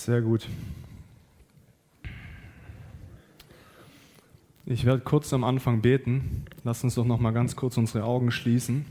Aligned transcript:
Sehr 0.00 0.22
gut. 0.22 0.48
Ich 4.64 4.86
werde 4.86 5.02
kurz 5.02 5.30
am 5.34 5.44
Anfang 5.44 5.82
beten. 5.82 6.46
Lass 6.64 6.82
uns 6.82 6.94
doch 6.94 7.04
noch 7.04 7.20
mal 7.20 7.32
ganz 7.32 7.54
kurz 7.54 7.76
unsere 7.76 8.04
Augen 8.04 8.30
schließen 8.30 8.86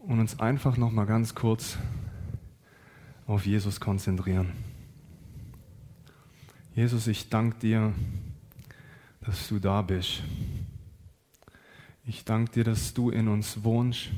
und 0.00 0.20
uns 0.20 0.38
einfach 0.38 0.76
noch 0.76 0.90
mal 0.90 1.06
ganz 1.06 1.34
kurz 1.34 1.78
auf 3.26 3.46
Jesus 3.46 3.80
konzentrieren. 3.80 4.52
Jesus, 6.74 7.06
ich 7.06 7.30
danke 7.30 7.58
dir, 7.58 7.94
dass 9.22 9.48
du 9.48 9.58
da 9.58 9.80
bist. 9.80 10.24
Ich 12.04 12.26
danke 12.26 12.52
dir, 12.52 12.64
dass 12.64 12.92
du 12.92 13.08
in 13.08 13.28
uns 13.28 13.64
wohnst. 13.64 14.10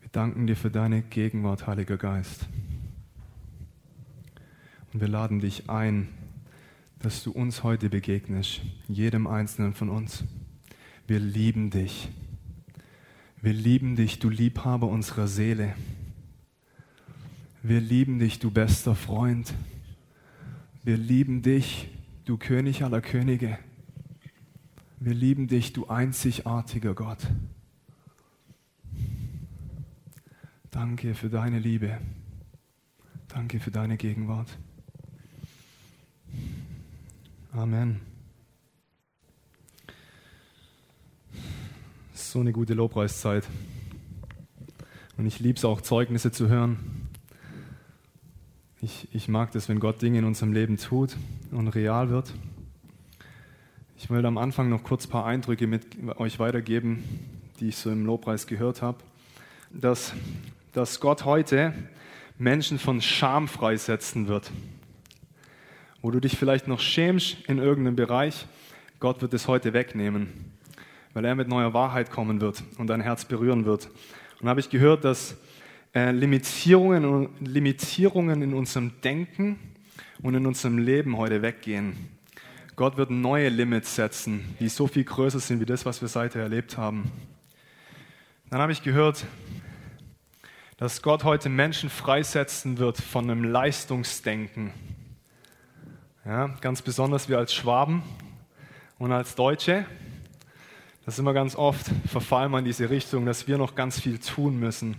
Wir 0.00 0.08
danken 0.10 0.46
dir 0.46 0.56
für 0.56 0.70
deine 0.70 1.02
Gegenwart, 1.02 1.66
Heiliger 1.66 1.98
Geist. 1.98 2.46
Und 4.96 5.02
wir 5.02 5.08
laden 5.08 5.40
dich 5.40 5.68
ein, 5.68 6.08
dass 7.00 7.22
du 7.22 7.30
uns 7.30 7.62
heute 7.62 7.90
begegnest, 7.90 8.62
jedem 8.88 9.26
Einzelnen 9.26 9.74
von 9.74 9.90
uns. 9.90 10.24
Wir 11.06 11.20
lieben 11.20 11.68
dich. 11.68 12.08
Wir 13.42 13.52
lieben 13.52 13.94
dich, 13.94 14.20
du 14.20 14.30
Liebhaber 14.30 14.88
unserer 14.88 15.28
Seele. 15.28 15.74
Wir 17.62 17.82
lieben 17.82 18.18
dich, 18.18 18.38
du 18.38 18.50
bester 18.50 18.94
Freund. 18.94 19.52
Wir 20.82 20.96
lieben 20.96 21.42
dich, 21.42 21.90
du 22.24 22.38
König 22.38 22.82
aller 22.82 23.02
Könige. 23.02 23.58
Wir 24.98 25.12
lieben 25.12 25.46
dich, 25.46 25.74
du 25.74 25.88
einzigartiger 25.88 26.94
Gott. 26.94 27.18
Danke 30.70 31.14
für 31.14 31.28
deine 31.28 31.58
Liebe. 31.58 31.98
Danke 33.28 33.60
für 33.60 33.70
deine 33.70 33.98
Gegenwart. 33.98 34.56
Amen. 37.52 38.00
So 42.12 42.40
eine 42.40 42.52
gute 42.52 42.74
Lobpreiszeit. 42.74 43.46
Und 45.16 45.26
ich 45.26 45.40
liebe 45.40 45.56
es 45.56 45.64
auch, 45.64 45.80
Zeugnisse 45.80 46.32
zu 46.32 46.48
hören. 46.48 46.78
Ich, 48.82 49.08
ich 49.12 49.28
mag 49.28 49.52
das, 49.52 49.68
wenn 49.68 49.80
Gott 49.80 50.02
Dinge 50.02 50.18
in 50.18 50.24
unserem 50.24 50.52
Leben 50.52 50.76
tut 50.76 51.16
und 51.50 51.68
real 51.68 52.10
wird. 52.10 52.32
Ich 53.96 54.10
will 54.10 54.24
am 54.26 54.36
Anfang 54.36 54.68
noch 54.68 54.84
kurz 54.84 55.06
ein 55.06 55.10
paar 55.10 55.24
Eindrücke 55.24 55.66
mit 55.66 55.86
euch 56.18 56.38
weitergeben, 56.38 57.02
die 57.58 57.68
ich 57.68 57.76
so 57.76 57.90
im 57.90 58.04
Lobpreis 58.04 58.46
gehört 58.46 58.82
habe. 58.82 58.98
Dass, 59.70 60.12
dass 60.72 61.00
Gott 61.00 61.24
heute 61.24 61.72
Menschen 62.38 62.78
von 62.78 63.00
Scham 63.00 63.48
freisetzen 63.48 64.28
wird. 64.28 64.50
Wo 66.06 66.12
du 66.12 66.20
dich 66.20 66.36
vielleicht 66.36 66.68
noch 66.68 66.78
schämst 66.78 67.36
in 67.48 67.58
irgendeinem 67.58 67.96
Bereich, 67.96 68.46
Gott 69.00 69.22
wird 69.22 69.34
es 69.34 69.48
heute 69.48 69.72
wegnehmen, 69.72 70.28
weil 71.14 71.24
er 71.24 71.34
mit 71.34 71.48
neuer 71.48 71.74
Wahrheit 71.74 72.12
kommen 72.12 72.40
wird 72.40 72.62
und 72.78 72.86
dein 72.86 73.00
Herz 73.00 73.24
berühren 73.24 73.64
wird. 73.64 73.88
Und 74.40 74.48
habe 74.48 74.60
ich 74.60 74.70
gehört, 74.70 75.02
dass 75.02 75.36
äh, 75.96 76.12
Limitierungen, 76.12 77.30
Limitierungen 77.40 78.40
in 78.40 78.54
unserem 78.54 78.92
Denken 79.00 79.58
und 80.22 80.36
in 80.36 80.46
unserem 80.46 80.78
Leben 80.78 81.16
heute 81.16 81.42
weggehen. 81.42 81.96
Gott 82.76 82.96
wird 82.96 83.10
neue 83.10 83.48
Limits 83.48 83.96
setzen, 83.96 84.54
die 84.60 84.68
so 84.68 84.86
viel 84.86 85.02
größer 85.02 85.40
sind 85.40 85.58
wie 85.58 85.66
das, 85.66 85.86
was 85.86 86.02
wir 86.02 86.08
seither 86.08 86.42
erlebt 86.42 86.78
haben. 86.78 87.10
Dann 88.48 88.60
habe 88.60 88.70
ich 88.70 88.84
gehört, 88.84 89.26
dass 90.76 91.02
Gott 91.02 91.24
heute 91.24 91.48
Menschen 91.48 91.90
freisetzen 91.90 92.78
wird 92.78 92.96
von 92.98 93.28
einem 93.28 93.42
Leistungsdenken. 93.42 94.70
Ja, 96.26 96.48
ganz 96.60 96.82
besonders 96.82 97.28
wir 97.28 97.38
als 97.38 97.54
Schwaben 97.54 98.02
und 98.98 99.12
als 99.12 99.36
Deutsche. 99.36 99.86
Das 101.04 101.20
immer 101.20 101.32
ganz 101.32 101.54
oft, 101.54 101.86
verfallen 102.08 102.50
wir 102.50 102.58
in 102.58 102.64
diese 102.64 102.90
Richtung, 102.90 103.26
dass 103.26 103.46
wir 103.46 103.58
noch 103.58 103.76
ganz 103.76 104.00
viel 104.00 104.18
tun 104.18 104.58
müssen, 104.58 104.96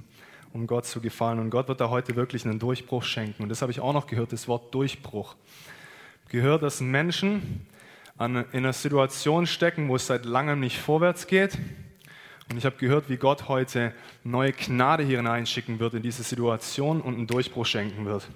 um 0.53 0.67
Gott 0.67 0.85
zu 0.85 1.01
gefallen. 1.01 1.39
Und 1.39 1.49
Gott 1.49 1.67
wird 1.67 1.81
da 1.81 1.89
heute 1.89 2.15
wirklich 2.15 2.45
einen 2.45 2.59
Durchbruch 2.59 3.03
schenken. 3.03 3.43
Und 3.43 3.49
das 3.49 3.61
habe 3.61 3.73
ich 3.73 3.81
auch 3.81 3.91
noch 3.91 4.07
gehört, 4.07 4.31
das 4.31 4.47
Wort 4.47 4.73
Durchbruch 4.73 5.35
gehört, 6.29 6.63
dass 6.63 6.79
Menschen 6.79 7.67
an, 8.17 8.45
in 8.53 8.59
einer 8.59 8.71
Situation 8.71 9.47
stecken, 9.47 9.89
wo 9.89 9.97
es 9.97 10.07
seit 10.07 10.23
langem 10.23 10.61
nicht 10.61 10.77
vorwärts 10.77 11.27
geht. 11.27 11.57
Und 12.49 12.57
ich 12.57 12.63
habe 12.63 12.77
gehört, 12.77 13.09
wie 13.09 13.17
Gott 13.17 13.49
heute 13.49 13.93
neue 14.23 14.53
Gnade 14.53 15.03
hier 15.03 15.17
hineinschicken 15.17 15.81
wird 15.81 15.93
in 15.93 16.03
diese 16.03 16.23
Situation 16.23 17.01
und 17.01 17.15
einen 17.15 17.27
Durchbruch 17.27 17.65
schenken 17.65 18.05
wird. 18.05 18.29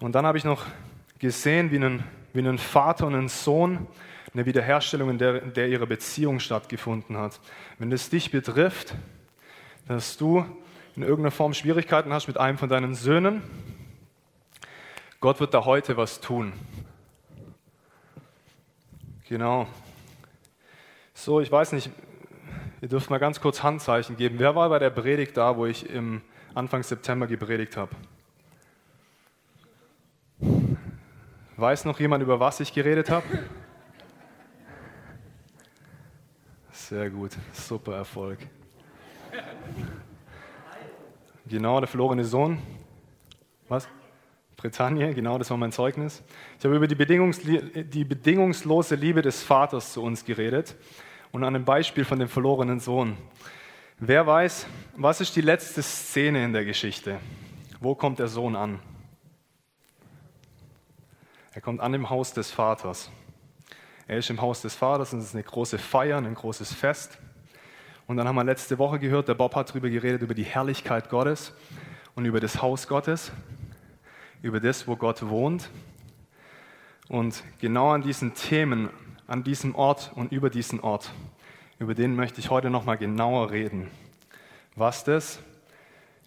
Und 0.00 0.14
dann 0.14 0.24
habe 0.24 0.38
ich 0.38 0.44
noch 0.44 0.64
gesehen, 1.18 1.70
wie 1.70 1.78
ein, 1.78 2.04
wie 2.32 2.46
ein 2.46 2.58
Vater 2.58 3.06
und 3.06 3.14
ein 3.14 3.28
Sohn 3.28 3.86
eine 4.34 4.46
Wiederherstellung 4.46 5.10
in 5.10 5.18
der, 5.18 5.42
in 5.42 5.52
der 5.52 5.68
ihre 5.68 5.86
Beziehung 5.86 6.40
stattgefunden 6.40 7.16
hat. 7.16 7.40
Wenn 7.78 7.92
es 7.92 8.10
dich 8.10 8.32
betrifft, 8.32 8.94
dass 9.86 10.16
du 10.16 10.44
in 10.96 11.02
irgendeiner 11.02 11.30
Form 11.30 11.54
Schwierigkeiten 11.54 12.12
hast 12.12 12.26
mit 12.26 12.36
einem 12.36 12.58
von 12.58 12.68
deinen 12.68 12.94
Söhnen, 12.94 13.42
Gott 15.20 15.40
wird 15.40 15.54
da 15.54 15.64
heute 15.64 15.96
was 15.96 16.20
tun. 16.20 16.52
Genau. 19.28 19.66
So, 21.14 21.40
ich 21.40 21.50
weiß 21.50 21.72
nicht, 21.72 21.90
ihr 22.82 22.88
dürft 22.88 23.08
mal 23.08 23.18
ganz 23.18 23.40
kurz 23.40 23.62
Handzeichen 23.62 24.16
geben. 24.16 24.38
Wer 24.38 24.54
war 24.54 24.68
bei 24.68 24.78
der 24.78 24.90
Predigt 24.90 25.36
da, 25.36 25.56
wo 25.56 25.64
ich 25.64 25.88
im 25.88 26.22
Anfang 26.54 26.82
September 26.82 27.26
gepredigt 27.26 27.76
habe? 27.76 27.94
Weiß 31.56 31.84
noch 31.84 32.00
jemand, 32.00 32.22
über 32.22 32.40
was 32.40 32.58
ich 32.58 32.72
geredet 32.72 33.10
habe? 33.10 33.26
Sehr 36.72 37.10
gut, 37.10 37.30
super 37.52 37.94
Erfolg. 37.94 38.38
Genau, 41.46 41.78
der 41.78 41.86
verlorene 41.86 42.24
Sohn. 42.24 42.58
Was? 43.68 43.88
Bretagne, 44.56 45.14
genau, 45.14 45.38
das 45.38 45.50
war 45.50 45.56
mein 45.56 45.72
Zeugnis. 45.72 46.22
Ich 46.58 46.64
habe 46.64 46.74
über 46.74 46.88
die, 46.88 46.94
Bedingungs 46.94 47.40
die 47.40 48.04
bedingungslose 48.04 48.96
Liebe 48.96 49.22
des 49.22 49.42
Vaters 49.42 49.92
zu 49.92 50.02
uns 50.02 50.24
geredet 50.24 50.74
und 51.32 51.44
an 51.44 51.54
einem 51.54 51.64
Beispiel 51.64 52.04
von 52.04 52.18
dem 52.18 52.28
verlorenen 52.28 52.80
Sohn. 52.80 53.16
Wer 53.98 54.26
weiß, 54.26 54.66
was 54.96 55.20
ist 55.20 55.36
die 55.36 55.40
letzte 55.40 55.82
Szene 55.82 56.44
in 56.44 56.52
der 56.52 56.64
Geschichte? 56.64 57.18
Wo 57.78 57.94
kommt 57.94 58.18
der 58.18 58.28
Sohn 58.28 58.56
an? 58.56 58.80
Er 61.54 61.60
kommt 61.60 61.80
an 61.80 61.94
im 61.94 62.10
Haus 62.10 62.32
des 62.32 62.50
Vaters. 62.50 63.10
Er 64.06 64.18
ist 64.18 64.28
im 64.28 64.40
Haus 64.40 64.60
des 64.62 64.74
Vaters 64.74 65.12
und 65.12 65.20
es 65.20 65.26
ist 65.26 65.34
eine 65.34 65.44
große 65.44 65.78
Feier, 65.78 66.18
ein 66.18 66.34
großes 66.34 66.72
Fest. 66.72 67.18
Und 68.06 68.16
dann 68.16 68.28
haben 68.28 68.34
wir 68.34 68.44
letzte 68.44 68.78
Woche 68.78 68.98
gehört, 68.98 69.28
der 69.28 69.34
Bob 69.34 69.54
hat 69.54 69.70
darüber 69.70 69.88
geredet, 69.88 70.20
über 70.22 70.34
die 70.34 70.44
Herrlichkeit 70.44 71.08
Gottes 71.08 71.52
und 72.14 72.26
über 72.26 72.40
das 72.40 72.60
Haus 72.60 72.86
Gottes 72.86 73.32
über 74.44 74.60
das, 74.60 74.86
wo 74.86 74.94
Gott 74.94 75.26
wohnt. 75.26 75.70
Und 77.08 77.42
genau 77.60 77.92
an 77.92 78.02
diesen 78.02 78.34
Themen, 78.34 78.90
an 79.26 79.42
diesem 79.42 79.74
Ort 79.74 80.12
und 80.14 80.32
über 80.32 80.50
diesen 80.50 80.80
Ort, 80.80 81.12
über 81.78 81.94
den 81.94 82.14
möchte 82.14 82.40
ich 82.40 82.50
heute 82.50 82.68
nochmal 82.68 82.98
genauer 82.98 83.50
reden. 83.50 83.90
Was 84.76 85.02
das 85.02 85.40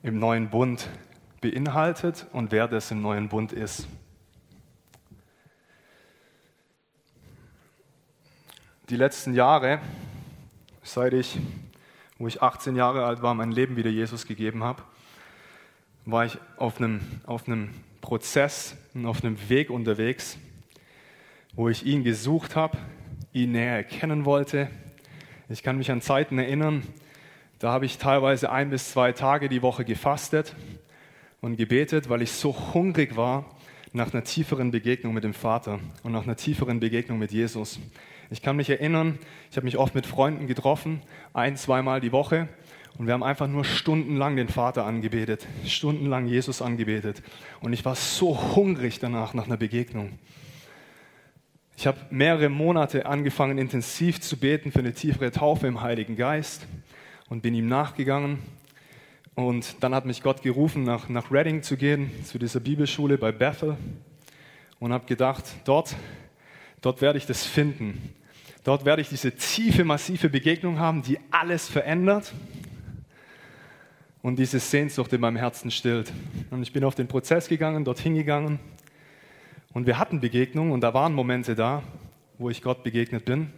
im 0.01 0.17
neuen 0.17 0.49
Bund 0.49 0.89
beinhaltet 1.41 2.25
und 2.33 2.51
wer 2.51 2.67
das 2.67 2.89
im 2.89 3.03
neuen 3.03 3.29
Bund 3.29 3.53
ist. 3.53 3.87
Die 8.89 8.95
letzten 8.95 9.33
Jahre, 9.33 9.81
seit 10.81 11.11
ich, 11.11 11.37
wo 12.17 12.25
ich 12.25 12.41
18 12.41 12.77
Jahre 12.77 13.03
alt 13.03 13.21
war, 13.21 13.33
mein 13.33 13.51
Leben 13.51 13.75
wieder 13.75 13.89
Jesus 13.89 14.25
gegeben 14.25 14.63
habe, 14.63 14.81
war 16.05 16.23
ich 16.23 16.37
auf 16.55 16.77
einem, 16.77 17.01
auf 17.25 17.49
einem 17.49 17.71
Prozess 17.99 18.77
und 18.93 19.05
auf 19.05 19.25
einem 19.25 19.49
Weg 19.49 19.71
unterwegs, 19.71 20.37
wo 21.51 21.67
ich 21.67 21.85
ihn 21.85 22.05
gesucht 22.05 22.55
habe, 22.55 22.77
ihn 23.33 23.51
näher 23.51 23.75
erkennen 23.75 24.23
wollte. 24.23 24.69
Ich 25.49 25.63
kann 25.63 25.77
mich 25.77 25.91
an 25.91 25.99
Zeiten 25.99 26.39
erinnern, 26.39 26.83
da 27.59 27.73
habe 27.73 27.85
ich 27.85 27.97
teilweise 27.97 28.53
ein 28.53 28.69
bis 28.69 28.93
zwei 28.93 29.11
Tage 29.11 29.49
die 29.49 29.61
Woche 29.61 29.83
gefastet 29.83 30.55
und 31.41 31.57
gebetet, 31.57 32.07
weil 32.07 32.21
ich 32.21 32.31
so 32.31 32.55
hungrig 32.73 33.17
war 33.17 33.53
nach 33.91 34.13
einer 34.13 34.23
tieferen 34.23 34.71
Begegnung 34.71 35.13
mit 35.13 35.25
dem 35.25 35.33
Vater 35.33 35.81
und 36.03 36.13
nach 36.13 36.23
einer 36.23 36.37
tieferen 36.37 36.79
Begegnung 36.79 37.19
mit 37.19 37.33
Jesus. 37.33 37.79
Ich 38.29 38.41
kann 38.41 38.57
mich 38.57 38.69
erinnern, 38.69 39.19
ich 39.49 39.57
habe 39.57 39.65
mich 39.65 39.77
oft 39.77 39.95
mit 39.95 40.05
Freunden 40.05 40.47
getroffen, 40.47 41.01
ein, 41.33 41.55
zweimal 41.55 42.01
die 42.01 42.11
Woche 42.11 42.49
und 42.97 43.05
wir 43.05 43.13
haben 43.13 43.23
einfach 43.23 43.47
nur 43.47 43.63
stundenlang 43.63 44.35
den 44.35 44.49
Vater 44.49 44.85
angebetet, 44.85 45.47
stundenlang 45.65 46.27
Jesus 46.27 46.61
angebetet. 46.61 47.21
Und 47.61 47.73
ich 47.73 47.85
war 47.85 47.95
so 47.95 48.55
hungrig 48.55 48.99
danach, 48.99 49.33
nach 49.33 49.45
einer 49.45 49.57
Begegnung. 49.57 50.17
Ich 51.77 51.85
habe 51.85 51.99
mehrere 52.09 52.49
Monate 52.49 53.05
angefangen, 53.05 53.59
intensiv 53.59 54.19
zu 54.19 54.35
beten 54.35 54.71
für 54.71 54.79
eine 54.79 54.93
tiefere 54.93 55.31
Taufe 55.31 55.67
im 55.67 55.81
Heiligen 55.81 56.15
Geist 56.15 56.65
und 57.29 57.43
bin 57.43 57.53
ihm 57.53 57.67
nachgegangen. 57.67 58.39
Und 59.35 59.83
dann 59.83 59.93
hat 59.93 60.07
mich 60.07 60.23
Gott 60.23 60.41
gerufen, 60.41 60.83
nach, 60.83 61.07
nach 61.07 61.31
Reading 61.31 61.61
zu 61.61 61.77
gehen, 61.77 62.09
zu 62.25 62.39
dieser 62.39 62.59
Bibelschule 62.59 63.19
bei 63.19 63.31
Bethel. 63.31 63.77
Und 64.79 64.91
habe 64.91 65.05
gedacht, 65.05 65.43
dort, 65.65 65.95
dort 66.81 67.01
werde 67.01 67.17
ich 67.17 67.25
das 67.25 67.45
finden. 67.45 68.13
Dort 68.63 68.85
werde 68.85 69.01
ich 69.01 69.09
diese 69.09 69.31
tiefe, 69.31 69.85
massive 69.85 70.29
Begegnung 70.29 70.79
haben, 70.79 71.01
die 71.01 71.19
alles 71.31 71.69
verändert 71.69 72.33
und 74.21 74.37
diese 74.37 74.59
Sehnsucht 74.59 75.13
in 75.13 75.21
meinem 75.21 75.37
Herzen 75.37 75.71
stillt. 75.71 76.11
Und 76.51 76.61
ich 76.61 76.73
bin 76.73 76.83
auf 76.83 76.95
den 76.95 77.07
Prozess 77.07 77.47
gegangen, 77.47 77.85
dorthin 77.85 78.15
gegangen 78.15 78.59
und 79.73 79.85
wir 79.85 79.97
hatten 79.97 80.19
Begegnungen 80.19 80.71
und 80.71 80.81
da 80.81 80.93
waren 80.93 81.13
Momente 81.13 81.55
da, 81.55 81.83
wo 82.37 82.49
ich 82.49 82.61
Gott 82.61 82.83
begegnet 82.83 83.25
bin. 83.25 83.53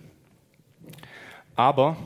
Aber 1.56 1.98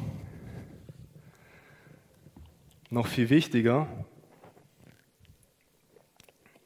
noch 2.89 3.07
viel 3.07 3.30
wichtiger, 3.30 3.88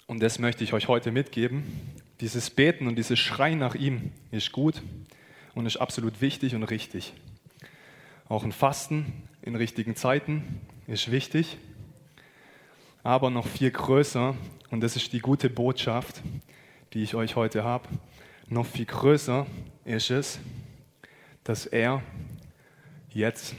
und 0.07 0.21
das 0.21 0.39
möchte 0.39 0.63
ich 0.63 0.73
euch 0.73 0.87
heute 0.87 1.11
mitgeben, 1.11 1.63
dieses 2.21 2.49
Beten 2.49 2.87
und 2.87 2.95
dieses 2.95 3.19
Schreien 3.19 3.59
nach 3.59 3.75
ihm 3.75 4.11
ist 4.31 4.51
gut 4.51 4.81
und 5.53 5.65
ist 5.65 5.77
absolut 5.77 6.21
wichtig 6.21 6.55
und 6.55 6.63
richtig. 6.63 7.13
Auch 8.27 8.43
ein 8.43 8.51
Fasten 8.51 9.27
in 9.41 9.55
richtigen 9.55 9.95
Zeiten 9.95 10.61
ist 10.87 11.11
wichtig, 11.11 11.57
aber 13.03 13.29
noch 13.29 13.47
viel 13.47 13.71
größer, 13.71 14.35
und 14.69 14.81
das 14.81 14.95
ist 14.95 15.13
die 15.13 15.19
gute 15.19 15.49
Botschaft, 15.49 16.21
die 16.93 17.03
ich 17.03 17.15
euch 17.15 17.35
heute 17.35 17.63
habe, 17.63 17.87
noch 18.49 18.65
viel 18.65 18.85
größer 18.85 19.45
ist 19.85 20.09
es, 20.09 20.39
dass 21.43 21.65
er 21.65 22.01
jetzt 23.09 23.55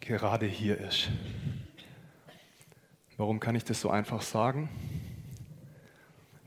gerade 0.00 0.46
hier 0.46 0.78
ist. 0.78 1.10
Warum 3.16 3.40
kann 3.40 3.54
ich 3.54 3.64
das 3.64 3.80
so 3.80 3.90
einfach 3.90 4.22
sagen? 4.22 4.68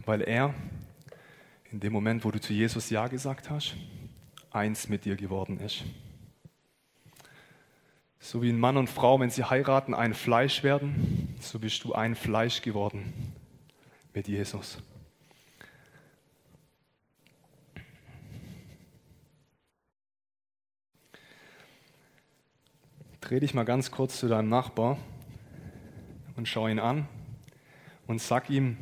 Weil 0.05 0.21
er 0.21 0.53
in 1.71 1.79
dem 1.79 1.93
Moment, 1.93 2.25
wo 2.25 2.31
du 2.31 2.39
zu 2.39 2.53
Jesus 2.53 2.89
Ja 2.89 3.07
gesagt 3.07 3.49
hast, 3.49 3.75
eins 4.51 4.89
mit 4.89 5.05
dir 5.05 5.15
geworden 5.15 5.59
ist. 5.59 5.83
So 8.19 8.41
wie 8.41 8.49
ein 8.49 8.59
Mann 8.59 8.75
und 8.75 8.89
Frau, 8.89 9.19
wenn 9.19 9.29
sie 9.29 9.43
heiraten, 9.43 9.93
ein 9.93 10.13
Fleisch 10.13 10.63
werden, 10.63 11.35
so 11.39 11.59
bist 11.59 11.83
du 11.83 11.93
ein 11.93 12.15
Fleisch 12.15 12.61
geworden 12.61 13.33
mit 14.13 14.27
Jesus. 14.27 14.79
Dreh 23.21 23.39
dich 23.39 23.53
mal 23.53 23.63
ganz 23.63 23.91
kurz 23.91 24.19
zu 24.19 24.27
deinem 24.27 24.49
Nachbar 24.49 24.97
und 26.35 26.47
schau 26.47 26.67
ihn 26.67 26.79
an 26.79 27.07
und 28.07 28.19
sag 28.19 28.49
ihm, 28.49 28.75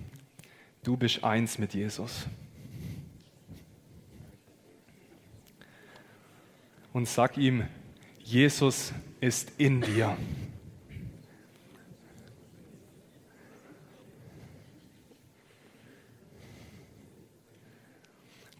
du 0.84 0.96
bist 0.96 1.24
eins 1.24 1.58
mit 1.58 1.74
Jesus. 1.74 2.28
Und 6.98 7.08
sag 7.08 7.38
ihm, 7.38 7.64
Jesus 8.24 8.92
ist 9.22 9.52
in 9.60 9.82
dir. 9.82 10.18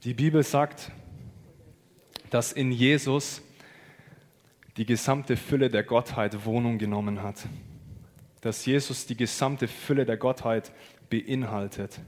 Die 0.04 0.14
Bibel 0.14 0.44
sagt, 0.44 0.92
dass 2.30 2.52
in 2.52 2.72
Jesus 2.72 3.42
die 4.78 4.86
gesamte 4.86 5.36
Fülle 5.36 5.72
der 5.72 5.82
Gottheit 5.82 6.46
Wohnung 6.46 6.78
genommen 6.78 7.24
hat 7.24 7.48
dass 8.42 8.66
Jesus 8.66 9.06
die 9.08 9.18
gesamte 9.18 9.68
Fülle 9.68 10.06
der 10.06 10.16
Gottheit 10.16 10.72
beinhaltet. 11.10 12.00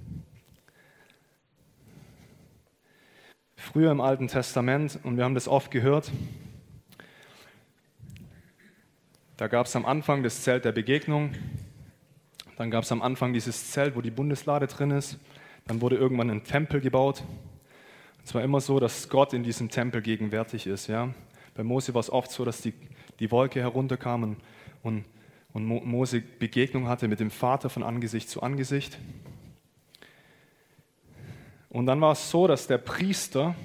Früher 3.71 3.91
im 3.91 4.01
Alten 4.01 4.27
Testament, 4.27 4.97
und 5.03 5.17
wir 5.17 5.23
haben 5.23 5.35
das 5.35 5.47
oft 5.47 5.69
gehört, 5.69 6.11
da 9.37 9.45
gab 9.45 9.67
es 9.67 9.75
am 9.75 9.85
Anfang 9.85 10.23
das 10.23 10.41
Zelt 10.41 10.65
der 10.65 10.71
Begegnung, 10.71 11.35
dann 12.57 12.71
gab 12.71 12.83
es 12.83 12.91
am 12.91 13.03
Anfang 13.03 13.31
dieses 13.31 13.69
Zelt, 13.69 13.95
wo 13.95 14.01
die 14.01 14.09
Bundeslade 14.09 14.65
drin 14.65 14.89
ist, 14.89 15.19
dann 15.67 15.81
wurde 15.81 15.97
irgendwann 15.97 16.31
ein 16.31 16.43
Tempel 16.43 16.81
gebaut. 16.81 17.21
Es 18.25 18.33
war 18.33 18.41
immer 18.41 18.59
so, 18.59 18.79
dass 18.79 19.07
Gott 19.07 19.33
in 19.33 19.43
diesem 19.43 19.69
Tempel 19.69 20.01
gegenwärtig 20.01 20.65
ist. 20.65 20.87
Ja? 20.87 21.13
Bei 21.53 21.63
Mose 21.63 21.93
war 21.93 21.99
es 21.99 22.11
oft 22.11 22.31
so, 22.31 22.45
dass 22.45 22.61
die, 22.61 22.73
die 23.19 23.29
Wolke 23.29 23.59
herunterkam 23.59 24.23
und, 24.23 24.37
und 24.81 25.05
und 25.51 25.65
Mose 25.65 26.21
Begegnung 26.21 26.87
hatte 26.87 27.07
mit 27.07 27.19
dem 27.19 27.31
Vater 27.31 27.69
von 27.69 27.81
Angesicht 27.81 28.29
zu 28.29 28.43
Angesicht. 28.43 28.99
Und 31.69 31.85
dann 31.85 32.01
war 32.01 32.13
es 32.13 32.29
so, 32.29 32.47
dass 32.47 32.65
der 32.65 32.79
Priester, 32.79 33.55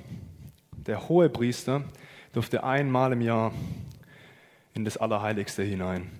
der 0.73 1.09
hohe 1.09 1.31
Priester, 1.31 1.85
durfte 2.33 2.63
einmal 2.63 3.13
im 3.13 3.23
Jahr 3.23 3.53
in 4.75 4.85
das 4.85 4.97
Allerheiligste 4.97 5.63
hinein. 5.63 6.11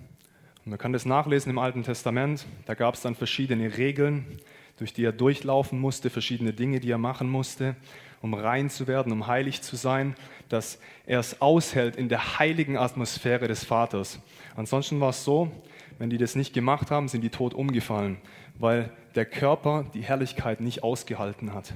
Und 0.63 0.71
man 0.71 0.79
kann 0.79 0.93
das 0.93 1.05
nachlesen 1.05 1.51
im 1.51 1.59
Alten 1.59 1.83
Testament. 1.83 2.45
Da 2.65 2.73
gab 2.73 2.95
es 2.95 3.01
dann 3.01 3.13
verschiedene 3.13 3.77
Regeln, 3.77 4.39
durch 4.77 4.93
die 4.93 5.05
er 5.05 5.11
durchlaufen 5.11 5.79
musste, 5.79 6.09
verschiedene 6.09 6.53
Dinge, 6.53 6.79
die 6.79 6.89
er 6.89 6.97
machen 6.97 7.29
musste, 7.29 7.75
um 8.21 8.33
rein 8.33 8.71
zu 8.71 8.87
werden, 8.87 9.11
um 9.11 9.27
heilig 9.27 9.61
zu 9.61 9.75
sein, 9.75 10.15
dass 10.49 10.79
er 11.05 11.19
es 11.19 11.39
aushält 11.41 11.95
in 11.95 12.09
der 12.09 12.39
heiligen 12.39 12.77
Atmosphäre 12.77 13.47
des 13.47 13.63
Vaters. 13.63 14.19
Ansonsten 14.55 14.99
war 14.99 15.09
es 15.09 15.23
so, 15.23 15.51
wenn 15.99 16.09
die 16.09 16.17
das 16.17 16.35
nicht 16.35 16.53
gemacht 16.53 16.89
haben, 16.91 17.07
sind 17.07 17.21
die 17.21 17.29
tot 17.29 17.53
umgefallen, 17.53 18.17
weil 18.59 18.91
der 19.15 19.25
Körper 19.25 19.85
die 19.93 20.01
Herrlichkeit 20.01 20.61
nicht 20.61 20.83
ausgehalten 20.83 21.53
hat. 21.53 21.73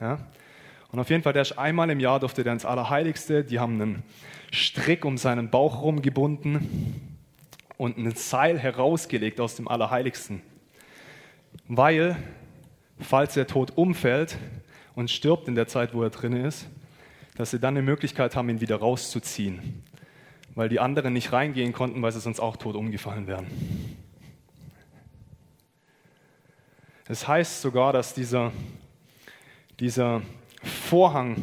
Ja? 0.00 0.18
Und 0.92 1.00
auf 1.00 1.10
jeden 1.10 1.22
Fall, 1.22 1.32
der 1.32 1.42
ist 1.42 1.58
einmal 1.58 1.90
im 1.90 2.00
Jahr 2.00 2.20
durfte 2.20 2.44
der 2.44 2.52
ins 2.52 2.64
Allerheiligste. 2.64 3.44
Die 3.44 3.58
haben 3.58 3.80
einen 3.80 4.02
Strick 4.52 5.04
um 5.04 5.18
seinen 5.18 5.50
Bauch 5.50 5.82
rumgebunden 5.82 7.18
und 7.76 7.98
ein 7.98 8.14
Seil 8.14 8.58
herausgelegt 8.58 9.40
aus 9.40 9.56
dem 9.56 9.68
Allerheiligsten. 9.68 10.42
Weil, 11.68 12.16
falls 12.98 13.36
er 13.36 13.46
tot 13.46 13.72
umfällt 13.76 14.38
und 14.94 15.10
stirbt 15.10 15.48
in 15.48 15.54
der 15.54 15.66
Zeit, 15.66 15.92
wo 15.94 16.02
er 16.02 16.10
drin 16.10 16.32
ist, 16.32 16.68
dass 17.36 17.50
sie 17.50 17.58
dann 17.58 17.76
eine 17.76 17.82
Möglichkeit 17.82 18.36
haben, 18.36 18.48
ihn 18.48 18.60
wieder 18.60 18.76
rauszuziehen 18.76 19.82
weil 20.56 20.70
die 20.70 20.80
anderen 20.80 21.12
nicht 21.12 21.32
reingehen 21.32 21.72
konnten, 21.72 22.02
weil 22.02 22.10
sie 22.10 22.20
sonst 22.20 22.40
auch 22.40 22.56
tot 22.56 22.74
umgefallen 22.74 23.28
wären. 23.28 23.46
Es 27.08 27.28
heißt 27.28 27.62
sogar, 27.62 27.92
dass 27.92 28.14
dieser, 28.14 28.50
dieser 29.78 30.22
Vorhang 30.62 31.36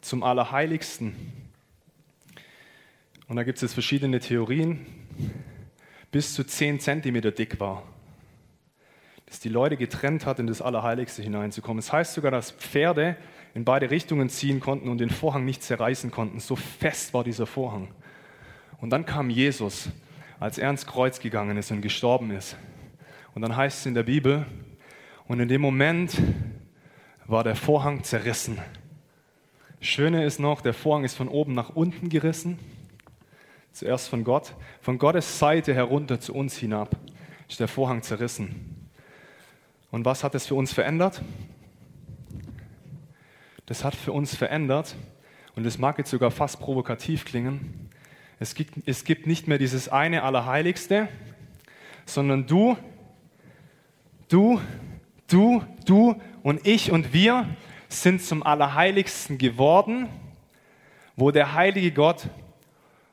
zum 0.00 0.22
Allerheiligsten, 0.22 1.14
und 3.28 3.36
da 3.36 3.42
gibt 3.42 3.56
es 3.56 3.62
jetzt 3.62 3.74
verschiedene 3.74 4.18
Theorien, 4.18 4.86
bis 6.10 6.32
zu 6.32 6.42
10 6.42 6.80
Zentimeter 6.80 7.32
dick 7.32 7.60
war. 7.60 7.82
Dass 9.26 9.40
die 9.40 9.50
Leute 9.50 9.76
getrennt 9.76 10.24
hat, 10.24 10.38
in 10.38 10.46
das 10.46 10.62
Allerheiligste 10.62 11.22
hineinzukommen. 11.22 11.78
Es 11.78 11.92
heißt 11.92 12.14
sogar, 12.14 12.30
dass 12.30 12.50
Pferde 12.52 13.16
in 13.54 13.66
beide 13.66 13.90
Richtungen 13.90 14.30
ziehen 14.30 14.60
konnten 14.60 14.88
und 14.88 14.98
den 14.98 15.10
Vorhang 15.10 15.44
nicht 15.44 15.62
zerreißen 15.62 16.10
konnten. 16.10 16.40
So 16.40 16.56
fest 16.56 17.12
war 17.12 17.24
dieser 17.24 17.46
Vorhang. 17.46 17.88
Und 18.80 18.88
dann 18.88 19.04
kam 19.04 19.28
Jesus, 19.28 19.90
als 20.40 20.56
er 20.56 20.70
ins 20.70 20.86
Kreuz 20.86 21.20
gegangen 21.20 21.58
ist 21.58 21.70
und 21.70 21.82
gestorben 21.82 22.30
ist. 22.30 22.56
Und 23.34 23.42
dann 23.42 23.56
heißt 23.56 23.80
es 23.80 23.86
in 23.86 23.94
der 23.94 24.02
Bibel, 24.02 24.46
und 25.26 25.40
in 25.40 25.48
dem 25.48 25.60
Moment 25.60 26.20
war 27.26 27.44
der 27.44 27.56
Vorhang 27.56 28.04
zerrissen. 28.04 28.58
Schöne 29.80 30.24
ist 30.24 30.38
noch, 30.38 30.60
der 30.60 30.74
Vorhang 30.74 31.04
ist 31.04 31.14
von 31.14 31.28
oben 31.28 31.54
nach 31.54 31.70
unten 31.70 32.08
gerissen. 32.08 32.58
Zuerst 33.72 34.08
von 34.08 34.24
Gott. 34.24 34.54
Von 34.80 34.98
Gottes 34.98 35.38
Seite 35.38 35.74
herunter 35.74 36.20
zu 36.20 36.34
uns 36.34 36.56
hinab 36.56 36.96
ist 37.48 37.60
der 37.60 37.68
Vorhang 37.68 38.02
zerrissen. 38.02 38.90
Und 39.90 40.04
was 40.04 40.24
hat 40.24 40.34
es 40.34 40.46
für 40.46 40.54
uns 40.54 40.72
verändert? 40.72 41.22
Das 43.66 43.84
hat 43.84 43.94
für 43.94 44.12
uns 44.12 44.34
verändert, 44.34 44.96
und 45.54 45.66
es 45.66 45.78
mag 45.78 45.98
jetzt 45.98 46.10
sogar 46.10 46.30
fast 46.30 46.60
provokativ 46.60 47.24
klingen, 47.24 47.90
es 48.40 48.54
gibt, 48.54 48.74
es 48.86 49.04
gibt 49.04 49.26
nicht 49.26 49.46
mehr 49.46 49.58
dieses 49.58 49.88
eine 49.88 50.24
Allerheiligste, 50.24 51.08
sondern 52.06 52.46
du, 52.46 52.76
du, 54.32 54.60
du, 55.28 55.62
du 55.84 56.20
und 56.42 56.66
ich 56.66 56.90
und 56.90 57.12
wir 57.12 57.54
sind 57.88 58.22
zum 58.22 58.42
Allerheiligsten 58.42 59.36
geworden, 59.36 60.08
wo 61.16 61.30
der 61.30 61.54
heilige 61.54 61.92
Gott 61.92 62.28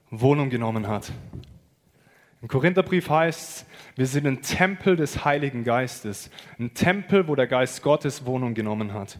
Wohnung 0.09 0.49
genommen 0.49 0.87
hat. 0.87 1.11
Im 2.41 2.47
Korintherbrief 2.47 3.09
heißt 3.09 3.41
es, 3.41 3.65
wir 3.97 4.05
sind 4.07 4.25
ein 4.25 4.41
Tempel 4.41 4.95
des 4.95 5.25
Heiligen 5.25 5.65
Geistes, 5.65 6.29
ein 6.57 6.73
Tempel, 6.73 7.27
wo 7.27 7.35
der 7.35 7.47
Geist 7.47 7.83
Gottes 7.83 8.25
Wohnung 8.25 8.53
genommen 8.53 8.93
hat. 8.93 9.19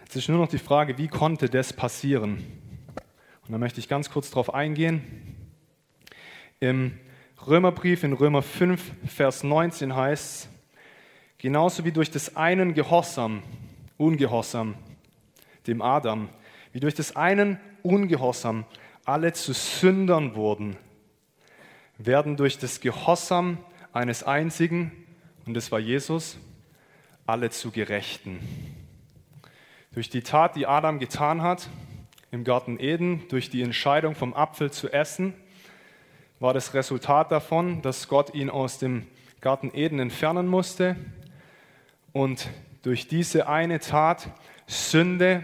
Jetzt 0.00 0.16
ist 0.16 0.28
nur 0.30 0.38
noch 0.38 0.48
die 0.48 0.58
Frage, 0.58 0.96
wie 0.96 1.08
konnte 1.08 1.50
das 1.50 1.74
passieren? 1.74 2.42
Und 3.46 3.52
da 3.52 3.58
möchte 3.58 3.80
ich 3.80 3.88
ganz 3.88 4.08
kurz 4.08 4.30
darauf 4.30 4.54
eingehen. 4.54 5.02
Im 6.60 6.98
Römerbrief 7.46 8.02
in 8.02 8.14
Römer 8.14 8.42
5, 8.42 8.82
Vers 9.06 9.44
19 9.44 9.94
heißt 9.94 10.48
genauso 11.38 11.84
wie 11.84 11.92
durch 11.92 12.10
des 12.10 12.36
einen 12.36 12.74
Gehorsam, 12.74 13.42
Ungehorsam, 13.96 14.74
dem 15.66 15.80
Adam, 15.80 16.28
wie 16.72 16.80
durch 16.80 16.94
des 16.94 17.14
einen 17.14 17.60
Ungehorsam 17.82 18.64
alle 19.04 19.32
zu 19.32 19.52
Sündern 19.52 20.34
wurden, 20.34 20.76
werden 21.96 22.36
durch 22.36 22.58
das 22.58 22.80
Gehorsam 22.80 23.58
eines 23.92 24.24
einzigen, 24.24 24.90
und 25.46 25.54
das 25.54 25.70
war 25.70 25.78
Jesus, 25.78 26.38
alle 27.24 27.50
zu 27.50 27.70
Gerechten. 27.70 28.40
Durch 29.92 30.10
die 30.10 30.22
Tat, 30.22 30.56
die 30.56 30.66
Adam 30.66 30.98
getan 30.98 31.42
hat 31.42 31.68
im 32.32 32.42
Garten 32.42 32.78
Eden, 32.80 33.26
durch 33.28 33.48
die 33.48 33.62
Entscheidung 33.62 34.16
vom 34.16 34.34
Apfel 34.34 34.70
zu 34.72 34.92
essen, 34.92 35.34
war 36.40 36.54
das 36.54 36.74
Resultat 36.74 37.32
davon, 37.32 37.82
dass 37.82 38.08
Gott 38.08 38.34
ihn 38.34 38.50
aus 38.50 38.78
dem 38.78 39.06
Garten 39.40 39.70
Eden 39.74 39.98
entfernen 39.98 40.46
musste 40.46 40.96
und 42.12 42.48
durch 42.82 43.08
diese 43.08 43.48
eine 43.48 43.80
Tat 43.80 44.30
Sünde 44.66 45.42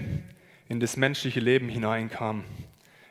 in 0.68 0.80
das 0.80 0.96
menschliche 0.96 1.40
Leben 1.40 1.68
hineinkam. 1.68 2.44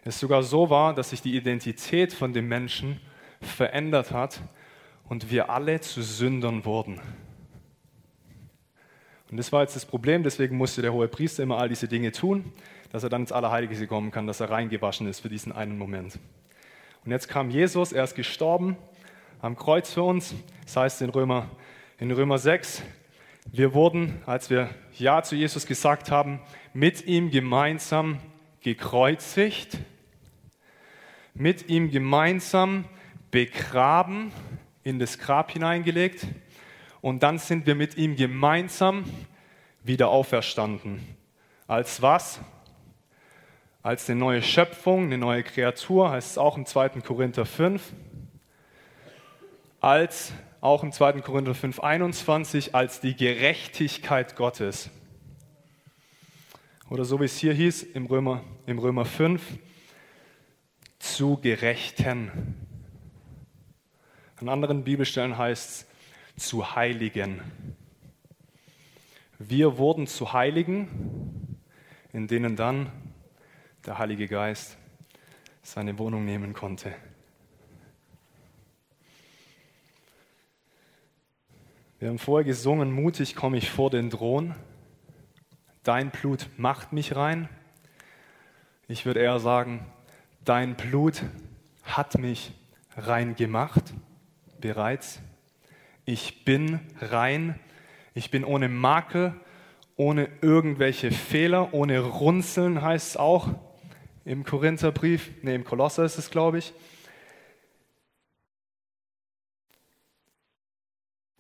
Es 0.06 0.20
sogar 0.20 0.44
so 0.44 0.70
war, 0.70 0.94
dass 0.94 1.12
sich 1.12 1.22
die 1.22 1.36
Identität 1.36 2.14
von 2.14 2.34
dem 2.34 2.48
Menschen 2.48 3.00
verändert 3.42 4.12
hat 4.12 4.42
und 5.08 5.32
wir 5.32 5.50
alle 5.50 5.80
zu 5.80 6.02
Sündern 6.02 6.66
wurden. 6.66 7.00
Und 9.32 9.38
das 9.38 9.52
war 9.52 9.62
jetzt 9.62 9.76
das 9.76 9.86
Problem, 9.86 10.24
deswegen 10.24 10.58
musste 10.58 10.82
der 10.82 10.94
hohe 10.94 11.08
Priester 11.08 11.44
immer 11.44 11.58
all 11.58 11.70
diese 11.70 11.88
Dinge 11.88 12.12
tun, 12.12 12.54
dass 12.92 13.04
er 13.04 13.10
dann 13.10 13.22
ins 13.22 13.32
Allerheiligste 13.32 13.88
kommen 13.88 14.12
kann, 14.12 14.28
dass 14.28 14.40
er 14.40 14.50
reingewaschen 14.50 15.08
ist 15.08 15.22
für 15.22 15.30
diesen 15.30 15.52
einen 15.52 15.78
Moment. 15.78 16.20
Und 17.06 17.12
jetzt 17.12 17.28
kam 17.28 17.50
Jesus, 17.50 17.92
er 17.92 18.06
ist 18.06 18.16
gestorben 18.16 18.78
am 19.42 19.58
Kreuz 19.58 19.92
für 19.92 20.04
uns. 20.04 20.34
Das 20.64 20.78
heißt 20.78 21.02
in 21.02 21.10
Römer, 21.10 21.50
in 22.00 22.12
Römer 22.12 22.38
6, 22.38 22.82
wir 23.52 23.74
wurden, 23.74 24.22
als 24.26 24.50
wir 24.50 24.70
Ja 24.98 25.22
zu 25.22 25.36
Jesus 25.36 25.66
gesagt 25.66 26.12
haben, 26.12 26.40
mit 26.74 27.06
ihm 27.06 27.30
gemeinsam 27.30 28.20
gekreuzigt, 28.62 29.78
mit 31.34 31.68
ihm 31.68 31.92
gemeinsam 31.92 32.86
begraben, 33.32 34.32
in 34.84 34.98
das 34.98 35.20
Grab 35.20 35.52
hineingelegt 35.52 36.26
und 37.02 37.22
dann 37.22 37.38
sind 37.38 37.66
wir 37.66 37.76
mit 37.76 37.98
ihm 37.98 38.16
gemeinsam 38.16 39.04
wieder 39.84 40.08
auferstanden. 40.08 41.06
Als 41.68 42.02
was? 42.02 42.40
Als 43.84 44.10
eine 44.10 44.18
neue 44.18 44.42
Schöpfung, 44.42 45.04
eine 45.04 45.18
neue 45.18 45.44
Kreatur, 45.44 46.10
heißt 46.10 46.32
es 46.32 46.38
auch 46.38 46.56
im 46.56 46.66
2. 46.66 47.02
Korinther 47.02 47.46
5, 47.46 47.94
als 49.82 50.32
auch 50.62 50.84
im 50.84 50.94
2. 50.94 51.20
Korinther 51.20 51.54
5, 51.54 51.82
21, 51.82 52.74
als 52.74 53.02
die 53.02 53.14
Gerechtigkeit 53.14 54.38
Gottes. 54.38 54.90
Oder 56.90 57.04
so 57.04 57.20
wie 57.20 57.26
es 57.26 57.38
hier 57.38 57.54
hieß 57.54 57.84
im 57.84 58.06
Römer, 58.06 58.42
im 58.66 58.80
Römer 58.80 59.04
5, 59.04 59.42
zu 61.00 61.36
Gerechten. 61.36 62.56
An 64.38 64.48
anderen 64.48 64.86
Bibelstellen 64.86 65.38
heißt 65.38 65.88
es 66.38 66.46
zu 66.46 66.76
Heiligen. 66.76 67.42
Wir 69.40 69.78
wurden 69.78 70.08
zu 70.08 70.32
Heiligen, 70.32 71.60
in 72.14 72.28
denen 72.28 72.56
dann 72.56 72.90
der 73.86 73.98
Heilige 73.98 74.30
Geist 74.30 74.78
seine 75.62 75.98
Wohnung 76.00 76.24
nehmen 76.24 76.54
konnte. 76.54 76.94
Wir 82.00 82.08
haben 82.08 82.20
vorher 82.20 82.46
gesungen, 82.46 82.92
mutig 82.92 83.36
komme 83.36 83.58
ich 83.58 83.70
vor 83.70 83.90
den 83.90 84.10
Thron. 84.10 84.56
Dein 85.84 86.12
Blut 86.12 86.48
macht 86.56 86.94
mich 86.94 87.16
rein. 87.16 87.50
Ich 88.88 89.06
würde 89.06 89.20
eher 89.20 89.40
sagen, 89.40 89.86
dein 90.46 90.76
Blut 90.76 91.22
hat 91.84 92.18
mich 92.18 92.54
rein 92.96 93.36
gemacht, 93.36 93.94
bereits. 94.62 95.20
Ich 96.06 96.46
bin 96.46 96.80
rein. 97.02 97.60
Ich 98.14 98.32
bin 98.32 98.46
ohne 98.46 98.70
Makel, 98.70 99.34
ohne 99.98 100.30
irgendwelche 100.42 101.12
Fehler, 101.12 101.74
ohne 101.74 102.00
Runzeln 102.00 102.82
heißt 102.82 103.10
es 103.10 103.18
auch 103.18 103.50
im 104.26 104.44
Korintherbrief, 104.44 105.32
nee, 105.42 105.56
im 105.56 105.64
Kolosser 105.64 106.04
ist 106.06 106.18
es, 106.18 106.30
glaube 106.30 106.60
ich. 106.60 106.74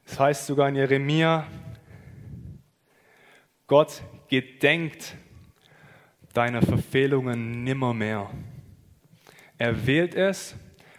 Es 0.06 0.20
heißt 0.20 0.46
sogar 0.46 0.70
in 0.70 0.76
Jeremia, 0.76 1.48
Gott 3.68 4.04
gedenkt 4.28 5.16
deiner 6.34 6.62
Verfehlungen 6.62 7.64
nimmermehr. 7.64 8.30
Er 9.58 9.86
wählt 9.88 10.16
es, 10.16 10.56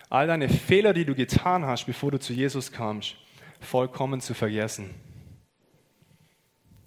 all 0.09 0.27
deine 0.27 0.49
Fehler, 0.49 0.95
die 0.95 1.05
du 1.05 1.15
getan 1.15 1.67
hast, 1.67 1.85
bevor 1.85 2.11
du 2.13 2.19
zu 2.19 2.33
Jesus 2.33 2.73
kamst, 2.73 3.17
vollkommen 3.61 4.21
zu 4.21 4.33
vergessen. 4.33 4.95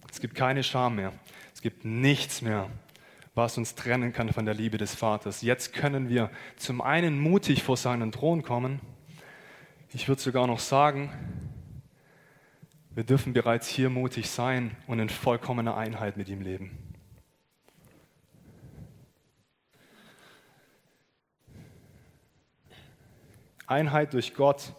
Es 0.10 0.20
gibt 0.20 0.36
keine 0.36 0.64
Scham 0.64 0.96
mehr. 0.96 1.14
Es 1.54 1.62
gibt 1.62 1.86
nichts 1.86 2.42
mehr, 2.42 2.70
was 3.38 3.58
uns 3.58 3.76
trennen 3.76 4.14
kann 4.14 4.34
von 4.34 4.46
der 4.46 4.56
Liebe 4.56 4.80
des 4.80 4.96
Vaters. 4.96 5.44
Jetzt 5.44 5.72
können 5.72 6.10
wir 6.10 6.32
zum 6.56 6.82
einen 6.82 7.20
mutig 7.20 7.62
vor 7.62 7.78
seinen 7.78 8.12
Thron 8.12 8.42
kommen. 8.42 8.82
Ich 9.94 10.08
würde 10.08 10.20
sogar 10.20 10.48
noch 10.48 10.60
sagen, 10.60 11.12
wir 12.90 13.04
dürfen 13.04 13.34
bereits 13.34 13.68
hier 13.68 13.92
mutig 13.92 14.28
sein 14.32 14.76
und 14.88 14.98
in 15.00 15.08
vollkommener 15.08 15.78
Einheit 15.78 16.18
mit 16.18 16.30
ihm 16.30 16.42
leben. 16.42 16.76
Einheit 23.68 24.14
durch 24.14 24.34
Gott 24.34 24.74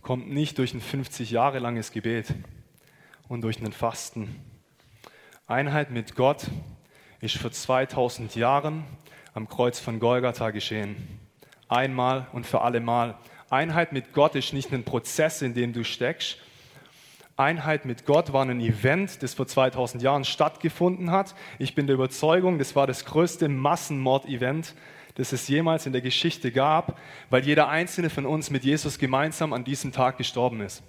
kommt 0.00 0.30
nicht 0.30 0.58
durch 0.58 0.74
ein 0.74 0.80
50 0.80 1.32
Jahre 1.32 1.58
langes 1.58 1.90
Gebet 1.90 2.34
und 3.28 3.40
durch 3.40 3.58
einen 3.58 3.72
Fasten. 3.72 4.36
Einheit 5.48 5.90
mit 5.90 6.14
Gott 6.14 6.46
ist 7.20 7.36
vor 7.36 7.52
2000 7.52 8.34
Jahren 8.34 8.84
am 9.34 9.48
Kreuz 9.48 9.78
von 9.78 10.00
Golgatha 10.00 10.50
geschehen. 10.50 10.96
Einmal 11.68 12.26
und 12.32 12.46
für 12.46 12.62
alle 12.62 12.80
Mal. 12.80 13.16
Einheit 13.50 13.92
mit 13.92 14.12
Gott 14.12 14.34
ist 14.34 14.52
nicht 14.52 14.72
ein 14.72 14.84
Prozess, 14.84 15.42
in 15.42 15.54
dem 15.54 15.72
du 15.72 15.84
steckst. 15.84 16.38
Einheit 17.36 17.84
mit 17.84 18.06
Gott 18.06 18.32
war 18.32 18.44
ein 18.44 18.60
Event, 18.60 19.22
das 19.22 19.34
vor 19.34 19.46
2000 19.46 20.02
Jahren 20.02 20.24
stattgefunden 20.24 21.10
hat. 21.10 21.34
Ich 21.58 21.74
bin 21.74 21.86
der 21.86 21.94
Überzeugung, 21.94 22.58
das 22.58 22.74
war 22.76 22.86
das 22.86 23.04
größte 23.04 23.48
Massenmord-Event, 23.48 24.74
das 25.14 25.32
es 25.32 25.48
jemals 25.48 25.86
in 25.86 25.92
der 25.92 26.02
Geschichte 26.02 26.52
gab, 26.52 26.98
weil 27.28 27.44
jeder 27.44 27.68
einzelne 27.68 28.10
von 28.10 28.26
uns 28.26 28.50
mit 28.50 28.64
Jesus 28.64 28.98
gemeinsam 28.98 29.52
an 29.52 29.64
diesem 29.64 29.92
Tag 29.92 30.18
gestorben 30.18 30.60
ist. 30.60 30.82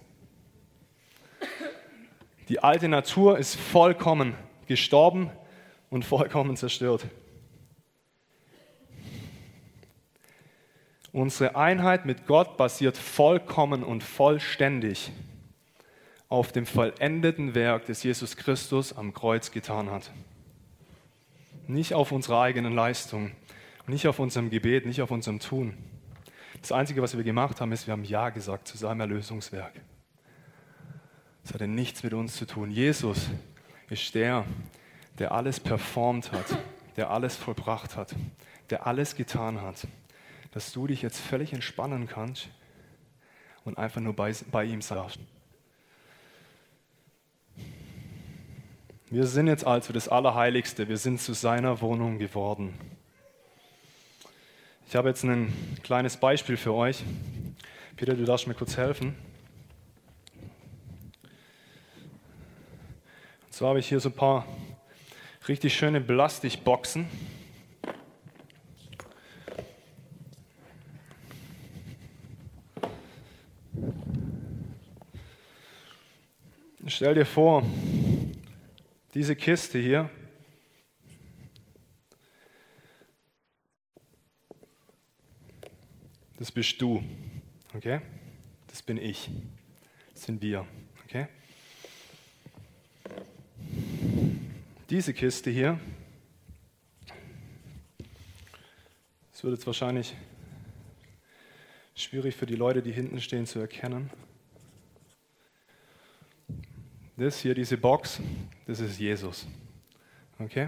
Die 2.50 2.62
alte 2.62 2.90
Natur 2.90 3.38
ist 3.38 3.56
vollkommen 3.56 4.36
gestorben 4.68 5.30
und 5.92 6.04
vollkommen 6.04 6.58
zerstört. 6.58 7.06
Unsere 11.12 11.56
Einheit 11.58 12.06
mit 12.06 12.26
Gott 12.26 12.58
basiert 12.58 12.98
vollkommen 12.98 13.84
und 13.84 14.02
vollständig 14.02 15.12
auf 16.30 16.54
dem 16.54 16.66
vollendeten 16.66 17.54
Werk, 17.54 17.86
das 17.86 18.02
Jesus 18.04 18.38
Christus 18.38 18.94
am 18.94 19.14
Kreuz 19.14 19.52
getan 19.52 19.92
hat. 19.92 20.10
Nicht 21.68 21.94
auf 21.94 22.14
unserer 22.14 22.40
eigenen 22.42 22.74
Leistung, 22.74 23.32
nicht 23.86 24.08
auf 24.08 24.20
unserem 24.20 24.50
Gebet, 24.50 24.86
nicht 24.86 25.02
auf 25.02 25.12
unserem 25.12 25.40
Tun. 25.40 25.76
Das 26.62 26.72
Einzige, 26.72 27.02
was 27.02 27.18
wir 27.18 27.24
gemacht 27.26 27.60
haben, 27.60 27.74
ist, 27.74 27.88
wir 27.88 27.92
haben 27.92 28.06
Ja 28.06 28.30
gesagt 28.30 28.70
zu 28.70 28.78
seinem 28.78 29.02
Erlösungswerk. 29.02 29.74
Das 31.44 31.54
hatte 31.54 31.68
nichts 31.68 32.04
mit 32.04 32.14
uns 32.14 32.36
zu 32.36 32.46
tun. 32.46 32.72
Jesus 32.72 33.30
ist 33.90 34.16
der, 34.16 34.46
der 35.20 35.32
alles 35.32 35.60
performt 35.60 36.32
hat, 36.32 36.58
der 36.96 37.12
alles 37.12 37.36
vollbracht 37.36 37.96
hat, 37.96 38.16
der 38.70 38.88
alles 38.88 39.16
getan 39.16 39.62
hat, 39.62 39.88
dass 40.52 40.72
du 40.72 40.88
dich 40.88 41.02
jetzt 41.02 41.20
völlig 41.20 41.54
entspannen 41.54 42.08
kannst 42.08 42.50
und 43.64 43.78
einfach 43.78 44.02
nur 44.02 44.16
bei, 44.16 44.34
bei 44.52 44.66
ihm 44.66 44.82
sagst. 44.82 45.20
Wir 49.10 49.28
sind 49.28 49.48
jetzt 49.48 49.66
also 49.66 49.92
das 49.92 50.08
Allerheiligste, 50.08 50.88
wir 50.88 50.98
sind 50.98 51.20
zu 51.20 51.34
seiner 51.34 51.82
Wohnung 51.82 52.18
geworden. 52.18 52.74
Ich 54.88 54.96
habe 54.96 55.10
jetzt 55.10 55.24
ein 55.24 55.54
kleines 55.84 56.18
Beispiel 56.18 56.58
für 56.58 56.74
euch. 56.74 57.04
Peter, 57.98 58.14
du 58.14 58.26
darfst 58.26 58.48
mir 58.48 58.54
kurz 58.54 58.78
helfen. 58.78 59.16
Und 63.44 63.54
zwar 63.54 63.70
habe 63.70 63.80
ich 63.80 63.88
hier 63.88 64.00
so 64.00 64.10
ein 64.10 64.16
paar 64.16 64.46
richtig 65.48 65.76
schöne 65.76 66.02
Plastikboxen. 66.02 67.08
Stell 76.88 77.16
dir 77.16 77.26
vor, 77.26 77.64
diese 79.14 79.36
Kiste 79.36 79.80
hier 79.80 80.10
das 86.38 86.52
bist 86.52 86.82
du. 86.82 87.04
Okay? 87.74 88.02
Das 88.68 88.82
bin 88.82 88.98
ich. 88.98 89.30
Das 90.14 90.24
sind 90.24 90.42
wir. 90.42 90.66
Diese 94.92 95.14
Kiste 95.14 95.50
hier, 95.50 95.80
das 99.32 99.42
wird 99.42 99.54
jetzt 99.54 99.66
wahrscheinlich 99.66 100.14
schwierig 101.96 102.36
für 102.36 102.46
die 102.46 102.58
Leute, 102.58 102.82
die 102.82 102.92
hinten 102.92 103.22
stehen, 103.22 103.46
zu 103.46 103.60
erkennen. 103.60 104.10
Das 107.16 107.40
hier, 107.40 107.56
diese 107.56 107.78
Box, 107.78 108.20
das 108.68 108.82
ist 108.82 109.00
Jesus. 109.00 109.48
Okay? 110.40 110.68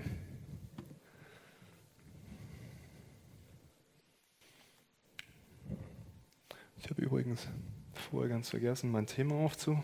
Ich 6.78 6.90
habe 6.90 7.02
übrigens 7.02 7.46
vorher 7.92 8.30
ganz 8.30 8.52
vergessen, 8.52 8.90
mein 8.90 9.06
Thema 9.06 9.36
aufzulisten. 9.36 9.84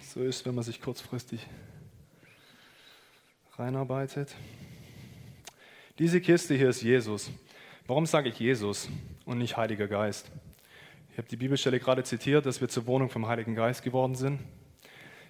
So 0.00 0.22
ist, 0.22 0.46
wenn 0.46 0.54
man 0.54 0.64
sich 0.64 0.80
kurzfristig 0.80 1.46
reinarbeitet. 3.58 4.34
Diese 5.98 6.20
Kiste 6.20 6.54
hier 6.54 6.68
ist 6.68 6.82
Jesus. 6.82 7.30
Warum 7.86 8.04
sage 8.04 8.28
ich 8.28 8.38
Jesus 8.38 8.88
und 9.24 9.38
nicht 9.38 9.56
Heiliger 9.56 9.88
Geist? 9.88 10.30
Ich 11.12 11.18
habe 11.18 11.28
die 11.28 11.36
Bibelstelle 11.36 11.80
gerade 11.80 12.04
zitiert, 12.04 12.44
dass 12.44 12.60
wir 12.60 12.68
zur 12.68 12.86
Wohnung 12.86 13.08
vom 13.08 13.26
Heiligen 13.26 13.54
Geist 13.54 13.82
geworden 13.82 14.14
sind. 14.14 14.40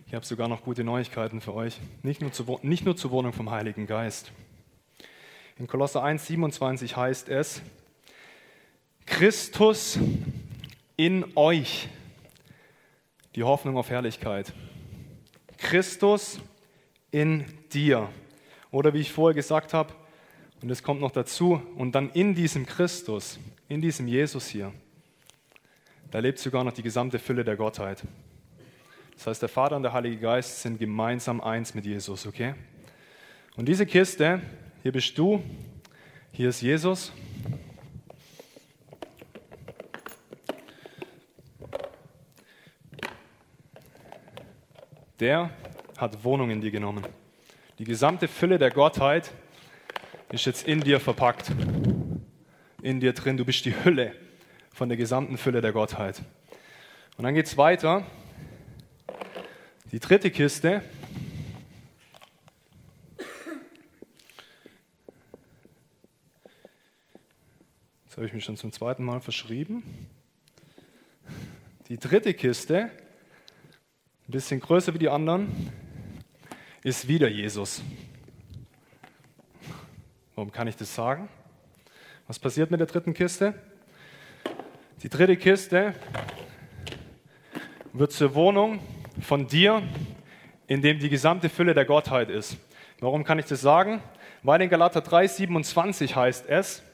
Ich 0.08 0.14
habe 0.14 0.26
sogar 0.26 0.48
noch 0.48 0.62
gute 0.62 0.82
Neuigkeiten 0.82 1.40
für 1.40 1.54
euch. 1.54 1.78
Nicht 2.02 2.20
nur, 2.20 2.32
zur, 2.32 2.58
nicht 2.62 2.84
nur 2.84 2.96
zur 2.96 3.12
Wohnung 3.12 3.32
vom 3.32 3.50
Heiligen 3.50 3.86
Geist. 3.86 4.32
In 5.58 5.68
Kolosser 5.68 6.02
1, 6.02 6.26
27 6.26 6.96
heißt 6.96 7.28
es, 7.28 7.62
Christus 9.06 9.98
in 10.96 11.24
euch, 11.36 11.88
die 13.36 13.44
Hoffnung 13.44 13.76
auf 13.76 13.88
Herrlichkeit. 13.88 14.52
Christus 15.58 16.38
in 16.38 16.55
dir. 17.72 18.08
Oder 18.70 18.92
wie 18.92 19.00
ich 19.00 19.12
vorher 19.12 19.34
gesagt 19.34 19.72
habe, 19.72 19.94
und 20.62 20.70
es 20.70 20.82
kommt 20.82 21.00
noch 21.00 21.10
dazu, 21.10 21.62
und 21.76 21.92
dann 21.92 22.10
in 22.10 22.34
diesem 22.34 22.66
Christus, 22.66 23.38
in 23.68 23.80
diesem 23.80 24.08
Jesus 24.08 24.48
hier, 24.48 24.72
da 26.10 26.18
lebt 26.18 26.38
sogar 26.38 26.64
noch 26.64 26.72
die 26.72 26.82
gesamte 26.82 27.18
Fülle 27.18 27.44
der 27.44 27.56
Gottheit. 27.56 28.02
Das 29.14 29.26
heißt, 29.26 29.42
der 29.42 29.48
Vater 29.48 29.76
und 29.76 29.82
der 29.82 29.92
Heilige 29.92 30.18
Geist 30.18 30.62
sind 30.62 30.78
gemeinsam 30.78 31.40
eins 31.40 31.74
mit 31.74 31.86
Jesus, 31.86 32.26
okay? 32.26 32.54
Und 33.56 33.66
diese 33.66 33.86
Kiste, 33.86 34.40
hier 34.82 34.92
bist 34.92 35.16
du, 35.16 35.42
hier 36.32 36.50
ist 36.50 36.60
Jesus. 36.60 37.12
Der 45.18 45.50
hat 45.96 46.24
Wohnung 46.24 46.50
in 46.50 46.60
dir 46.60 46.70
genommen. 46.70 47.06
Die 47.78 47.84
gesamte 47.84 48.28
Fülle 48.28 48.58
der 48.58 48.70
Gottheit 48.70 49.32
ist 50.30 50.44
jetzt 50.46 50.66
in 50.66 50.80
dir 50.80 51.00
verpackt. 51.00 51.52
In 52.82 53.00
dir 53.00 53.12
drin. 53.12 53.36
Du 53.36 53.44
bist 53.44 53.64
die 53.64 53.74
Hülle 53.84 54.14
von 54.72 54.88
der 54.88 54.98
gesamten 54.98 55.38
Fülle 55.38 55.60
der 55.60 55.72
Gottheit. 55.72 56.22
Und 57.16 57.24
dann 57.24 57.34
geht 57.34 57.46
es 57.46 57.56
weiter. 57.56 58.04
Die 59.92 60.00
dritte 60.00 60.30
Kiste. 60.30 60.82
Jetzt 68.04 68.16
habe 68.16 68.26
ich 68.26 68.32
mich 68.32 68.44
schon 68.44 68.56
zum 68.56 68.72
zweiten 68.72 69.04
Mal 69.04 69.20
verschrieben. 69.20 69.82
Die 71.88 71.98
dritte 71.98 72.34
Kiste, 72.34 72.90
ein 74.28 74.30
bisschen 74.32 74.58
größer 74.58 74.92
wie 74.92 74.98
die 74.98 75.08
anderen, 75.08 75.70
ist 76.86 77.08
wieder 77.08 77.26
Jesus. 77.26 77.82
Warum 80.36 80.52
kann 80.52 80.68
ich 80.68 80.76
das 80.76 80.94
sagen? 80.94 81.28
Was 82.28 82.38
passiert 82.38 82.70
mit 82.70 82.78
der 82.78 82.86
dritten 82.86 83.12
Kiste? 83.12 83.54
Die 85.02 85.08
dritte 85.08 85.36
Kiste 85.36 85.94
wird 87.92 88.12
zur 88.12 88.36
Wohnung 88.36 88.78
von 89.20 89.48
dir, 89.48 89.82
in 90.68 90.80
dem 90.80 91.00
die 91.00 91.08
gesamte 91.08 91.48
Fülle 91.48 91.74
der 91.74 91.86
Gottheit 91.86 92.30
ist. 92.30 92.56
Warum 93.00 93.24
kann 93.24 93.40
ich 93.40 93.46
das 93.46 93.62
sagen? 93.62 94.00
Weil 94.44 94.62
in 94.62 94.70
Galater 94.70 95.00
3, 95.00 95.26
27 95.26 96.14
heißt 96.14 96.46
es, 96.48 96.84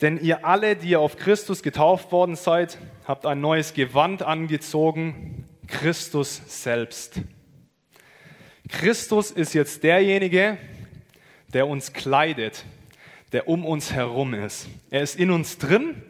denn 0.00 0.18
ihr 0.18 0.44
alle, 0.44 0.74
die 0.74 0.88
ihr 0.90 1.00
auf 1.00 1.18
Christus 1.18 1.62
getauft 1.62 2.10
worden 2.10 2.34
seid, 2.34 2.78
habt 3.06 3.26
ein 3.26 3.40
neues 3.40 3.74
Gewand 3.74 4.24
angezogen, 4.24 5.48
Christus 5.68 6.42
selbst. 6.48 7.20
Christus 8.68 9.30
ist 9.30 9.54
jetzt 9.54 9.82
derjenige, 9.82 10.58
der 11.52 11.66
uns 11.66 11.92
kleidet, 11.92 12.64
der 13.32 13.48
um 13.48 13.64
uns 13.64 13.92
herum 13.92 14.34
ist. 14.34 14.68
Er 14.90 15.02
ist 15.02 15.16
in 15.16 15.30
uns 15.30 15.58
drin, 15.58 16.02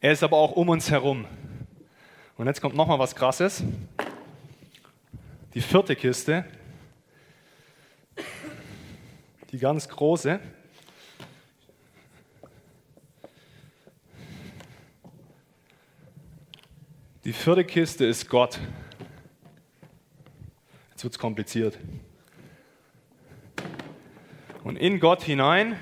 er 0.00 0.12
ist 0.12 0.22
aber 0.22 0.36
auch 0.36 0.52
um 0.52 0.68
uns 0.68 0.90
herum. 0.90 1.24
Und 2.36 2.46
jetzt 2.46 2.60
kommt 2.60 2.74
nochmal 2.74 2.98
was 2.98 3.14
Krasses. 3.14 3.62
Die 5.54 5.60
vierte 5.60 5.96
Kiste, 5.96 6.44
die 9.50 9.58
ganz 9.58 9.88
große. 9.88 10.40
Die 17.24 17.32
vierte 17.32 17.64
Kiste 17.64 18.04
ist 18.04 18.28
Gott. 18.28 18.58
Jetzt 21.04 21.08
wird 21.08 21.16
es 21.16 21.20
kompliziert. 21.20 21.78
Und 24.62 24.76
in 24.76 25.00
Gott 25.00 25.22
hinein 25.22 25.78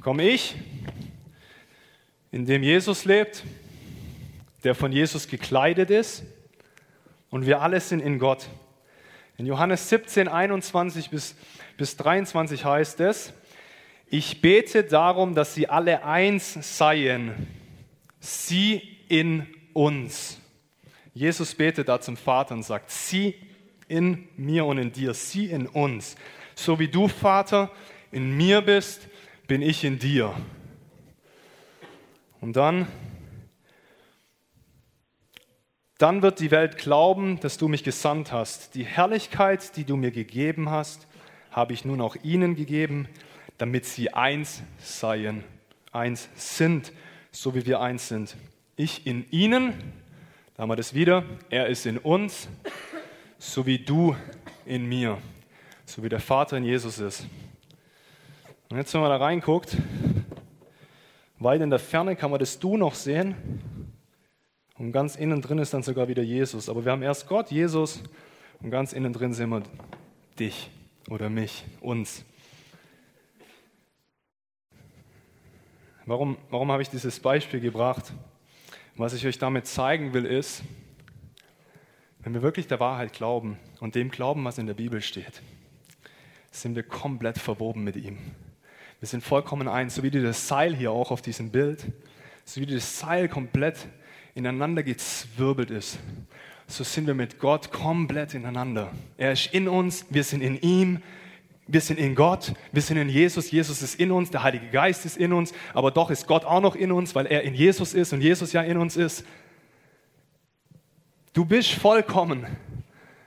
komme 0.00 0.28
ich, 0.28 0.54
in 2.30 2.46
dem 2.46 2.62
Jesus 2.62 3.04
lebt, 3.04 3.42
der 4.62 4.76
von 4.76 4.92
Jesus 4.92 5.26
gekleidet 5.26 5.90
ist 5.90 6.22
und 7.30 7.46
wir 7.46 7.62
alle 7.62 7.80
sind 7.80 7.98
in 7.98 8.20
Gott. 8.20 8.48
In 9.38 9.46
Johannes 9.46 9.88
17, 9.88 10.28
21 10.28 11.10
bis, 11.10 11.34
bis 11.76 11.96
23 11.96 12.64
heißt 12.64 13.00
es, 13.00 13.32
ich 14.06 14.40
bete 14.40 14.84
darum, 14.84 15.34
dass 15.34 15.52
sie 15.56 15.68
alle 15.68 16.04
eins 16.04 16.56
seien, 16.78 17.48
sie 18.20 18.98
in 19.08 19.48
uns. 19.72 20.39
Jesus 21.12 21.54
betet 21.54 21.88
da 21.88 22.00
zum 22.00 22.16
Vater 22.16 22.54
und 22.54 22.62
sagt, 22.62 22.90
sie 22.90 23.34
in 23.88 24.28
mir 24.36 24.64
und 24.64 24.78
in 24.78 24.92
dir, 24.92 25.14
sie 25.14 25.46
in 25.46 25.66
uns. 25.66 26.16
So 26.54 26.78
wie 26.78 26.88
du, 26.88 27.08
Vater, 27.08 27.70
in 28.12 28.36
mir 28.36 28.60
bist, 28.60 29.08
bin 29.46 29.62
ich 29.62 29.84
in 29.84 29.98
dir. 29.98 30.34
Und 32.40 32.56
dann 32.56 32.86
dann 36.00 36.22
wird 36.22 36.40
die 36.40 36.50
Welt 36.50 36.78
glauben, 36.78 37.40
dass 37.40 37.58
du 37.58 37.68
mich 37.68 37.84
gesandt 37.84 38.32
hast. 38.32 38.74
Die 38.74 38.86
Herrlichkeit, 38.86 39.76
die 39.76 39.84
du 39.84 39.98
mir 39.98 40.10
gegeben 40.10 40.70
hast, 40.70 41.06
habe 41.50 41.74
ich 41.74 41.84
nun 41.84 42.00
auch 42.00 42.16
ihnen 42.22 42.56
gegeben, 42.56 43.06
damit 43.58 43.84
sie 43.84 44.14
eins 44.14 44.62
seien, 44.78 45.44
eins 45.92 46.30
sind, 46.36 46.94
so 47.32 47.54
wie 47.54 47.66
wir 47.66 47.82
eins 47.82 48.08
sind. 48.08 48.34
Ich 48.76 49.06
in 49.06 49.30
ihnen, 49.30 49.74
da 50.60 50.64
haben 50.64 50.72
wir 50.72 50.76
das 50.76 50.92
wieder, 50.92 51.24
er 51.48 51.68
ist 51.68 51.86
in 51.86 51.96
uns, 51.96 52.46
so 53.38 53.64
wie 53.64 53.78
du 53.78 54.14
in 54.66 54.84
mir, 54.84 55.16
so 55.86 56.02
wie 56.02 56.10
der 56.10 56.20
Vater 56.20 56.58
in 56.58 56.64
Jesus 56.64 56.98
ist. 56.98 57.26
Und 58.68 58.76
jetzt, 58.76 58.92
wenn 58.92 59.00
man 59.00 59.08
da 59.08 59.16
reinguckt, 59.16 59.74
weit 61.38 61.62
in 61.62 61.70
der 61.70 61.78
Ferne 61.78 62.14
kann 62.14 62.30
man 62.30 62.40
das 62.40 62.58
Du 62.58 62.76
noch 62.76 62.94
sehen. 62.94 63.34
Und 64.76 64.92
ganz 64.92 65.16
innen 65.16 65.40
drin 65.40 65.56
ist 65.56 65.72
dann 65.72 65.82
sogar 65.82 66.08
wieder 66.08 66.22
Jesus. 66.22 66.68
Aber 66.68 66.84
wir 66.84 66.92
haben 66.92 67.02
erst 67.02 67.26
Gott, 67.26 67.50
Jesus, 67.50 68.02
und 68.60 68.70
ganz 68.70 68.92
innen 68.92 69.14
drin 69.14 69.32
sind 69.32 69.48
wir 69.48 69.62
dich 70.38 70.68
oder 71.08 71.30
mich, 71.30 71.64
uns. 71.80 72.22
Warum, 76.04 76.36
warum 76.50 76.70
habe 76.70 76.82
ich 76.82 76.90
dieses 76.90 77.18
Beispiel 77.18 77.60
gebracht? 77.60 78.12
Was 78.96 79.14
ich 79.14 79.26
euch 79.26 79.38
damit 79.38 79.66
zeigen 79.66 80.12
will, 80.12 80.24
ist, 80.24 80.62
wenn 82.20 82.34
wir 82.34 82.42
wirklich 82.42 82.66
der 82.66 82.80
Wahrheit 82.80 83.12
glauben 83.12 83.58
und 83.80 83.94
dem 83.94 84.10
glauben, 84.10 84.44
was 84.44 84.58
in 84.58 84.66
der 84.66 84.74
Bibel 84.74 85.00
steht, 85.00 85.42
sind 86.50 86.74
wir 86.76 86.82
komplett 86.82 87.38
verwoben 87.38 87.84
mit 87.84 87.96
ihm. 87.96 88.18
Wir 88.98 89.08
sind 89.08 89.24
vollkommen 89.24 89.68
eins, 89.68 89.94
so 89.94 90.02
wie 90.02 90.10
das 90.10 90.46
Seil 90.46 90.74
hier 90.74 90.90
auch 90.90 91.10
auf 91.10 91.22
diesem 91.22 91.50
Bild, 91.50 91.86
so 92.44 92.60
wie 92.60 92.66
das 92.66 92.98
Seil 92.98 93.28
komplett 93.28 93.88
ineinander 94.34 94.82
gezwirbelt 94.82 95.70
ist, 95.70 95.98
so 96.66 96.84
sind 96.84 97.06
wir 97.06 97.14
mit 97.14 97.38
Gott 97.38 97.72
komplett 97.72 98.34
ineinander. 98.34 98.92
Er 99.16 99.32
ist 99.32 99.52
in 99.54 99.68
uns, 99.68 100.06
wir 100.10 100.24
sind 100.24 100.42
in 100.42 100.60
ihm, 100.60 101.02
wir 101.72 101.80
sind 101.80 101.98
in 101.98 102.14
Gott, 102.14 102.52
wir 102.72 102.82
sind 102.82 102.96
in 102.96 103.08
Jesus, 103.08 103.50
Jesus 103.50 103.80
ist 103.80 104.00
in 104.00 104.10
uns, 104.10 104.30
der 104.30 104.42
Heilige 104.42 104.68
Geist 104.68 105.06
ist 105.06 105.16
in 105.16 105.32
uns, 105.32 105.52
aber 105.72 105.90
doch 105.90 106.10
ist 106.10 106.26
Gott 106.26 106.44
auch 106.44 106.60
noch 106.60 106.74
in 106.74 106.90
uns, 106.90 107.14
weil 107.14 107.26
er 107.26 107.42
in 107.42 107.54
Jesus 107.54 107.94
ist 107.94 108.12
und 108.12 108.20
Jesus 108.20 108.52
ja 108.52 108.62
in 108.62 108.76
uns 108.76 108.96
ist. 108.96 109.24
Du 111.32 111.44
bist 111.44 111.70
vollkommen 111.70 112.46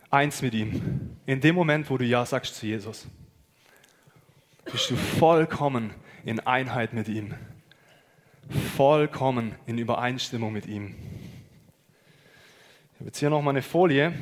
eins 0.09 0.41
mit 0.41 0.53
ihm. 0.53 1.17
In 1.25 1.39
dem 1.39 1.55
Moment, 1.55 1.89
wo 1.89 1.97
du 1.97 2.03
Ja 2.03 2.25
sagst 2.25 2.55
zu 2.55 2.65
Jesus, 2.65 3.07
bist 4.65 4.89
du 4.89 4.95
vollkommen 4.97 5.91
in 6.25 6.41
Einheit 6.41 6.93
mit 6.93 7.07
ihm. 7.07 7.33
Vollkommen 8.75 9.55
in 9.65 9.77
Übereinstimmung 9.77 10.51
mit 10.51 10.65
ihm. 10.65 10.95
Ich 12.93 12.99
habe 12.99 13.05
jetzt 13.05 13.19
hier 13.19 13.29
nochmal 13.29 13.53
eine 13.53 13.61
Folie. 13.61 14.13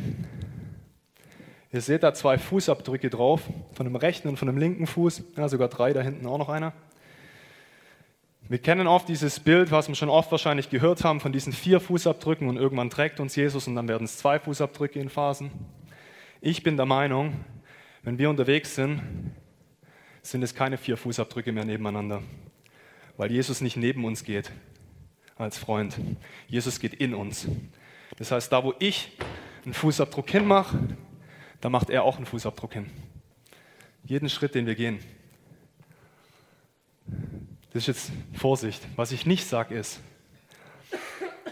Ihr 1.73 1.81
seht 1.81 2.03
da 2.03 2.13
zwei 2.13 2.37
Fußabdrücke 2.37 3.09
drauf, 3.09 3.41
von 3.73 3.85
dem 3.85 3.95
rechten 3.95 4.27
und 4.27 4.37
von 4.37 4.47
dem 4.47 4.57
linken 4.57 4.87
Fuß, 4.87 5.23
ja, 5.37 5.47
sogar 5.47 5.69
drei, 5.69 5.93
da 5.93 6.01
hinten 6.01 6.25
auch 6.25 6.37
noch 6.37 6.49
einer. 6.49 6.73
Wir 8.49 8.57
kennen 8.57 8.87
oft 8.87 9.07
dieses 9.07 9.39
Bild, 9.39 9.71
was 9.71 9.87
wir 9.87 9.95
schon 9.95 10.09
oft 10.09 10.29
wahrscheinlich 10.31 10.69
gehört 10.69 11.05
haben, 11.05 11.21
von 11.21 11.31
diesen 11.31 11.53
vier 11.53 11.79
Fußabdrücken 11.79 12.49
und 12.49 12.57
irgendwann 12.57 12.89
trägt 12.89 13.21
uns 13.21 13.37
Jesus 13.37 13.67
und 13.67 13.75
dann 13.75 13.87
werden 13.87 14.03
es 14.03 14.17
zwei 14.17 14.39
Fußabdrücke 14.39 14.99
in 14.99 15.07
Phasen. 15.07 15.51
Ich 16.41 16.61
bin 16.61 16.75
der 16.75 16.85
Meinung, 16.85 17.45
wenn 18.03 18.17
wir 18.17 18.29
unterwegs 18.29 18.75
sind, 18.75 19.01
sind 20.21 20.43
es 20.43 20.53
keine 20.53 20.77
vier 20.77 20.97
Fußabdrücke 20.97 21.53
mehr 21.53 21.63
nebeneinander, 21.63 22.21
weil 23.15 23.31
Jesus 23.31 23.61
nicht 23.61 23.77
neben 23.77 24.03
uns 24.03 24.25
geht 24.25 24.51
als 25.37 25.57
Freund. 25.57 25.97
Jesus 26.47 26.81
geht 26.81 26.95
in 26.95 27.13
uns. 27.13 27.47
Das 28.17 28.31
heißt, 28.31 28.51
da 28.51 28.61
wo 28.65 28.73
ich 28.79 29.17
einen 29.63 29.73
Fußabdruck 29.73 30.29
hinmache, 30.29 30.77
da 31.61 31.69
macht 31.69 31.89
er 31.89 32.03
auch 32.03 32.17
einen 32.17 32.25
Fußabdruck 32.25 32.73
hin. 32.73 32.89
Jeden 34.03 34.29
Schritt, 34.29 34.55
den 34.55 34.65
wir 34.65 34.75
gehen. 34.75 34.99
Das 37.71 37.83
ist 37.83 37.87
jetzt 37.87 38.11
Vorsicht. 38.33 38.81
Was 38.95 39.11
ich 39.11 39.25
nicht 39.25 39.45
sage, 39.45 39.75
ist, 39.75 39.99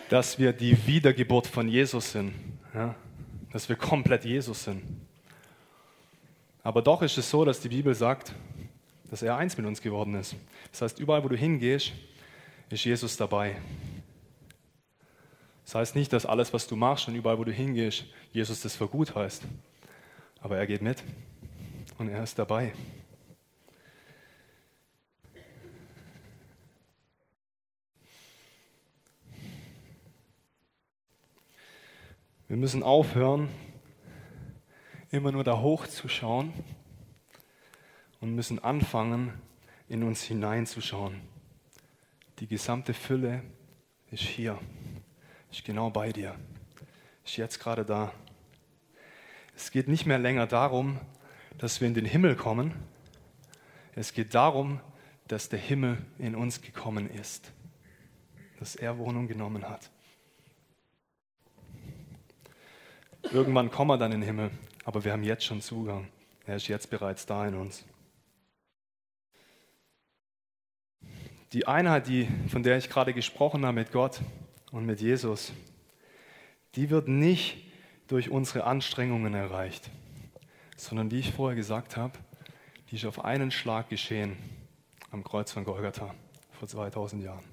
dass 0.09 0.39
wir 0.39 0.51
die 0.51 0.87
Wiedergeburt 0.87 1.47
von 1.47 1.69
Jesus 1.69 2.11
sind. 2.11 2.33
Ja? 2.73 2.95
Dass 3.53 3.69
wir 3.69 3.75
komplett 3.75 4.25
Jesus 4.25 4.63
sind. 4.63 4.83
Aber 6.63 6.81
doch 6.81 7.01
ist 7.01 7.17
es 7.17 7.29
so, 7.29 7.45
dass 7.45 7.61
die 7.61 7.69
Bibel 7.69 7.95
sagt, 7.95 8.33
dass 9.09 9.21
er 9.21 9.37
eins 9.37 9.57
mit 9.57 9.65
uns 9.65 9.81
geworden 9.81 10.15
ist. 10.15 10.35
Das 10.71 10.81
heißt, 10.81 10.99
überall, 10.99 11.23
wo 11.23 11.29
du 11.29 11.37
hingehst, 11.37 11.93
ist 12.69 12.83
Jesus 12.83 13.15
dabei. 13.15 13.55
Das 15.65 15.75
heißt 15.75 15.95
nicht, 15.95 16.11
dass 16.11 16.25
alles, 16.25 16.51
was 16.51 16.67
du 16.67 16.75
machst 16.75 17.07
und 17.07 17.15
überall, 17.15 17.37
wo 17.37 17.43
du 17.43 17.51
hingehst, 17.51 18.05
Jesus 18.33 18.61
das 18.61 18.75
für 18.75 18.87
gut 18.87 19.15
heißt. 19.15 19.43
Aber 20.41 20.57
er 20.57 20.67
geht 20.67 20.81
mit 20.81 21.03
und 21.97 22.09
er 22.09 22.23
ist 22.23 22.39
dabei. 22.39 22.73
Wir 32.47 32.57
müssen 32.57 32.81
aufhören, 32.81 33.47
immer 35.11 35.31
nur 35.31 35.43
da 35.43 35.59
hoch 35.59 35.85
zu 35.85 36.07
schauen 36.07 36.51
und 38.21 38.33
müssen 38.33 38.57
anfangen, 38.63 39.33
in 39.87 40.03
uns 40.03 40.23
hineinzuschauen. 40.23 41.21
Die 42.39 42.47
gesamte 42.47 42.93
Fülle 42.93 43.43
ist 44.09 44.23
hier, 44.23 44.57
ist 45.51 45.63
genau 45.63 45.89
bei 45.89 46.11
dir, 46.11 46.35
ist 47.25 47.37
jetzt 47.37 47.59
gerade 47.59 47.85
da. 47.85 48.13
Es 49.59 49.71
geht 49.71 49.89
nicht 49.89 50.05
mehr 50.05 50.17
länger 50.17 50.47
darum, 50.47 51.01
dass 51.57 51.81
wir 51.81 51.87
in 51.89 51.93
den 51.93 52.05
Himmel 52.05 52.37
kommen. 52.37 52.73
Es 53.93 54.13
geht 54.13 54.33
darum, 54.33 54.79
dass 55.27 55.49
der 55.49 55.59
Himmel 55.59 55.97
in 56.17 56.33
uns 56.33 56.61
gekommen 56.61 57.09
ist, 57.09 57.51
dass 58.59 58.77
er 58.77 58.97
Wohnung 58.97 59.27
genommen 59.27 59.67
hat. 59.67 59.91
Irgendwann 63.33 63.69
kommen 63.69 63.89
wir 63.89 63.97
dann 63.97 64.13
in 64.13 64.21
den 64.21 64.27
Himmel, 64.27 64.51
aber 64.85 65.03
wir 65.03 65.11
haben 65.11 65.23
jetzt 65.23 65.43
schon 65.43 65.59
Zugang. 65.59 66.07
Er 66.45 66.55
ist 66.55 66.69
jetzt 66.69 66.89
bereits 66.89 67.25
da 67.25 67.45
in 67.45 67.55
uns. 67.55 67.83
Die 71.51 71.67
Einheit, 71.67 72.07
die, 72.07 72.29
von 72.47 72.63
der 72.63 72.77
ich 72.77 72.89
gerade 72.89 73.13
gesprochen 73.13 73.65
habe 73.65 73.75
mit 73.75 73.91
Gott 73.91 74.21
und 74.71 74.85
mit 74.85 75.01
Jesus, 75.01 75.51
die 76.75 76.89
wird 76.89 77.09
nicht 77.09 77.68
durch 78.09 78.29
unsere 78.29 78.65
Anstrengungen 78.65 79.33
erreicht, 79.33 79.89
sondern 80.75 81.11
wie 81.11 81.19
ich 81.19 81.31
vorher 81.31 81.55
gesagt 81.55 81.95
habe, 81.95 82.19
die 82.89 82.95
ist 82.95 83.05
auf 83.05 83.23
einen 83.23 83.51
Schlag 83.51 83.87
geschehen 83.87 84.35
am 85.11 85.23
Kreuz 85.23 85.51
von 85.51 85.63
Golgatha 85.63 86.13
vor 86.51 86.67
2000 86.67 87.23
Jahren. 87.23 87.45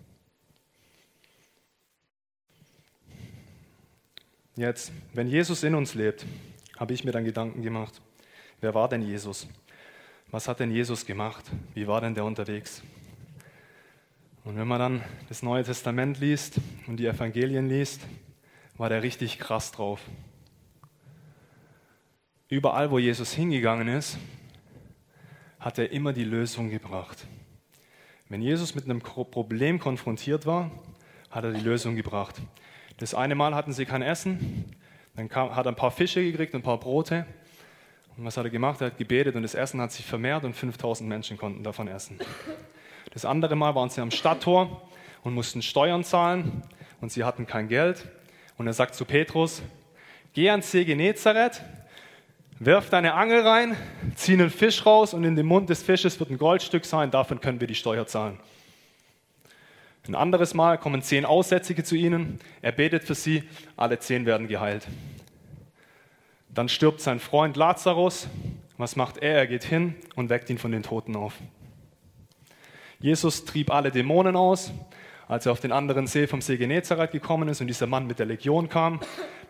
Jetzt, 4.56 4.90
wenn 5.12 5.28
Jesus 5.28 5.62
in 5.62 5.74
uns 5.74 5.92
lebt, 5.94 6.24
habe 6.78 6.94
ich 6.94 7.04
mir 7.04 7.12
dann 7.12 7.24
Gedanken 7.24 7.60
gemacht, 7.60 8.00
wer 8.62 8.74
war 8.74 8.88
denn 8.88 9.02
Jesus? 9.02 9.46
Was 10.30 10.48
hat 10.48 10.60
denn 10.60 10.70
Jesus 10.70 11.04
gemacht? 11.04 11.44
Wie 11.74 11.86
war 11.86 12.00
denn 12.00 12.14
der 12.14 12.24
unterwegs? 12.24 12.82
Und 14.44 14.56
wenn 14.56 14.66
man 14.66 14.78
dann 14.78 15.04
das 15.28 15.42
Neue 15.42 15.64
Testament 15.64 16.18
liest 16.18 16.54
und 16.86 16.96
die 16.96 17.06
Evangelien 17.06 17.68
liest, 17.68 18.00
war 18.78 18.88
der 18.88 19.02
richtig 19.02 19.38
krass 19.38 19.72
drauf. 19.72 20.00
Überall, 22.48 22.92
wo 22.92 23.00
Jesus 23.00 23.32
hingegangen 23.32 23.88
ist, 23.88 24.18
hat 25.58 25.78
er 25.78 25.90
immer 25.90 26.12
die 26.12 26.22
Lösung 26.22 26.70
gebracht. 26.70 27.26
Wenn 28.28 28.40
Jesus 28.40 28.76
mit 28.76 28.84
einem 28.84 29.00
Problem 29.00 29.80
konfrontiert 29.80 30.46
war, 30.46 30.70
hat 31.28 31.42
er 31.42 31.52
die 31.52 31.60
Lösung 31.60 31.96
gebracht. 31.96 32.36
Das 32.98 33.14
eine 33.14 33.34
Mal 33.34 33.54
hatten 33.56 33.72
sie 33.72 33.84
kein 33.84 34.00
Essen, 34.00 34.64
dann 35.16 35.28
kam, 35.28 35.56
hat 35.56 35.66
er 35.66 35.72
ein 35.72 35.76
paar 35.76 35.90
Fische 35.90 36.22
gekriegt, 36.22 36.54
ein 36.54 36.62
paar 36.62 36.78
Brote. 36.78 37.26
Und 38.16 38.24
was 38.24 38.36
hat 38.36 38.44
er 38.44 38.50
gemacht? 38.50 38.80
Er 38.80 38.88
hat 38.88 38.98
gebetet 38.98 39.34
und 39.34 39.42
das 39.42 39.56
Essen 39.56 39.80
hat 39.80 39.90
sich 39.90 40.06
vermehrt 40.06 40.44
und 40.44 40.54
5000 40.54 41.08
Menschen 41.08 41.36
konnten 41.36 41.64
davon 41.64 41.88
essen. 41.88 42.16
Das 43.12 43.24
andere 43.24 43.56
Mal 43.56 43.74
waren 43.74 43.90
sie 43.90 44.00
am 44.00 44.12
Stadttor 44.12 44.88
und 45.24 45.34
mussten 45.34 45.62
Steuern 45.62 46.04
zahlen 46.04 46.62
und 47.00 47.10
sie 47.10 47.24
hatten 47.24 47.44
kein 47.44 47.66
Geld. 47.66 48.06
Und 48.56 48.68
er 48.68 48.72
sagt 48.72 48.94
zu 48.94 49.04
Petrus, 49.04 49.62
geh 50.32 50.48
ans 50.48 50.70
See 50.70 50.84
Genezareth, 50.84 51.60
Wirf 52.58 52.88
deine 52.88 53.12
Angel 53.12 53.46
rein, 53.46 53.76
zieh 54.14 54.32
einen 54.32 54.48
Fisch 54.48 54.86
raus 54.86 55.12
und 55.12 55.24
in 55.24 55.36
dem 55.36 55.46
Mund 55.46 55.68
des 55.68 55.82
Fisches 55.82 56.18
wird 56.18 56.30
ein 56.30 56.38
Goldstück 56.38 56.86
sein, 56.86 57.10
davon 57.10 57.40
können 57.40 57.60
wir 57.60 57.66
die 57.66 57.74
Steuer 57.74 58.06
zahlen. 58.06 58.38
Ein 60.08 60.14
anderes 60.14 60.54
Mal 60.54 60.78
kommen 60.78 61.02
zehn 61.02 61.26
Aussätzige 61.26 61.84
zu 61.84 61.96
ihnen, 61.96 62.40
er 62.62 62.72
betet 62.72 63.04
für 63.04 63.14
sie, 63.14 63.42
alle 63.76 63.98
zehn 63.98 64.24
werden 64.24 64.48
geheilt. 64.48 64.86
Dann 66.48 66.70
stirbt 66.70 67.02
sein 67.02 67.20
Freund 67.20 67.56
Lazarus. 67.56 68.28
Was 68.78 68.96
macht 68.96 69.18
er? 69.18 69.34
Er 69.34 69.46
geht 69.46 69.64
hin 69.64 69.94
und 70.14 70.30
weckt 70.30 70.48
ihn 70.48 70.56
von 70.56 70.72
den 70.72 70.82
Toten 70.82 71.14
auf. 71.14 71.34
Jesus 72.98 73.44
trieb 73.44 73.70
alle 73.70 73.90
Dämonen 73.90 74.36
aus. 74.36 74.72
Als 75.28 75.44
er 75.44 75.52
auf 75.52 75.60
den 75.60 75.72
anderen 75.72 76.06
See 76.06 76.26
vom 76.26 76.40
See 76.40 76.56
Genezareth 76.56 77.10
gekommen 77.10 77.48
ist 77.50 77.60
und 77.60 77.66
dieser 77.66 77.86
Mann 77.86 78.06
mit 78.06 78.18
der 78.18 78.26
Legion 78.26 78.70
kam, 78.70 79.00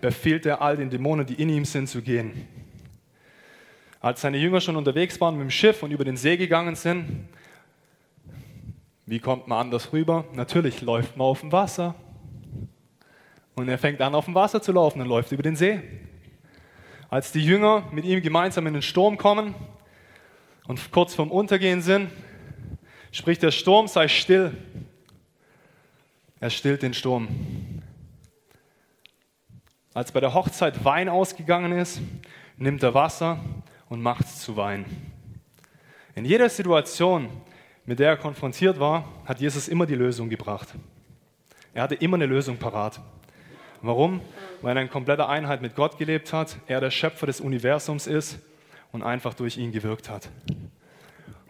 befiehlt 0.01 0.47
er 0.47 0.62
all 0.62 0.77
den 0.77 0.90
Dämonen, 0.90 1.27
die 1.27 1.35
in 1.35 1.51
ihm 1.51 1.64
sind, 1.64 1.88
zu 1.88 2.03
gehen. 2.03 2.65
Als 4.07 4.21
seine 4.21 4.38
Jünger 4.38 4.61
schon 4.61 4.77
unterwegs 4.77 5.21
waren 5.21 5.35
mit 5.35 5.42
dem 5.42 5.51
Schiff 5.51 5.83
und 5.83 5.90
über 5.90 6.05
den 6.05 6.16
See 6.16 6.37
gegangen 6.37 6.77
sind, 6.77 7.29
wie 9.05 9.19
kommt 9.19 9.49
man 9.49 9.59
anders 9.59 9.92
rüber? 9.92 10.27
Natürlich 10.33 10.81
läuft 10.81 11.16
man 11.16 11.27
auf 11.27 11.40
dem 11.40 11.51
Wasser. 11.51 11.97
Und 13.57 13.69
er 13.69 13.79
fängt 13.79 14.01
an, 14.01 14.14
auf 14.14 14.27
dem 14.27 14.37
Wasser 14.37 14.62
zu 14.62 14.71
laufen 14.71 15.01
und 15.01 15.09
läuft 15.09 15.33
über 15.33 15.42
den 15.42 15.57
See. 15.57 15.81
Als 17.09 17.33
die 17.33 17.45
Jünger 17.45 17.83
mit 17.90 18.05
ihm 18.05 18.23
gemeinsam 18.23 18.69
in 18.69 18.75
den 18.75 18.83
Sturm 18.83 19.19
kommen 19.19 19.57
und 20.69 20.92
kurz 20.92 21.16
vorm 21.16 21.33
Untergehen 21.33 21.83
sind, 21.83 22.09
spricht 23.11 23.42
der 23.42 23.51
Sturm, 23.51 23.88
sei 23.88 24.07
still. 24.07 24.57
Er 26.38 26.51
stillt 26.51 26.83
den 26.83 26.95
Sturm. 26.95 27.27
Als 29.95 30.12
bei 30.12 30.21
der 30.21 30.33
Hochzeit 30.33 30.85
Wein 30.85 31.09
ausgegangen 31.09 31.73
ist, 31.73 32.01
nimmt 32.57 32.85
er 32.85 32.95
Wasser 32.95 33.40
und 33.88 34.03
macht 34.03 34.29
zu 34.29 34.57
Wein. 34.57 34.85
In 36.14 36.25
jeder 36.25 36.49
Situation, 36.49 37.29
mit 37.85 37.99
der 37.99 38.11
er 38.11 38.16
konfrontiert 38.16 38.81
war, 38.81 39.05
hat 39.25 39.40
Jesus 39.40 39.68
immer 39.68 39.87
die 39.87 39.94
Lösung 39.94 40.29
gebracht. 40.29 40.68
Er 41.75 41.83
hatte 41.83 41.94
immer 41.94 42.16
eine 42.16 42.27
Lösung 42.27 42.57
parat. 42.57 43.01
Warum? 43.83 44.20
Weil 44.62 44.77
er 44.77 44.83
in 44.83 44.90
kompletter 44.90 45.29
Einheit 45.29 45.62
mit 45.62 45.75
Gott 45.75 45.99
gelebt 45.99 46.33
hat, 46.33 46.57
er 46.66 46.81
der 46.81 46.90
Schöpfer 46.90 47.27
des 47.27 47.40
Universums 47.40 48.07
ist 48.07 48.38
und 48.92 49.03
einfach 49.03 49.35
durch 49.35 49.59
ihn 49.59 49.72
gewirkt 49.72 50.09
hat. 50.09 50.31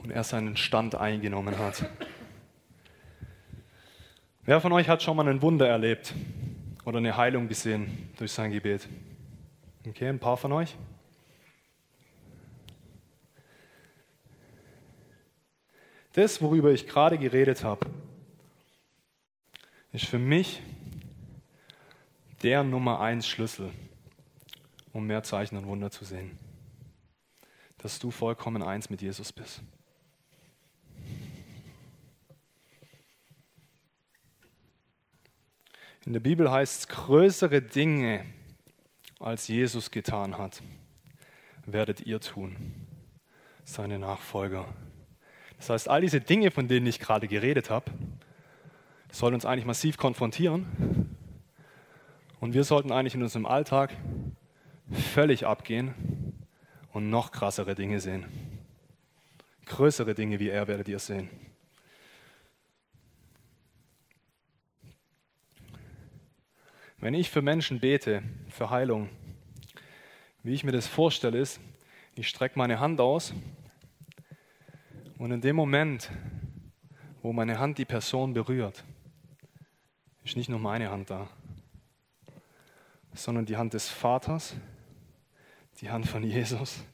Und 0.03 0.11
er 0.11 0.25
seinen 0.25 0.57
Stand 0.57 0.95
eingenommen 0.95 1.59
hat. 1.59 1.89
Wer 4.43 4.61
von 4.61 4.73
euch 4.73 4.89
hat 4.89 5.03
schon 5.03 5.17
mal 5.17 5.29
ein 5.29 5.43
Wunder 5.43 5.69
erlebt? 5.69 6.15
oder 6.87 6.99
eine 6.99 7.17
Heilung 7.17 7.49
gesehen 7.49 8.09
durch 8.17 8.33
sein 8.33 8.53
Gebet? 8.53 8.89
Okay, 9.87 10.09
ein 10.09 10.21
paar 10.21 10.37
von 10.37 10.53
euch. 10.53 10.75
Das, 16.17 16.41
worüber 16.41 16.73
ich 16.73 16.87
gerade 16.87 17.19
geredet 17.19 17.63
habe, 17.63 17.91
ist 19.93 20.07
für 20.07 20.19
mich 20.19 20.63
der 22.43 22.65
Nummer 22.65 23.01
eins 23.01 23.29
Schlüssel, 23.29 23.71
um 24.95 25.07
mehr 25.07 25.23
Zeichen 25.25 25.59
und 25.59 25.67
Wunder 25.67 25.91
zu 25.91 26.07
sehen. 26.07 26.39
Dass 27.77 27.99
du 27.99 28.11
vollkommen 28.11 28.63
eins 28.63 28.89
mit 28.89 29.03
Jesus 29.03 29.31
bist. 29.31 29.61
In 36.07 36.15
der 36.15 36.21
Bibel 36.21 36.51
heißt 36.51 36.81
es, 36.81 36.89
größere 36.89 37.61
Dinge, 37.61 38.25
als 39.21 39.49
Jesus 39.49 39.91
getan 39.91 40.39
hat, 40.39 40.63
werdet 41.67 42.01
ihr 42.01 42.21
tun, 42.21 42.57
seine 43.65 43.99
Nachfolger. 43.99 44.67
Das 45.59 45.71
heißt, 45.71 45.89
all 45.89 46.01
diese 46.01 46.21
Dinge, 46.21 46.51
von 46.51 46.69
denen 46.69 46.87
ich 46.87 47.01
gerade 47.01 47.29
geredet 47.29 47.71
habe, 47.71 47.91
sollen 49.11 49.35
uns 49.35 49.47
eigentlich 49.47 49.65
massiv 49.65 49.97
konfrontieren. 49.97 51.17
Und 52.41 52.55
wir 52.55 52.65
sollten 52.65 52.93
eigentlich 52.93 53.15
in 53.15 53.23
unserem 53.23 53.47
Alltag 53.47 53.93
völlig 55.15 55.47
abgehen 55.47 55.95
und 56.93 57.11
noch 57.11 57.33
krassere 57.33 57.75
Dinge 57.75 58.01
sehen. 58.01 58.27
Größere 59.65 60.15
Dinge 60.15 60.39
wie 60.39 60.51
er 60.51 60.69
werdet 60.69 60.89
ihr 60.89 60.99
sehen. 60.99 61.29
Wenn 66.99 67.15
ich 67.15 67.31
für 67.31 67.43
Menschen 67.43 67.81
bete, 67.81 68.23
für 68.49 68.71
Heilung, 68.71 69.09
wie 70.43 70.55
ich 70.55 70.65
mir 70.65 70.73
das 70.73 70.87
vorstelle, 70.87 71.39
ist, 71.39 71.61
ich 72.15 72.29
strecke 72.29 72.59
meine 72.59 72.81
Hand 72.81 73.01
aus 73.01 73.35
und 75.19 75.31
in 75.31 75.41
dem 75.41 75.57
Moment, 75.57 76.11
wo 77.23 77.33
meine 77.33 77.59
Hand 77.59 77.79
die 77.79 77.85
Person 77.85 78.35
berührt, 78.35 78.85
ist 80.25 80.37
nicht 80.37 80.49
nur 80.49 80.59
meine 80.59 80.91
Hand 80.91 81.11
da, 81.11 81.29
sondern 83.15 83.47
die 83.47 83.57
Hand 83.57 83.75
des 83.75 83.89
Vaters, 83.89 84.57
die 85.81 85.91
Hand 85.91 86.07
von 86.07 86.23
Jesus 86.23 86.85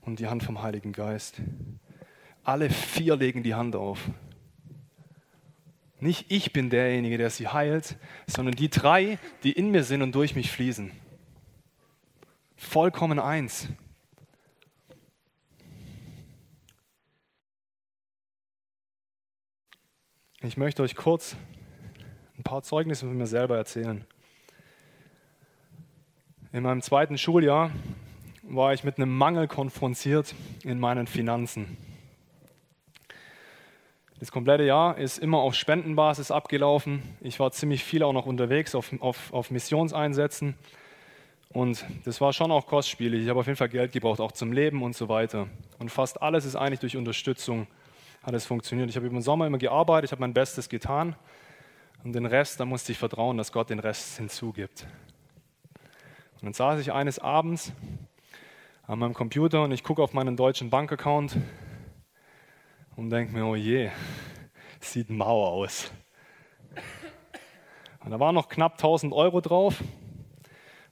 und 0.00 0.18
die 0.18 0.26
Hand 0.26 0.42
vom 0.42 0.62
Heiligen 0.62 0.92
Geist. 0.92 1.40
Alle 2.44 2.70
vier 2.70 3.16
legen 3.16 3.42
die 3.42 3.54
Hand 3.54 3.76
auf. 3.76 4.10
Nicht 6.00 6.32
ich 6.32 6.52
bin 6.52 6.68
derjenige, 6.68 7.16
der 7.16 7.30
sie 7.30 7.46
heilt, 7.46 7.96
sondern 8.26 8.56
die 8.56 8.68
drei, 8.68 9.18
die 9.44 9.52
in 9.52 9.70
mir 9.70 9.84
sind 9.84 10.02
und 10.02 10.12
durch 10.12 10.34
mich 10.34 10.50
fließen. 10.50 10.90
Vollkommen 12.56 13.20
eins. 13.20 13.68
Ich 20.44 20.56
möchte 20.56 20.82
euch 20.82 20.96
kurz 20.96 21.36
ein 22.36 22.42
paar 22.42 22.64
Zeugnisse 22.64 23.06
von 23.06 23.16
mir 23.16 23.28
selber 23.28 23.56
erzählen. 23.56 24.04
In 26.52 26.64
meinem 26.64 26.82
zweiten 26.82 27.16
Schuljahr 27.16 27.70
war 28.42 28.74
ich 28.74 28.82
mit 28.82 28.96
einem 28.96 29.16
Mangel 29.16 29.46
konfrontiert 29.46 30.34
in 30.64 30.80
meinen 30.80 31.06
Finanzen. 31.06 31.76
Das 34.18 34.32
komplette 34.32 34.64
Jahr 34.64 34.98
ist 34.98 35.18
immer 35.18 35.38
auf 35.38 35.54
Spendenbasis 35.54 36.32
abgelaufen. 36.32 37.04
Ich 37.20 37.38
war 37.38 37.52
ziemlich 37.52 37.84
viel 37.84 38.02
auch 38.02 38.12
noch 38.12 38.26
unterwegs 38.26 38.74
auf, 38.74 38.92
auf, 39.00 39.32
auf 39.32 39.52
Missionseinsätzen. 39.52 40.56
Und 41.50 41.84
das 42.04 42.20
war 42.20 42.32
schon 42.32 42.50
auch 42.50 42.66
kostspielig. 42.66 43.22
Ich 43.22 43.28
habe 43.28 43.38
auf 43.38 43.46
jeden 43.46 43.56
Fall 43.56 43.68
Geld 43.68 43.92
gebraucht, 43.92 44.18
auch 44.18 44.32
zum 44.32 44.50
Leben 44.50 44.82
und 44.82 44.96
so 44.96 45.08
weiter. 45.08 45.46
Und 45.78 45.90
fast 45.90 46.20
alles 46.20 46.44
ist 46.44 46.56
eigentlich 46.56 46.80
durch 46.80 46.96
Unterstützung 46.96 47.68
hat 48.22 48.34
es 48.34 48.46
funktioniert. 48.46 48.88
Ich 48.88 48.96
habe 48.96 49.06
über 49.06 49.16
den 49.16 49.22
Sommer 49.22 49.46
immer 49.46 49.58
gearbeitet, 49.58 50.08
ich 50.08 50.12
habe 50.12 50.20
mein 50.20 50.34
Bestes 50.34 50.68
getan. 50.68 51.16
Und 52.04 52.14
den 52.14 52.26
Rest, 52.26 52.58
da 52.58 52.64
musste 52.64 52.92
ich 52.92 52.98
vertrauen, 52.98 53.36
dass 53.36 53.52
Gott 53.52 53.70
den 53.70 53.78
Rest 53.78 54.16
hinzugibt. 54.16 54.86
Und 56.34 56.42
dann 56.42 56.52
saß 56.52 56.80
ich 56.80 56.92
eines 56.92 57.18
Abends 57.18 57.72
an 58.86 58.98
meinem 58.98 59.14
Computer 59.14 59.62
und 59.62 59.72
ich 59.72 59.84
gucke 59.84 60.02
auf 60.02 60.12
meinen 60.12 60.36
deutschen 60.36 60.70
Bankaccount 60.70 61.36
und 62.96 63.10
denke 63.10 63.32
mir, 63.32 63.46
oh 63.46 63.54
je, 63.54 63.90
sieht 64.80 65.10
mau 65.10 65.46
aus. 65.46 65.92
Und 68.04 68.10
da 68.10 68.18
waren 68.18 68.34
noch 68.34 68.48
knapp 68.48 68.72
1000 68.72 69.12
Euro 69.12 69.40
drauf. 69.40 69.82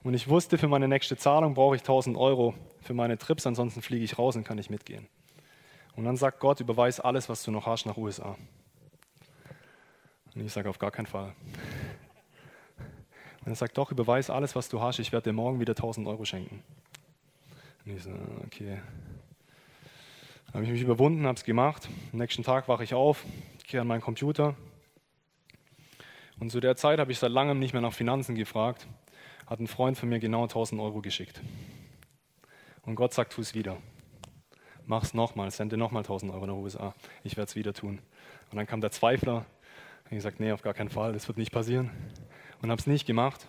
Und 0.04 0.14
ich 0.14 0.28
wusste, 0.28 0.56
für 0.56 0.68
meine 0.68 0.86
nächste 0.88 1.16
Zahlung 1.16 1.54
brauche 1.54 1.74
ich 1.74 1.82
1000 1.82 2.16
Euro 2.16 2.54
für 2.80 2.94
meine 2.94 3.18
Trips, 3.18 3.46
ansonsten 3.46 3.82
fliege 3.82 4.04
ich 4.04 4.18
raus 4.18 4.36
und 4.36 4.44
kann 4.44 4.56
nicht 4.56 4.70
mitgehen. 4.70 5.08
Und 5.96 6.04
dann 6.04 6.16
sagt 6.16 6.40
Gott, 6.40 6.60
überweis 6.60 7.00
alles, 7.00 7.28
was 7.28 7.42
du 7.42 7.50
noch 7.50 7.66
hast, 7.66 7.86
nach 7.86 7.96
USA. 7.96 8.36
Und 10.34 10.46
ich 10.46 10.52
sage, 10.52 10.68
auf 10.70 10.78
gar 10.78 10.90
keinen 10.90 11.06
Fall. 11.06 11.34
Und 13.44 13.52
er 13.52 13.54
sagt, 13.56 13.76
doch, 13.78 13.90
überweis 13.90 14.30
alles, 14.30 14.54
was 14.54 14.68
du 14.68 14.80
hast, 14.80 14.98
ich 14.98 15.12
werde 15.12 15.30
dir 15.30 15.32
morgen 15.32 15.60
wieder 15.60 15.72
1000 15.72 16.06
Euro 16.06 16.24
schenken. 16.24 16.62
Und 17.84 17.96
ich 17.96 18.02
so, 18.02 18.10
okay. 18.44 18.80
Dann 20.46 20.54
habe 20.54 20.64
ich 20.64 20.70
mich 20.70 20.82
überwunden, 20.82 21.26
habe 21.26 21.36
es 21.36 21.44
gemacht. 21.44 21.88
Am 22.12 22.18
nächsten 22.18 22.42
Tag 22.42 22.68
wache 22.68 22.84
ich 22.84 22.94
auf, 22.94 23.24
gehe 23.66 23.80
an 23.80 23.86
meinen 23.86 24.00
Computer. 24.00 24.56
Und 26.38 26.50
zu 26.50 26.60
der 26.60 26.76
Zeit 26.76 26.98
habe 26.98 27.12
ich 27.12 27.18
seit 27.18 27.30
langem 27.30 27.58
nicht 27.58 27.72
mehr 27.72 27.82
nach 27.82 27.92
Finanzen 27.92 28.34
gefragt. 28.34 28.86
Hat 29.46 29.60
ein 29.60 29.66
Freund 29.66 29.96
von 29.96 30.08
mir 30.08 30.18
genau 30.18 30.42
1000 30.44 30.80
Euro 30.80 31.00
geschickt. 31.00 31.40
Und 32.82 32.94
Gott 32.94 33.14
sagt, 33.14 33.32
tu 33.32 33.40
es 33.40 33.54
wieder. 33.54 33.76
Mach 34.90 35.04
es 35.04 35.14
nochmal, 35.14 35.52
sende 35.52 35.76
nochmal 35.76 36.02
1000 36.02 36.32
Euro 36.32 36.46
nach 36.48 36.54
USA. 36.54 36.94
Ich 37.22 37.36
werde 37.36 37.48
es 37.48 37.54
wieder 37.54 37.72
tun. 37.72 38.00
Und 38.50 38.56
dann 38.56 38.66
kam 38.66 38.80
der 38.80 38.90
Zweifler. 38.90 39.36
Und 39.36 40.06
ich 40.06 40.16
gesagt, 40.16 40.40
nee, 40.40 40.50
auf 40.50 40.62
gar 40.62 40.74
keinen 40.74 40.88
Fall, 40.88 41.12
das 41.12 41.28
wird 41.28 41.38
nicht 41.38 41.52
passieren. 41.52 41.90
Und 42.60 42.72
habe 42.72 42.80
es 42.80 42.88
nicht 42.88 43.06
gemacht. 43.06 43.46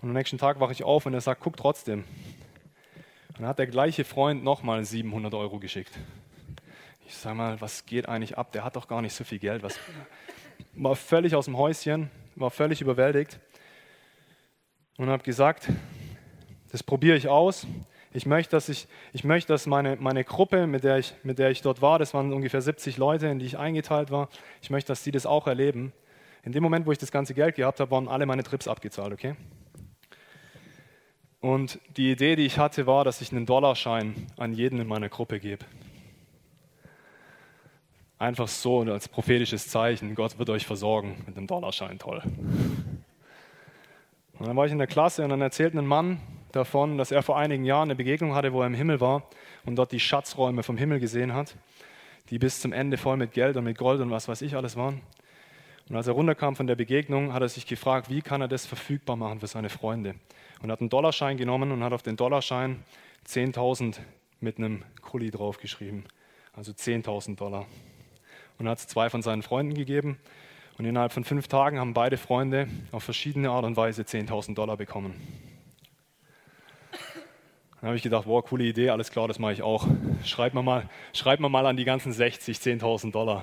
Und 0.00 0.10
am 0.10 0.14
nächsten 0.14 0.38
Tag 0.38 0.60
wache 0.60 0.70
ich 0.70 0.84
auf 0.84 1.06
und 1.06 1.12
er 1.12 1.20
sagt, 1.20 1.40
guck 1.40 1.56
trotzdem. 1.56 2.04
Dann 3.36 3.48
hat 3.48 3.58
der 3.58 3.66
gleiche 3.66 4.04
Freund 4.04 4.44
nochmal 4.44 4.84
700 4.84 5.34
Euro 5.34 5.58
geschickt. 5.58 5.98
Ich 7.04 7.16
sage 7.16 7.34
mal, 7.34 7.60
was 7.60 7.84
geht 7.84 8.08
eigentlich 8.08 8.38
ab? 8.38 8.52
Der 8.52 8.62
hat 8.62 8.76
doch 8.76 8.86
gar 8.86 9.02
nicht 9.02 9.14
so 9.14 9.24
viel 9.24 9.40
Geld. 9.40 9.64
Was 9.64 9.76
war 10.74 10.94
völlig 10.94 11.34
aus 11.34 11.46
dem 11.46 11.58
Häuschen, 11.58 12.12
war 12.36 12.52
völlig 12.52 12.80
überwältigt 12.80 13.40
und 14.98 15.08
habe 15.08 15.24
gesagt, 15.24 15.68
das 16.70 16.84
probiere 16.84 17.16
ich 17.16 17.26
aus. 17.26 17.66
Ich 18.16 18.26
möchte, 18.26 18.52
dass, 18.52 18.68
ich, 18.68 18.86
ich 19.12 19.24
möchte, 19.24 19.52
dass 19.52 19.66
meine, 19.66 19.96
meine 19.96 20.22
Gruppe, 20.22 20.68
mit 20.68 20.84
der, 20.84 20.98
ich, 20.98 21.14
mit 21.24 21.40
der 21.40 21.50
ich 21.50 21.62
dort 21.62 21.82
war, 21.82 21.98
das 21.98 22.14
waren 22.14 22.32
ungefähr 22.32 22.62
70 22.62 22.96
Leute, 22.96 23.26
in 23.26 23.40
die 23.40 23.46
ich 23.46 23.58
eingeteilt 23.58 24.12
war, 24.12 24.28
ich 24.62 24.70
möchte, 24.70 24.92
dass 24.92 25.02
sie 25.02 25.10
das 25.10 25.26
auch 25.26 25.48
erleben. 25.48 25.92
In 26.44 26.52
dem 26.52 26.62
Moment, 26.62 26.86
wo 26.86 26.92
ich 26.92 26.98
das 26.98 27.10
ganze 27.10 27.34
Geld 27.34 27.56
gehabt 27.56 27.80
habe, 27.80 27.90
waren 27.90 28.06
alle 28.06 28.24
meine 28.24 28.44
Trips 28.44 28.68
abgezahlt, 28.68 29.12
okay? 29.12 29.34
Und 31.40 31.80
die 31.96 32.12
Idee, 32.12 32.36
die 32.36 32.46
ich 32.46 32.56
hatte, 32.56 32.86
war, 32.86 33.02
dass 33.02 33.20
ich 33.20 33.32
einen 33.32 33.46
Dollarschein 33.46 34.14
an 34.36 34.52
jeden 34.52 34.78
in 34.78 34.86
meiner 34.86 35.08
Gruppe 35.08 35.40
gebe. 35.40 35.64
Einfach 38.20 38.46
so 38.46 38.82
als 38.82 39.08
prophetisches 39.08 39.66
Zeichen, 39.66 40.14
Gott 40.14 40.38
wird 40.38 40.50
euch 40.50 40.66
versorgen 40.66 41.16
mit 41.26 41.36
einem 41.36 41.48
Dollarschein, 41.48 41.98
toll. 41.98 42.22
Und 44.38 44.46
dann 44.46 44.56
war 44.56 44.66
ich 44.66 44.72
in 44.72 44.78
der 44.78 44.86
Klasse 44.86 45.24
und 45.24 45.30
dann 45.30 45.40
erzählt 45.40 45.74
ein 45.74 45.84
Mann 45.84 46.20
davon, 46.56 46.98
dass 46.98 47.10
er 47.10 47.22
vor 47.22 47.38
einigen 47.38 47.64
Jahren 47.64 47.88
eine 47.88 47.96
Begegnung 47.96 48.34
hatte, 48.34 48.52
wo 48.52 48.60
er 48.60 48.66
im 48.66 48.74
Himmel 48.74 49.00
war 49.00 49.28
und 49.64 49.76
dort 49.76 49.92
die 49.92 50.00
Schatzräume 50.00 50.62
vom 50.62 50.76
Himmel 50.76 51.00
gesehen 51.00 51.34
hat, 51.34 51.56
die 52.30 52.38
bis 52.38 52.60
zum 52.60 52.72
Ende 52.72 52.96
voll 52.96 53.16
mit 53.16 53.32
Geld 53.32 53.56
und 53.56 53.64
mit 53.64 53.78
Gold 53.78 54.00
und 54.00 54.10
was 54.10 54.28
weiß 54.28 54.42
ich 54.42 54.56
alles 54.56 54.76
waren. 54.76 55.00
Und 55.88 55.96
als 55.96 56.06
er 56.06 56.14
runterkam 56.14 56.56
von 56.56 56.66
der 56.66 56.76
Begegnung, 56.76 57.34
hat 57.34 57.42
er 57.42 57.48
sich 57.48 57.66
gefragt, 57.66 58.08
wie 58.08 58.22
kann 58.22 58.40
er 58.40 58.48
das 58.48 58.64
verfügbar 58.64 59.16
machen 59.16 59.40
für 59.40 59.46
seine 59.46 59.68
Freunde. 59.68 60.14
Und 60.62 60.72
hat 60.72 60.80
einen 60.80 60.88
Dollarschein 60.88 61.36
genommen 61.36 61.72
und 61.72 61.84
hat 61.84 61.92
auf 61.92 62.02
den 62.02 62.16
Dollarschein 62.16 62.82
10.000 63.28 63.98
mit 64.40 64.58
einem 64.58 64.82
Kuli 65.02 65.30
draufgeschrieben. 65.30 66.04
Also 66.54 66.72
10.000 66.72 67.36
Dollar. 67.36 67.66
Und 68.58 68.68
hat 68.68 68.78
es 68.78 68.86
zwei 68.86 69.10
von 69.10 69.20
seinen 69.20 69.42
Freunden 69.42 69.74
gegeben. 69.74 70.18
Und 70.78 70.86
innerhalb 70.86 71.12
von 71.12 71.24
fünf 71.24 71.48
Tagen 71.48 71.78
haben 71.78 71.92
beide 71.92 72.16
Freunde 72.16 72.68
auf 72.90 73.04
verschiedene 73.04 73.50
Art 73.50 73.64
und 73.64 73.76
Weise 73.76 74.02
10.000 74.02 74.54
Dollar 74.54 74.76
bekommen. 74.76 75.14
Dann 77.84 77.88
habe 77.88 77.98
ich 77.98 78.02
gedacht, 78.02 78.24
wow, 78.26 78.42
coole 78.42 78.64
Idee, 78.64 78.88
alles 78.88 79.10
klar, 79.10 79.28
das 79.28 79.38
mache 79.38 79.52
ich 79.52 79.60
auch. 79.60 79.86
Schreibt 80.24 80.54
mir 80.54 80.62
mal, 80.62 80.88
schreibt 81.12 81.42
mir 81.42 81.50
mal 81.50 81.66
an 81.66 81.76
die 81.76 81.84
ganzen 81.84 82.14
60, 82.14 82.56
10.000 82.56 83.12
Dollar. 83.12 83.42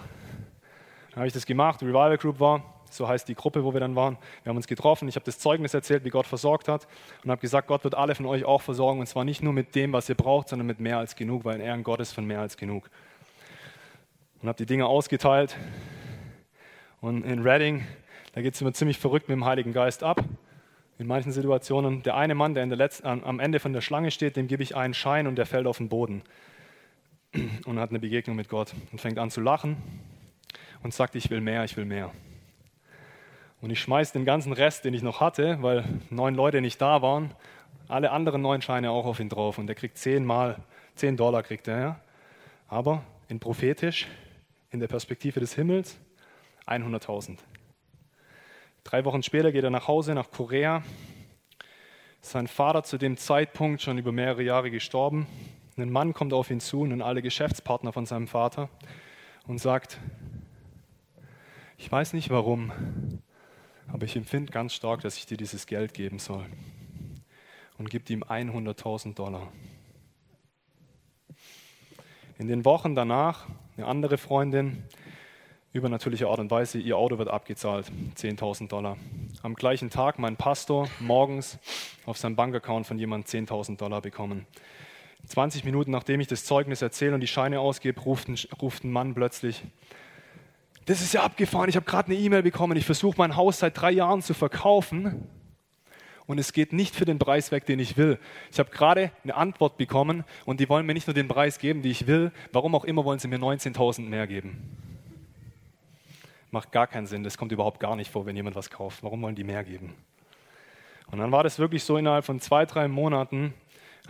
Dann 1.11 1.17
habe 1.17 1.27
ich 1.27 1.33
das 1.33 1.45
gemacht, 1.45 1.83
Revival 1.83 2.17
Group 2.17 2.39
war, 2.39 2.63
so 2.89 3.07
heißt 3.07 3.29
die 3.29 3.35
Gruppe, 3.35 3.63
wo 3.63 3.71
wir 3.73 3.79
dann 3.79 3.95
waren. 3.95 4.17
Wir 4.41 4.49
haben 4.49 4.57
uns 4.57 4.65
getroffen, 4.65 5.07
ich 5.07 5.13
habe 5.13 5.25
das 5.25 5.37
Zeugnis 5.37 5.75
erzählt, 5.75 6.05
wie 6.05 6.09
Gott 6.09 6.25
versorgt 6.25 6.69
hat 6.69 6.87
und 7.23 7.29
habe 7.29 7.39
gesagt, 7.39 7.67
Gott 7.67 7.83
wird 7.83 7.93
alle 7.93 8.15
von 8.15 8.25
euch 8.25 8.43
auch 8.43 8.63
versorgen 8.63 8.99
und 8.99 9.05
zwar 9.05 9.25
nicht 9.25 9.43
nur 9.43 9.53
mit 9.53 9.75
dem, 9.75 9.93
was 9.93 10.09
ihr 10.09 10.15
braucht, 10.15 10.49
sondern 10.49 10.65
mit 10.65 10.79
mehr 10.79 10.97
als 10.97 11.15
genug, 11.15 11.45
weil 11.45 11.61
er 11.61 11.75
ein 11.75 11.83
Gott 11.83 11.99
ist 11.99 12.11
von 12.11 12.25
mehr 12.25 12.39
als 12.39 12.57
genug. 12.57 12.89
Und 14.41 14.47
habe 14.47 14.57
die 14.57 14.65
Dinge 14.65 14.87
ausgeteilt 14.87 15.55
und 16.99 17.25
in 17.25 17.43
Reading, 17.43 17.85
da 18.33 18.41
geht 18.41 18.55
es 18.55 18.61
immer 18.61 18.73
ziemlich 18.73 18.97
verrückt 18.97 19.29
mit 19.29 19.35
dem 19.35 19.45
Heiligen 19.45 19.71
Geist 19.71 20.01
ab. 20.01 20.23
In 21.01 21.07
manchen 21.07 21.31
Situationen. 21.31 22.03
Der 22.03 22.15
eine 22.15 22.35
Mann, 22.35 22.53
der 22.53 22.67
letzten, 22.67 23.07
am 23.07 23.39
Ende 23.39 23.59
von 23.59 23.73
der 23.73 23.81
Schlange 23.81 24.11
steht, 24.11 24.35
dem 24.35 24.47
gebe 24.47 24.61
ich 24.61 24.75
einen 24.75 24.93
Schein 24.93 25.25
und 25.25 25.35
der 25.35 25.47
fällt 25.47 25.65
auf 25.65 25.77
den 25.77 25.89
Boden 25.89 26.21
und 27.65 27.79
hat 27.79 27.89
eine 27.89 27.99
Begegnung 27.99 28.35
mit 28.35 28.49
Gott 28.49 28.73
und 28.91 29.01
fängt 29.01 29.17
an 29.17 29.31
zu 29.31 29.41
lachen 29.41 29.77
und 30.83 30.93
sagt, 30.93 31.15
ich 31.15 31.29
will 31.31 31.41
mehr, 31.41 31.63
ich 31.63 31.75
will 31.75 31.85
mehr. 31.85 32.11
Und 33.61 33.71
ich 33.71 33.79
schmeiße 33.79 34.13
den 34.13 34.25
ganzen 34.25 34.53
Rest, 34.53 34.85
den 34.85 34.93
ich 34.93 35.01
noch 35.01 35.19
hatte, 35.19 35.61
weil 35.61 35.83
neun 36.09 36.35
Leute 36.35 36.61
nicht 36.61 36.79
da 36.79 37.01
waren, 37.01 37.33
alle 37.87 38.11
anderen 38.11 38.41
neun 38.41 38.61
Scheine 38.61 38.91
auch 38.91 39.05
auf 39.05 39.19
ihn 39.19 39.29
drauf 39.29 39.57
und 39.57 39.67
der 39.67 39.75
kriegt 39.75 39.97
zehnmal, 39.97 40.57
zehn 40.95 41.17
Dollar 41.17 41.41
kriegt 41.43 41.67
er, 41.67 41.79
ja. 41.79 41.99
Aber 42.67 43.03
in 43.27 43.39
prophetisch, 43.39 44.07
in 44.69 44.79
der 44.79 44.87
Perspektive 44.87 45.39
des 45.39 45.55
Himmels, 45.55 45.99
100.000. 46.67 47.37
Drei 48.83 49.05
Wochen 49.05 49.21
später 49.21 49.51
geht 49.51 49.63
er 49.63 49.69
nach 49.69 49.87
Hause, 49.87 50.15
nach 50.15 50.31
Korea. 50.31 50.83
Sein 52.19 52.47
Vater 52.47 52.83
zu 52.83 52.97
dem 52.97 53.15
Zeitpunkt 53.15 53.81
schon 53.81 53.97
über 53.99 54.11
mehrere 54.11 54.41
Jahre 54.41 54.71
gestorben. 54.71 55.27
Ein 55.77 55.91
Mann 55.91 56.13
kommt 56.13 56.33
auf 56.33 56.49
ihn 56.49 56.59
zu, 56.59 56.83
ein 56.83 57.01
alter 57.01 57.21
Geschäftspartner 57.21 57.93
von 57.93 58.05
seinem 58.05 58.27
Vater, 58.27 58.69
und 59.47 59.59
sagt, 59.59 59.99
ich 61.77 61.91
weiß 61.91 62.13
nicht 62.13 62.29
warum, 62.29 62.71
aber 63.87 64.05
ich 64.05 64.15
empfinde 64.15 64.51
ganz 64.51 64.73
stark, 64.73 65.01
dass 65.01 65.17
ich 65.17 65.25
dir 65.25 65.37
dieses 65.37 65.67
Geld 65.67 65.93
geben 65.93 66.19
soll. 66.19 66.45
Und 67.77 67.89
gibt 67.89 68.09
ihm 68.09 68.23
100.000 68.23 69.15
Dollar. 69.15 69.51
In 72.37 72.47
den 72.47 72.65
Wochen 72.65 72.95
danach, 72.95 73.47
eine 73.77 73.85
andere 73.85 74.17
Freundin, 74.17 74.83
übernatürliche 75.73 76.27
Art 76.27 76.39
und 76.39 76.51
Weise, 76.51 76.79
ihr 76.79 76.97
Auto 76.97 77.17
wird 77.17 77.29
abgezahlt, 77.29 77.91
10.000 78.17 78.67
Dollar. 78.67 78.97
Am 79.41 79.55
gleichen 79.55 79.89
Tag 79.89 80.19
mein 80.19 80.35
Pastor 80.35 80.89
morgens 80.99 81.59
auf 82.05 82.17
seinem 82.17 82.35
Bankaccount 82.35 82.85
von 82.85 82.99
jemandem 82.99 83.45
10.000 83.45 83.77
Dollar 83.77 84.01
bekommen. 84.01 84.45
20 85.27 85.63
Minuten 85.63 85.91
nachdem 85.91 86.19
ich 86.19 86.27
das 86.27 86.43
Zeugnis 86.43 86.81
erzähle 86.81 87.13
und 87.13 87.21
die 87.21 87.27
Scheine 87.27 87.59
ausgebe, 87.59 88.01
ruft 88.01 88.27
ein, 88.27 88.37
ruft 88.61 88.83
ein 88.83 88.91
Mann 88.91 89.13
plötzlich, 89.13 89.63
das 90.85 91.01
ist 91.01 91.13
ja 91.13 91.23
abgefahren, 91.23 91.69
ich 91.69 91.75
habe 91.75 91.85
gerade 91.85 92.11
eine 92.11 92.19
E-Mail 92.19 92.41
bekommen, 92.41 92.75
ich 92.75 92.85
versuche 92.85 93.15
mein 93.17 93.35
Haus 93.35 93.59
seit 93.59 93.79
drei 93.79 93.91
Jahren 93.91 94.21
zu 94.21 94.33
verkaufen 94.33 95.27
und 96.25 96.39
es 96.39 96.53
geht 96.53 96.73
nicht 96.73 96.95
für 96.95 97.05
den 97.05 97.19
Preis 97.19 97.51
weg, 97.51 97.65
den 97.65 97.79
ich 97.79 97.97
will. 97.97 98.19
Ich 98.51 98.59
habe 98.59 98.71
gerade 98.71 99.11
eine 99.23 99.35
Antwort 99.35 99.77
bekommen 99.77 100.23
und 100.45 100.59
die 100.59 100.67
wollen 100.69 100.85
mir 100.85 100.93
nicht 100.93 101.07
nur 101.07 101.13
den 101.13 101.27
Preis 101.27 101.59
geben, 101.59 101.81
den 101.81 101.91
ich 101.91 102.07
will, 102.07 102.31
warum 102.51 102.73
auch 102.73 102.83
immer 102.83 103.05
wollen 103.05 103.19
sie 103.19 103.27
mir 103.27 103.37
19.000 103.37 104.01
mehr 104.01 104.27
geben. 104.27 104.90
Macht 106.51 106.71
gar 106.71 106.87
keinen 106.87 107.07
Sinn, 107.07 107.23
das 107.23 107.37
kommt 107.37 107.51
überhaupt 107.51 107.79
gar 107.79 107.95
nicht 107.95 108.11
vor, 108.11 108.25
wenn 108.25 108.35
jemand 108.35 108.55
was 108.55 108.69
kauft. 108.69 109.03
Warum 109.03 109.21
wollen 109.21 109.35
die 109.35 109.43
mehr 109.43 109.63
geben? 109.63 109.95
Und 111.09 111.19
dann 111.19 111.31
war 111.31 111.43
das 111.43 111.59
wirklich 111.59 111.83
so, 111.83 111.97
innerhalb 111.97 112.25
von 112.25 112.39
zwei, 112.39 112.65
drei 112.65 112.87
Monaten 112.87 113.53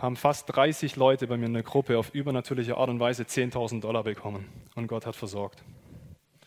haben 0.00 0.16
fast 0.16 0.54
30 0.54 0.96
Leute 0.96 1.26
bei 1.26 1.36
mir 1.36 1.46
in 1.46 1.54
der 1.54 1.62
Gruppe 1.62 1.98
auf 1.98 2.14
übernatürliche 2.14 2.76
Art 2.76 2.90
und 2.90 2.98
Weise 3.00 3.22
10.000 3.22 3.80
Dollar 3.80 4.04
bekommen. 4.04 4.48
Und 4.74 4.88
Gott 4.88 5.06
hat 5.06 5.16
versorgt. 5.16 5.62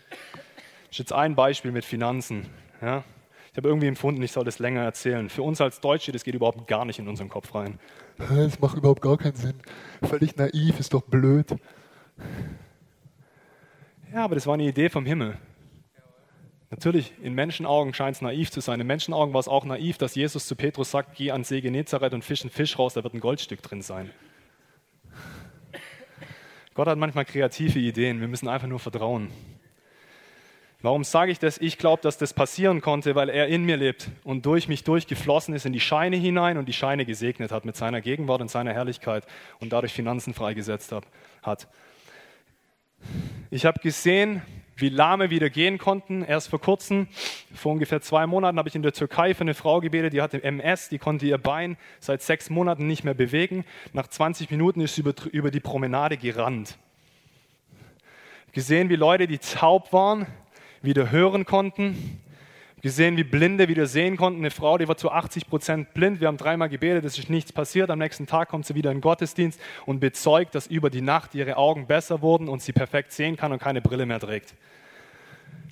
Das 0.09 0.91
ist 0.91 0.99
jetzt 0.99 1.13
ein 1.13 1.35
Beispiel 1.35 1.71
mit 1.71 1.85
Finanzen. 1.85 2.47
Ja? 2.81 3.03
Ich 3.51 3.57
habe 3.57 3.69
irgendwie 3.69 3.87
empfunden, 3.87 4.21
ich 4.21 4.33
soll 4.33 4.43
das 4.43 4.59
länger 4.59 4.81
erzählen. 4.81 5.29
Für 5.29 5.43
uns 5.43 5.61
als 5.61 5.79
Deutsche, 5.79 6.11
das 6.11 6.25
geht 6.25 6.35
überhaupt 6.35 6.67
gar 6.67 6.83
nicht 6.83 6.99
in 6.99 7.07
unseren 7.07 7.29
Kopf 7.29 7.55
rein. 7.55 7.79
Das 8.17 8.59
macht 8.59 8.77
überhaupt 8.77 9.01
gar 9.01 9.17
keinen 9.17 9.35
Sinn. 9.35 9.55
Völlig 10.03 10.35
naiv, 10.35 10.79
ist 10.79 10.93
doch 10.93 11.03
blöd. 11.03 11.55
Ja, 14.13 14.23
aber 14.23 14.35
das 14.35 14.47
war 14.47 14.55
eine 14.55 14.63
Idee 14.63 14.89
vom 14.89 15.05
Himmel. 15.05 15.37
Natürlich, 16.71 17.13
in 17.21 17.33
Menschenaugen 17.33 17.93
scheint 17.93 18.15
es 18.15 18.21
naiv 18.21 18.49
zu 18.51 18.59
sein. 18.59 18.81
In 18.81 18.87
Menschenaugen 18.87 19.33
war 19.33 19.39
es 19.39 19.47
auch 19.47 19.65
naiv, 19.65 19.97
dass 19.97 20.15
Jesus 20.15 20.47
zu 20.47 20.55
Petrus 20.55 20.91
sagt, 20.91 21.15
geh 21.15 21.31
ans 21.31 21.47
See 21.47 21.61
Genezareth 21.61 22.13
und 22.13 22.23
fisch 22.23 22.41
einen 22.41 22.49
Fisch 22.49 22.79
raus, 22.79 22.95
da 22.95 23.03
wird 23.03 23.13
ein 23.13 23.19
Goldstück 23.19 23.61
drin 23.61 23.81
sein. 23.81 24.09
Gott 26.73 26.87
hat 26.87 26.97
manchmal 26.97 27.25
kreative 27.25 27.79
Ideen, 27.79 28.19
wir 28.19 28.27
müssen 28.27 28.49
einfach 28.49 28.67
nur 28.67 28.79
vertrauen. 28.79 29.29
Warum 30.81 31.03
sage 31.03 31.31
ich 31.31 31.39
das? 31.39 31.57
Ich 31.57 31.77
glaube, 31.77 32.01
dass 32.03 32.17
das 32.17 32.33
passieren 32.33 32.81
konnte, 32.81 33.15
weil 33.15 33.29
er 33.29 33.47
in 33.47 33.63
mir 33.63 33.77
lebt 33.77 34.09
und 34.23 34.45
durch 34.45 34.67
mich 34.67 34.83
durchgeflossen 34.83 35.55
ist 35.55 35.65
in 35.65 35.73
die 35.73 35.79
Scheine 35.79 36.17
hinein 36.17 36.57
und 36.57 36.67
die 36.67 36.73
Scheine 36.73 37.05
gesegnet 37.05 37.51
hat 37.51 37.65
mit 37.65 37.75
seiner 37.75 38.01
Gegenwart 38.01 38.41
und 38.41 38.51
seiner 38.51 38.73
Herrlichkeit 38.73 39.25
und 39.59 39.71
dadurch 39.71 39.93
Finanzen 39.93 40.33
freigesetzt 40.33 40.93
hat. 41.41 41.67
Ich 43.49 43.65
habe 43.65 43.79
gesehen, 43.79 44.41
wie 44.75 44.89
Lahme 44.89 45.29
wieder 45.29 45.49
gehen 45.49 45.77
konnten. 45.77 46.23
Erst 46.23 46.49
vor 46.49 46.59
kurzem, 46.59 47.07
vor 47.53 47.73
ungefähr 47.73 48.01
zwei 48.01 48.27
Monaten, 48.27 48.57
habe 48.57 48.69
ich 48.69 48.75
in 48.75 48.83
der 48.83 48.93
Türkei 48.93 49.33
für 49.33 49.41
eine 49.41 49.53
Frau 49.53 49.79
gebetet, 49.79 50.13
die 50.13 50.21
hatte 50.21 50.43
MS, 50.43 50.89
die 50.89 50.97
konnte 50.97 51.25
ihr 51.25 51.37
Bein 51.37 51.77
seit 51.99 52.21
sechs 52.21 52.49
Monaten 52.49 52.87
nicht 52.87 53.03
mehr 53.03 53.13
bewegen. 53.13 53.65
Nach 53.93 54.07
20 54.07 54.51
Minuten 54.51 54.81
ist 54.81 54.95
sie 54.95 55.01
über, 55.01 55.13
über 55.31 55.51
die 55.51 55.59
Promenade 55.59 56.17
gerannt. 56.17 56.77
Gesehen, 58.51 58.89
wie 58.89 58.95
Leute, 58.95 59.27
die 59.27 59.37
taub 59.37 59.91
waren, 59.91 60.27
wieder 60.81 61.11
hören 61.11 61.45
konnten 61.45 62.21
gesehen, 62.85 63.17
wie 63.17 63.23
Blinde 63.23 63.67
wieder 63.67 63.87
sehen 63.87 64.15
konnten. 64.15 64.41
Eine 64.41 64.51
Frau, 64.51 64.77
die 64.77 64.87
war 64.87 64.95
zu 64.95 65.09
80 65.09 65.49
Prozent 65.49 65.95
blind. 65.95 66.21
Wir 66.21 66.27
haben 66.27 66.37
dreimal 66.37 66.69
gebetet, 66.69 67.03
es 67.03 67.17
ist 67.17 67.31
nichts 67.31 67.51
passiert. 67.51 67.89
Am 67.89 67.97
nächsten 67.97 68.27
Tag 68.27 68.47
kommt 68.47 68.67
sie 68.67 68.75
wieder 68.75 68.91
in 68.91 68.97
den 68.97 69.01
Gottesdienst 69.01 69.59
und 69.87 69.99
bezeugt, 69.99 70.53
dass 70.53 70.67
über 70.67 70.91
die 70.91 71.01
Nacht 71.01 71.33
ihre 71.33 71.57
Augen 71.57 71.87
besser 71.87 72.21
wurden 72.21 72.47
und 72.47 72.61
sie 72.61 72.73
perfekt 72.73 73.11
sehen 73.11 73.37
kann 73.37 73.51
und 73.51 73.57
keine 73.57 73.81
Brille 73.81 74.05
mehr 74.05 74.19
trägt. 74.19 74.53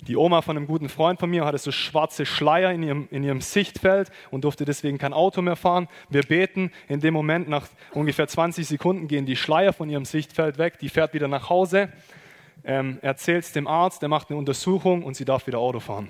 Die 0.08 0.16
Oma 0.16 0.42
von 0.42 0.56
einem 0.56 0.66
guten 0.66 0.88
Freund 0.88 1.20
von 1.20 1.30
mir 1.30 1.44
hatte 1.44 1.56
so 1.58 1.70
schwarze 1.70 2.26
Schleier 2.26 2.72
in 2.72 2.82
ihrem, 2.82 3.06
in 3.12 3.22
ihrem 3.22 3.40
Sichtfeld 3.40 4.10
und 4.32 4.42
durfte 4.42 4.64
deswegen 4.64 4.98
kein 4.98 5.12
Auto 5.12 5.40
mehr 5.40 5.54
fahren. 5.54 5.86
Wir 6.10 6.22
beten, 6.22 6.72
in 6.88 6.98
dem 6.98 7.14
Moment 7.14 7.48
nach 7.48 7.68
ungefähr 7.92 8.26
20 8.26 8.66
Sekunden 8.66 9.06
gehen 9.06 9.24
die 9.24 9.36
Schleier 9.36 9.72
von 9.72 9.88
ihrem 9.88 10.04
Sichtfeld 10.04 10.58
weg, 10.58 10.80
die 10.80 10.88
fährt 10.88 11.14
wieder 11.14 11.28
nach 11.28 11.48
Hause, 11.48 11.90
ähm, 12.64 12.98
erzählt 13.02 13.44
es 13.44 13.52
dem 13.52 13.68
Arzt, 13.68 14.02
der 14.02 14.08
macht 14.08 14.30
eine 14.30 14.36
Untersuchung 14.36 15.04
und 15.04 15.14
sie 15.14 15.24
darf 15.24 15.46
wieder 15.46 15.60
Auto 15.60 15.78
fahren. 15.78 16.08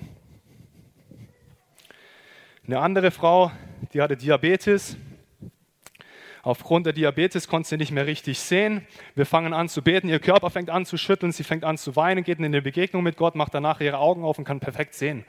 Eine 2.67 2.79
andere 2.79 3.11
Frau, 3.11 3.51
die 3.93 4.01
hatte 4.01 4.17
Diabetes. 4.17 4.97
Aufgrund 6.41 6.87
der 6.87 6.93
Diabetes 6.93 7.47
konnte 7.47 7.69
sie 7.69 7.77
nicht 7.77 7.91
mehr 7.91 8.07
richtig 8.07 8.39
sehen. 8.39 8.87
Wir 9.13 9.27
fangen 9.27 9.53
an 9.53 9.69
zu 9.69 9.83
beten, 9.83 10.09
ihr 10.09 10.17
Körper 10.19 10.49
fängt 10.49 10.71
an 10.71 10.83
zu 10.83 10.97
schütteln, 10.97 11.31
sie 11.31 11.43
fängt 11.43 11.63
an 11.63 11.77
zu 11.77 11.95
weinen, 11.95 12.23
geht 12.23 12.39
in 12.39 12.45
eine 12.45 12.63
Begegnung 12.63 13.03
mit 13.03 13.17
Gott, 13.17 13.35
macht 13.35 13.53
danach 13.53 13.81
ihre 13.81 13.99
Augen 13.99 14.23
auf 14.23 14.39
und 14.39 14.45
kann 14.45 14.59
perfekt 14.59 14.95
sehen. 14.95 15.25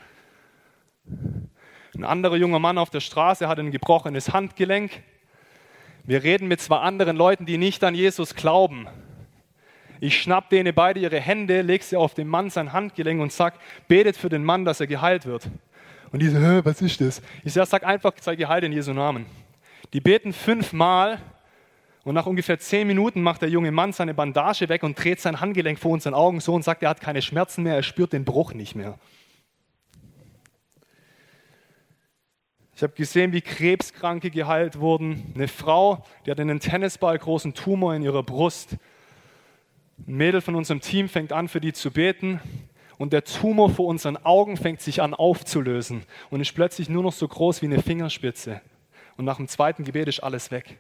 Ein 1.95 2.05
anderer 2.05 2.37
junger 2.37 2.59
Mann 2.59 2.79
auf 2.79 2.89
der 2.89 3.01
Straße 3.01 3.49
hat 3.49 3.59
ein 3.59 3.71
gebrochenes 3.71 4.33
Handgelenk. 4.33 5.03
Wir 6.05 6.23
reden 6.23 6.49
mit 6.49 6.63
zwei 6.63 6.79
anderen 6.79 7.19
Leuten, 7.19 7.45
die 7.45 7.59
nicht 7.59 7.85
an 7.85 7.95
Jesus 7.95 8.35
glauben. 8.35 8.89
Ich 10.01 10.23
schnapp 10.23 10.49
denen 10.49 10.75
beide 10.75 11.01
ihre 11.01 11.21
Hände, 11.21 11.61
leg 11.61 11.83
sie 11.83 11.97
auf 11.97 12.15
den 12.15 12.29
Mann 12.29 12.49
sein 12.49 12.73
Handgelenk 12.73 13.21
und 13.21 13.31
sag, 13.31 13.59
betet 13.89 14.17
für 14.17 14.31
den 14.31 14.43
Mann, 14.43 14.65
dass 14.65 14.81
er 14.81 14.87
geheilt 14.87 15.27
wird. 15.27 15.51
Und 16.13 16.21
die 16.21 16.29
so, 16.29 16.39
Hä, 16.39 16.61
was 16.65 16.81
ist 16.83 17.01
das? 17.01 17.23
Ich 17.45 17.53
sage, 17.53 17.67
sag 17.67 17.85
einfach, 17.85 18.13
sei 18.21 18.37
geheilt 18.37 18.65
in 18.65 18.73
Jesu 18.73 18.93
Namen. 18.93 19.27
Die 19.93 20.01
beten 20.01 20.33
fünfmal 20.33 21.19
und 22.05 22.15
nach 22.15 22.27
ungefähr 22.27 22.59
zehn 22.59 22.87
Minuten 22.87 23.23
macht 23.23 23.43
der 23.43 23.49
junge 23.49 23.73
Mann 23.73 23.93
seine 23.93 24.15
Bandage 24.15 24.69
weg 24.69 24.83
und 24.83 25.03
dreht 25.03 25.21
sein 25.21 25.41
Handgelenk 25.41 25.79
vor 25.79 25.91
unseren 25.91 26.15
Augen 26.15 26.41
so 26.41 26.55
und 26.55 26.63
sagt, 26.63 26.83
er 26.83 26.91
hat 26.91 27.01
keine 27.01 27.23
Schmerzen 27.23 27.65
mehr, 27.65 27.75
er 27.75 27.83
spürt 27.83 28.13
den 28.13 28.25
Bruch 28.25 28.53
nicht 28.53 28.77
mehr. 28.77 28.99
Ich 32.77 32.83
habe 32.83 32.93
gesehen, 32.93 33.33
wie 33.33 33.41
Krebskranke 33.41 34.31
geheilt 34.31 34.79
wurden. 34.79 35.33
Eine 35.35 35.49
Frau, 35.49 36.05
die 36.25 36.31
hat 36.31 36.39
einen 36.39 36.61
Tennisball 36.61 37.19
großen 37.19 37.55
Tumor 37.55 37.95
in 37.95 38.03
ihrer 38.03 38.23
Brust. 38.23 38.77
Ein 40.07 40.17
Mädel 40.17 40.43
von 40.43 40.55
unserem 40.55 40.83
Team 40.83 41.09
fängt 41.09 41.33
an, 41.33 41.49
für 41.49 41.61
die 41.61 41.73
zu 41.73 41.91
beten 41.91 42.41
und 42.99 43.13
der 43.13 43.25
Tumor 43.25 43.71
vor 43.71 43.87
unseren 43.87 44.17
Augen 44.17 44.57
fängt 44.57 44.81
sich 44.81 45.03
an 45.03 45.15
aufzulösen 45.15 46.05
und 46.31 46.41
ist 46.41 46.55
plötzlich 46.55 46.89
nur 46.89 47.03
noch 47.03 47.13
so 47.13 47.29
groß 47.29 47.63
wie 47.63 47.67
eine 47.67 47.83
Fingerspitze. 47.83 48.61
Und 49.17 49.25
nach 49.25 49.37
dem 49.37 49.49
zweiten 49.49 49.85
Gebet 49.85 50.09
ist 50.09 50.21
alles 50.21 50.51
weg. 50.51 50.79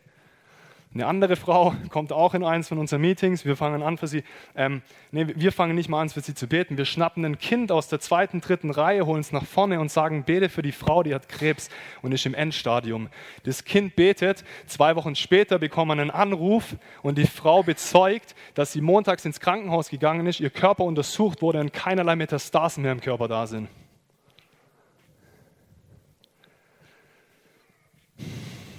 Eine 0.96 1.08
andere 1.08 1.36
Frau 1.36 1.74
kommt 1.90 2.10
auch 2.10 2.32
in 2.32 2.42
eins 2.42 2.68
von 2.68 2.78
unseren 2.78 3.02
Meetings. 3.02 3.44
Wir 3.44 3.54
fangen 3.54 3.82
an 3.82 3.98
für 3.98 4.06
sie, 4.06 4.24
ähm, 4.54 4.80
nee, 5.10 5.26
wir 5.28 5.52
fangen 5.52 5.74
nicht 5.74 5.90
mal 5.90 6.00
an 6.00 6.08
für 6.08 6.22
sie 6.22 6.34
zu 6.34 6.46
beten. 6.46 6.78
Wir 6.78 6.86
schnappen 6.86 7.22
ein 7.26 7.36
Kind 7.36 7.70
aus 7.70 7.88
der 7.88 8.00
zweiten, 8.00 8.40
dritten 8.40 8.70
Reihe, 8.70 9.04
holen 9.04 9.20
es 9.20 9.30
nach 9.30 9.44
vorne 9.44 9.78
und 9.78 9.90
sagen, 9.90 10.24
bete 10.24 10.48
für 10.48 10.62
die 10.62 10.72
Frau, 10.72 11.02
die 11.02 11.14
hat 11.14 11.28
Krebs 11.28 11.68
und 12.00 12.12
ist 12.12 12.24
im 12.24 12.32
Endstadium. 12.32 13.10
Das 13.44 13.64
Kind 13.64 13.94
betet, 13.94 14.42
zwei 14.66 14.96
Wochen 14.96 15.14
später 15.16 15.58
bekommen 15.58 15.98
wir 15.98 16.00
einen 16.00 16.10
Anruf 16.10 16.76
und 17.02 17.18
die 17.18 17.26
Frau 17.26 17.62
bezeugt, 17.62 18.34
dass 18.54 18.72
sie 18.72 18.80
montags 18.80 19.26
ins 19.26 19.38
Krankenhaus 19.38 19.90
gegangen 19.90 20.26
ist, 20.26 20.40
ihr 20.40 20.48
Körper 20.48 20.84
untersucht 20.84 21.42
wurde 21.42 21.60
und 21.60 21.74
keinerlei 21.74 22.16
Metastasen 22.16 22.82
mehr 22.82 22.92
im 22.92 23.02
Körper 23.02 23.28
da 23.28 23.46
sind. 23.46 23.68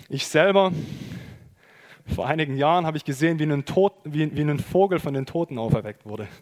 Ich 0.10 0.26
selber 0.26 0.72
vor 2.18 2.26
einigen 2.26 2.58
Jahren 2.58 2.88
habe 2.88 2.98
ich 2.98 3.06
gesehen, 3.06 3.38
wie 3.38 3.44
ein, 3.44 3.64
Tod, 3.64 3.94
wie, 4.04 4.36
wie 4.36 4.42
ein 4.42 4.58
Vogel 4.58 4.98
von 4.98 5.14
den 5.14 5.28
Toten 5.28 5.60
auferweckt 5.60 6.04
wurde. 6.04 6.28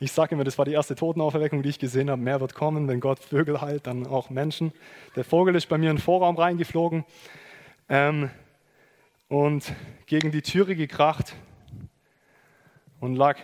Ich 0.00 0.12
sage 0.12 0.36
immer, 0.36 0.44
das 0.44 0.58
war 0.58 0.64
die 0.64 0.72
erste 0.72 0.94
Totenauferweckung, 0.94 1.64
die 1.64 1.70
ich 1.70 1.80
gesehen 1.80 2.08
habe. 2.08 2.22
Mehr 2.22 2.40
wird 2.40 2.54
kommen, 2.54 2.86
wenn 2.86 3.00
Gott 3.00 3.18
Vögel 3.18 3.60
heilt, 3.60 3.88
dann 3.88 4.06
auch 4.06 4.30
Menschen. 4.30 4.72
Der 5.16 5.24
Vogel 5.24 5.56
ist 5.56 5.68
bei 5.68 5.76
mir 5.76 5.90
in 5.90 5.96
den 5.96 6.02
Vorraum 6.02 6.36
reingeflogen 6.36 7.04
ähm, 7.88 8.30
und 9.28 9.72
gegen 10.06 10.30
die 10.30 10.42
Türe 10.42 10.76
gekracht 10.76 11.34
und 13.00 13.16
lag 13.16 13.38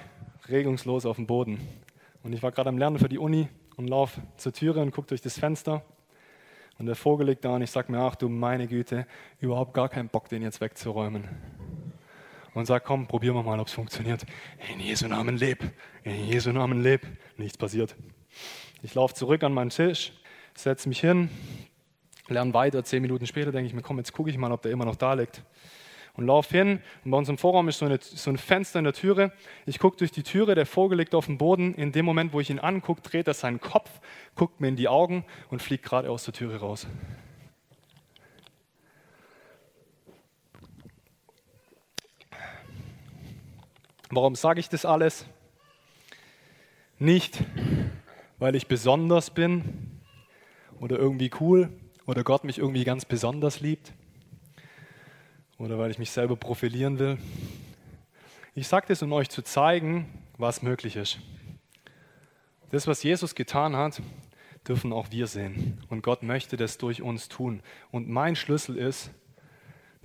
regungslos 0.48 1.06
auf 1.06 1.16
dem 1.16 1.26
Boden. 1.26 1.58
Und 2.22 2.32
ich 2.32 2.42
war 2.44 2.52
gerade 2.52 2.68
am 2.68 2.78
Lernen 2.78 3.00
für 3.00 3.08
die 3.08 3.18
Uni 3.18 3.48
und 3.76 3.88
laufe 3.88 4.20
zur 4.36 4.52
Türe 4.52 4.80
und 4.80 4.92
gucke 4.92 5.08
durch 5.08 5.22
das 5.22 5.38
Fenster. 5.38 5.82
Und 6.78 6.86
der 6.86 6.96
Vogel 6.96 7.28
liegt 7.28 7.44
da 7.44 7.54
und 7.54 7.62
ich 7.62 7.70
sage 7.70 7.92
mir, 7.92 7.98
ach 7.98 8.16
du 8.16 8.28
meine 8.28 8.66
Güte, 8.66 9.06
überhaupt 9.40 9.74
gar 9.74 9.88
keinen 9.88 10.08
Bock, 10.08 10.28
den 10.28 10.42
jetzt 10.42 10.60
wegzuräumen. 10.60 11.28
Und 12.52 12.66
sage, 12.66 12.84
komm, 12.86 13.06
probieren 13.06 13.34
wir 13.34 13.42
mal, 13.42 13.58
ob 13.58 13.66
es 13.66 13.72
funktioniert. 13.72 14.24
In 14.72 14.80
Jesu 14.80 15.08
Namen 15.08 15.36
leb, 15.36 15.62
in 16.04 16.26
Jesu 16.26 16.52
Namen 16.52 16.82
leb. 16.82 17.06
Nichts 17.36 17.58
passiert. 17.58 17.96
Ich 18.82 18.94
laufe 18.94 19.14
zurück 19.14 19.42
an 19.42 19.52
meinen 19.52 19.70
Tisch, 19.70 20.12
setze 20.54 20.88
mich 20.88 21.00
hin, 21.00 21.30
lerne 22.28 22.54
weiter. 22.54 22.84
Zehn 22.84 23.02
Minuten 23.02 23.26
später 23.26 23.50
denke 23.50 23.66
ich 23.66 23.74
mir, 23.74 23.82
komm, 23.82 23.98
jetzt 23.98 24.12
gucke 24.12 24.30
ich 24.30 24.38
mal, 24.38 24.52
ob 24.52 24.62
der 24.62 24.72
immer 24.72 24.84
noch 24.84 24.96
da 24.96 25.14
liegt 25.14 25.42
und 26.16 26.26
laufe 26.26 26.56
hin. 26.56 26.80
Und 27.04 27.10
bei 27.10 27.18
uns 27.18 27.28
im 27.28 27.38
Vorraum 27.38 27.68
ist 27.68 27.78
so, 27.78 27.86
eine, 27.86 27.98
so 28.00 28.30
ein 28.30 28.38
Fenster 28.38 28.78
in 28.78 28.84
der 28.84 28.94
Türe. 28.94 29.32
Ich 29.66 29.78
gucke 29.78 29.96
durch 29.96 30.12
die 30.12 30.22
Türe, 30.22 30.54
der 30.54 30.66
Vogel 30.66 30.98
liegt 30.98 31.14
auf 31.14 31.26
dem 31.26 31.38
Boden. 31.38 31.74
In 31.74 31.92
dem 31.92 32.04
Moment, 32.04 32.32
wo 32.32 32.40
ich 32.40 32.50
ihn 32.50 32.58
angucke, 32.58 33.02
dreht 33.02 33.26
er 33.26 33.34
seinen 33.34 33.60
Kopf, 33.60 33.90
guckt 34.34 34.60
mir 34.60 34.68
in 34.68 34.76
die 34.76 34.88
Augen 34.88 35.24
und 35.50 35.62
fliegt 35.62 35.84
gerade 35.84 36.10
aus 36.10 36.24
der 36.24 36.34
Türe 36.34 36.60
raus. 36.60 36.86
Warum 44.10 44.36
sage 44.36 44.60
ich 44.60 44.68
das 44.68 44.84
alles? 44.84 45.26
Nicht, 47.00 47.42
weil 48.38 48.54
ich 48.54 48.68
besonders 48.68 49.30
bin 49.30 50.00
oder 50.78 50.96
irgendwie 50.96 51.32
cool 51.40 51.70
oder 52.06 52.22
Gott 52.22 52.44
mich 52.44 52.58
irgendwie 52.58 52.84
ganz 52.84 53.04
besonders 53.04 53.60
liebt 53.60 53.92
oder 55.58 55.78
weil 55.78 55.90
ich 55.90 55.98
mich 55.98 56.10
selber 56.10 56.36
profilieren 56.36 56.98
will. 56.98 57.18
Ich 58.54 58.68
sage 58.68 58.86
das, 58.88 59.02
um 59.02 59.12
euch 59.12 59.30
zu 59.30 59.42
zeigen, 59.42 60.06
was 60.38 60.62
möglich 60.62 60.96
ist. 60.96 61.18
Das, 62.70 62.86
was 62.86 63.02
Jesus 63.02 63.34
getan 63.34 63.76
hat, 63.76 64.00
dürfen 64.66 64.92
auch 64.92 65.10
wir 65.10 65.26
sehen. 65.26 65.82
Und 65.88 66.02
Gott 66.02 66.22
möchte 66.22 66.56
das 66.56 66.78
durch 66.78 67.02
uns 67.02 67.28
tun. 67.28 67.62
Und 67.90 68.08
mein 68.08 68.36
Schlüssel 68.36 68.76
ist, 68.76 69.10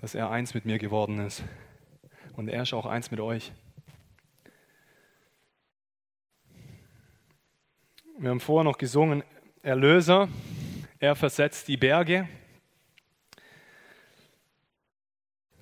dass 0.01 0.15
er 0.15 0.29
eins 0.29 0.53
mit 0.53 0.65
mir 0.65 0.77
geworden 0.77 1.19
ist. 1.19 1.43
Und 2.33 2.47
er 2.47 2.63
ist 2.63 2.73
auch 2.73 2.85
eins 2.85 3.11
mit 3.11 3.19
euch. 3.19 3.51
Wir 8.17 8.29
haben 8.29 8.39
vorher 8.39 8.65
noch 8.65 8.77
gesungen, 8.77 9.23
Erlöser, 9.61 10.27
er 10.99 11.15
versetzt 11.15 11.67
die 11.67 11.77
Berge. 11.77 12.27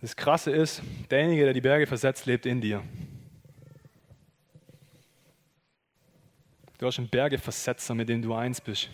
Das 0.02 0.16
Krasse 0.16 0.52
ist, 0.52 0.82
derjenige, 1.10 1.46
der 1.46 1.54
die 1.54 1.62
Berge 1.62 1.88
versetzt, 1.88 2.26
lebt 2.28 2.46
in 2.46 2.62
dir. 2.62 2.84
Du 6.78 6.86
hast 6.86 7.00
einen 7.00 7.10
Bergeversetzer, 7.10 7.96
mit 7.96 8.08
dem 8.08 8.22
du 8.22 8.36
eins 8.36 8.62
bist. 8.62 8.90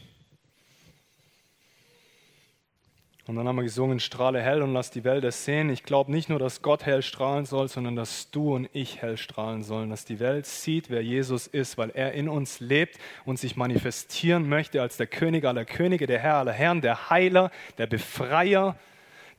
Und 3.25 3.37
dann 3.37 3.47
haben 3.47 3.55
wir 3.55 3.63
gesungen, 3.63 3.99
strahle 4.01 4.41
hell 4.41 4.61
und 4.61 4.73
lass 4.73 4.91
die 4.91 5.05
Welt 5.05 5.23
es 5.23 5.45
sehen. 5.45 5.69
Ich 5.69 5.83
glaube 5.83 6.11
nicht 6.11 6.27
nur, 6.29 6.39
dass 6.39 6.61
Gott 6.61 6.85
hell 6.85 7.01
strahlen 7.01 7.45
soll, 7.45 7.69
sondern 7.69 7.95
dass 7.95 8.31
du 8.31 8.53
und 8.53 8.69
ich 8.73 9.01
hell 9.01 9.15
strahlen 9.17 9.63
sollen. 9.63 9.89
Dass 9.89 10.03
die 10.03 10.19
Welt 10.19 10.45
sieht, 10.45 10.89
wer 10.89 11.01
Jesus 11.01 11.47
ist, 11.47 11.77
weil 11.77 11.89
er 11.91 12.13
in 12.13 12.27
uns 12.27 12.59
lebt 12.59 12.97
und 13.25 13.39
sich 13.39 13.55
manifestieren 13.55 14.47
möchte 14.47 14.81
als 14.81 14.97
der 14.97 15.07
König 15.07 15.45
aller 15.45 15.63
Könige, 15.63 16.05
der 16.05 16.19
Herr 16.19 16.35
aller 16.35 16.51
Herren, 16.51 16.81
der 16.81 17.09
Heiler, 17.09 17.49
der 17.77 17.87
Befreier, 17.87 18.77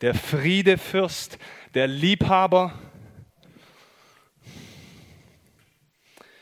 der 0.01 0.15
Friedefürst, 0.15 1.39
der 1.75 1.87
Liebhaber. 1.87 2.75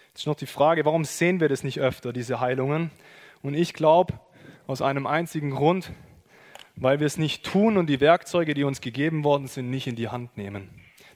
Jetzt 0.09 0.20
ist 0.20 0.26
noch 0.26 0.34
die 0.34 0.46
Frage, 0.46 0.84
warum 0.84 1.05
sehen 1.05 1.40
wir 1.40 1.48
das 1.48 1.64
nicht 1.64 1.80
öfter, 1.80 2.12
diese 2.12 2.40
Heilungen? 2.40 2.90
Und 3.42 3.55
ich 3.55 3.72
glaube, 3.72 4.20
aus 4.66 4.82
einem 4.82 5.07
einzigen 5.07 5.50
Grund, 5.50 5.90
weil 6.76 7.00
wir 7.00 7.07
es 7.07 7.18
nicht 7.18 7.44
tun 7.44 7.76
und 7.76 7.86
die 7.86 8.00
Werkzeuge, 8.00 8.55
die 8.55 8.64
uns 8.64 8.80
gegeben 8.80 9.24
worden 9.24 9.46
sind, 9.46 9.70
nicht 9.70 9.86
in 9.86 9.96
die 9.96 10.09
Hand 10.09 10.36
nehmen. 10.36 10.70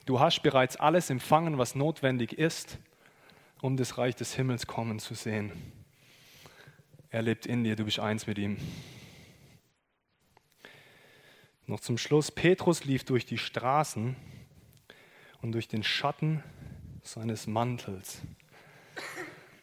Du 0.05 0.19
hast 0.19 0.41
bereits 0.41 0.77
alles 0.77 1.09
empfangen, 1.09 1.57
was 1.57 1.75
notwendig 1.75 2.33
ist, 2.33 2.77
um 3.61 3.75
das 3.77 3.97
Reich 3.97 4.15
des 4.15 4.35
Himmels 4.35 4.67
kommen 4.67 4.99
zu 4.99 5.15
sehen. 5.15 5.51
Er 7.09 7.21
lebt 7.21 7.45
in 7.45 7.63
dir, 7.63 7.75
du 7.75 7.85
bist 7.85 7.99
eins 7.99 8.27
mit 8.27 8.37
ihm. 8.37 8.57
Noch 11.69 11.81
zum 11.81 11.97
Schluss, 11.97 12.31
Petrus 12.31 12.85
lief 12.85 13.03
durch 13.03 13.25
die 13.25 13.37
Straßen 13.37 14.15
und 15.41 15.51
durch 15.51 15.67
den 15.67 15.83
Schatten 15.83 16.41
seines 17.03 17.45
Mantels 17.45 18.21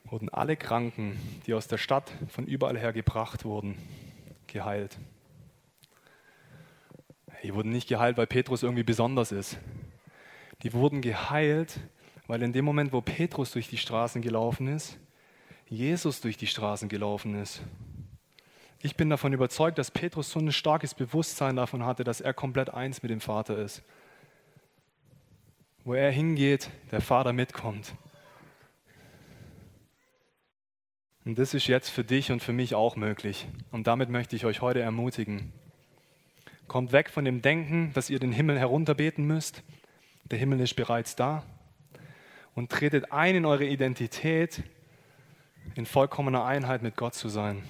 wurden 0.05 0.29
alle 0.29 0.57
Kranken, 0.57 1.19
die 1.47 1.55
aus 1.55 1.67
der 1.67 1.79
Stadt 1.79 2.13
von 2.29 2.47
überall 2.47 2.79
her 2.79 2.93
gebracht 2.93 3.47
wurden, 3.47 3.79
geheilt. 4.47 4.99
Die 7.43 7.55
wurden 7.55 7.71
nicht 7.71 7.89
geheilt, 7.89 8.19
weil 8.19 8.27
Petrus 8.27 8.63
irgendwie 8.63 8.83
besonders 8.83 9.33
ist. 9.33 9.57
Die 10.63 10.75
wurden 10.75 11.01
geheilt, 11.01 11.81
weil 12.27 12.43
in 12.43 12.53
dem 12.53 12.67
Moment, 12.67 12.93
wo 12.93 13.01
Petrus 13.01 13.51
durch 13.51 13.69
die 13.69 13.79
Straßen 13.79 14.21
gelaufen 14.21 14.69
ist, 14.69 14.99
Jesus 15.69 16.21
durch 16.21 16.37
die 16.37 16.47
Straßen 16.47 16.91
gelaufen 16.91 17.35
ist. 17.35 17.63
Ich 18.85 18.97
bin 18.97 19.09
davon 19.09 19.33
überzeugt, 19.33 19.79
dass 19.79 19.91
Petrus 19.91 20.31
so 20.31 20.39
ein 20.39 20.53
starkes 20.53 20.93
Bewusstsein 20.93 21.57
davon 21.57 21.87
hatte, 21.87 22.05
dass 22.05 22.21
er 22.21 22.35
komplett 22.35 22.69
eins 22.69 23.03
mit 23.03 23.11
dem 23.11 23.23
Vater 23.23 23.57
ist. 23.57 23.83
Wo 25.85 25.95
er 25.95 26.11
hingeht, 26.11 26.69
der 26.93 27.01
Vater 27.01 27.33
mitkommt. 27.33 27.95
Und 31.25 31.39
das 31.39 31.55
ist 31.55 31.67
jetzt 31.67 31.89
für 31.89 32.05
dich 32.05 32.31
und 32.31 32.43
für 32.43 32.53
mich 32.53 32.75
auch 32.75 32.95
möglich. 32.97 33.47
Und 33.71 33.87
damit 33.87 34.11
möchte 34.11 34.37
ich 34.37 34.45
euch 34.45 34.61
heute 34.61 34.81
ermutigen. 34.81 35.55
Kommt 36.69 36.93
weg 36.93 37.09
von 37.09 37.25
dem 37.25 37.41
Denken, 37.41 37.91
dass 37.95 38.11
ihr 38.11 38.19
den 38.19 38.33
Himmel 38.33 38.59
herunterbeten 38.59 39.25
müsst. 39.25 39.63
Der 40.25 40.39
Himmel 40.39 40.61
ist 40.61 40.77
bereits 40.77 41.17
da. 41.17 41.43
Und 42.55 42.71
tretet 42.71 43.13
ein 43.13 43.35
in 43.35 43.47
eure 43.47 43.65
Identität, 43.65 44.63
in 45.75 45.87
vollkommener 45.87 46.45
Einheit 46.45 46.83
mit 46.83 46.97
Gott 46.97 47.15
zu 47.15 47.31
sein. 47.31 47.63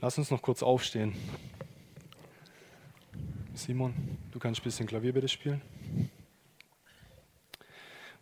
Lass 0.00 0.18
uns 0.18 0.30
noch 0.30 0.42
kurz 0.42 0.62
aufstehen. 0.62 1.14
Simon, 3.54 3.94
du 4.32 4.38
kannst 4.38 4.60
ein 4.60 4.64
bisschen 4.64 4.86
Klavier 4.86 5.12
bitte 5.12 5.28
spielen. 5.28 5.62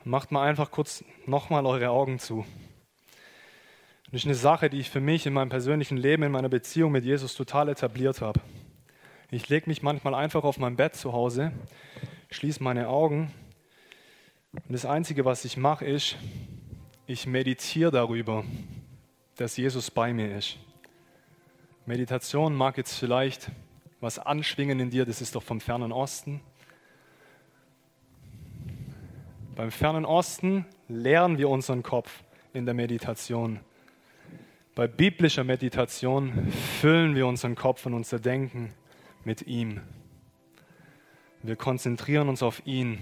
Macht 0.04 0.32
mal 0.32 0.46
einfach 0.46 0.70
kurz 0.70 1.04
nochmal 1.26 1.64
eure 1.64 1.90
Augen 1.90 2.18
zu. 2.18 2.44
Das 4.06 4.20
ist 4.20 4.26
eine 4.26 4.34
Sache, 4.34 4.68
die 4.68 4.80
ich 4.80 4.90
für 4.90 5.00
mich 5.00 5.26
in 5.26 5.32
meinem 5.32 5.48
persönlichen 5.48 5.96
Leben, 5.96 6.22
in 6.22 6.32
meiner 6.32 6.48
Beziehung 6.48 6.92
mit 6.92 7.04
Jesus 7.04 7.34
total 7.34 7.68
etabliert 7.68 8.20
habe. 8.20 8.40
Ich 9.30 9.48
lege 9.48 9.70
mich 9.70 9.82
manchmal 9.82 10.14
einfach 10.14 10.44
auf 10.44 10.58
mein 10.58 10.76
Bett 10.76 10.94
zu 10.94 11.12
Hause, 11.12 11.52
schließe 12.30 12.62
meine 12.62 12.88
Augen 12.88 13.32
und 14.52 14.72
das 14.72 14.84
Einzige, 14.84 15.24
was 15.24 15.46
ich 15.46 15.56
mache, 15.56 15.86
ist, 15.86 16.16
ich 17.06 17.26
meditiere 17.26 17.90
darüber, 17.90 18.44
dass 19.36 19.56
Jesus 19.56 19.90
bei 19.90 20.12
mir 20.12 20.36
ist. 20.36 20.58
Meditation 21.85 22.55
mag 22.55 22.76
jetzt 22.76 22.95
vielleicht 22.95 23.51
was 24.01 24.18
anschwingen 24.18 24.78
in 24.78 24.91
dir, 24.91 25.05
das 25.05 25.20
ist 25.20 25.35
doch 25.35 25.43
vom 25.43 25.61
fernen 25.61 25.91
Osten. 25.91 26.41
Beim 29.57 29.70
fernen 29.70 30.05
Osten 30.05 30.64
leeren 30.89 31.39
wir 31.39 31.49
unseren 31.49 31.83
Kopf 31.83 32.22
in 32.53 32.66
der 32.66 32.74
Meditation. 32.74 33.61
Bei 34.74 34.87
biblischer 34.87 35.45
Meditation 35.45 36.53
füllen 36.80 37.14
wir 37.14 37.26
unseren 37.26 37.57
Kopf 37.57 37.85
und 37.85 37.95
unser 37.95 38.18
Denken 38.18 38.72
mit 39.24 39.43
ihm. 39.47 39.80
Wir 41.43 41.57
konzentrieren 41.57 42.28
uns 42.28 42.43
auf 42.43 42.64
ihn. 42.64 42.99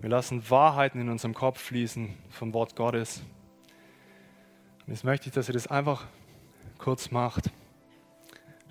Wir 0.00 0.10
lassen 0.10 0.48
Wahrheiten 0.50 1.00
in 1.00 1.08
unserem 1.08 1.34
Kopf 1.34 1.60
fließen 1.60 2.14
vom 2.28 2.52
Wort 2.52 2.76
Gottes. 2.76 3.22
Und 4.86 4.92
jetzt 4.92 5.04
möchte 5.04 5.28
ich, 5.28 5.34
dass 5.34 5.48
ihr 5.48 5.54
das 5.54 5.66
einfach 5.66 6.06
kurz 6.76 7.10
macht. 7.10 7.50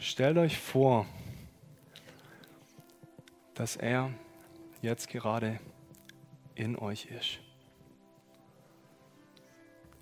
Stellt 0.03 0.37
euch 0.37 0.57
vor, 0.57 1.05
dass 3.53 3.77
er 3.77 4.11
jetzt 4.81 5.07
gerade 5.07 5.61
in 6.55 6.77
euch 6.77 7.05
ist. 7.05 7.39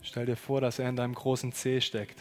Stell 0.02 0.26
dir 0.26 0.38
vor, 0.38 0.60
dass 0.60 0.80
er 0.80 0.90
in 0.90 0.96
deinem 0.96 1.14
großen 1.14 1.52
Zeh 1.52 1.82
steckt, 1.82 2.20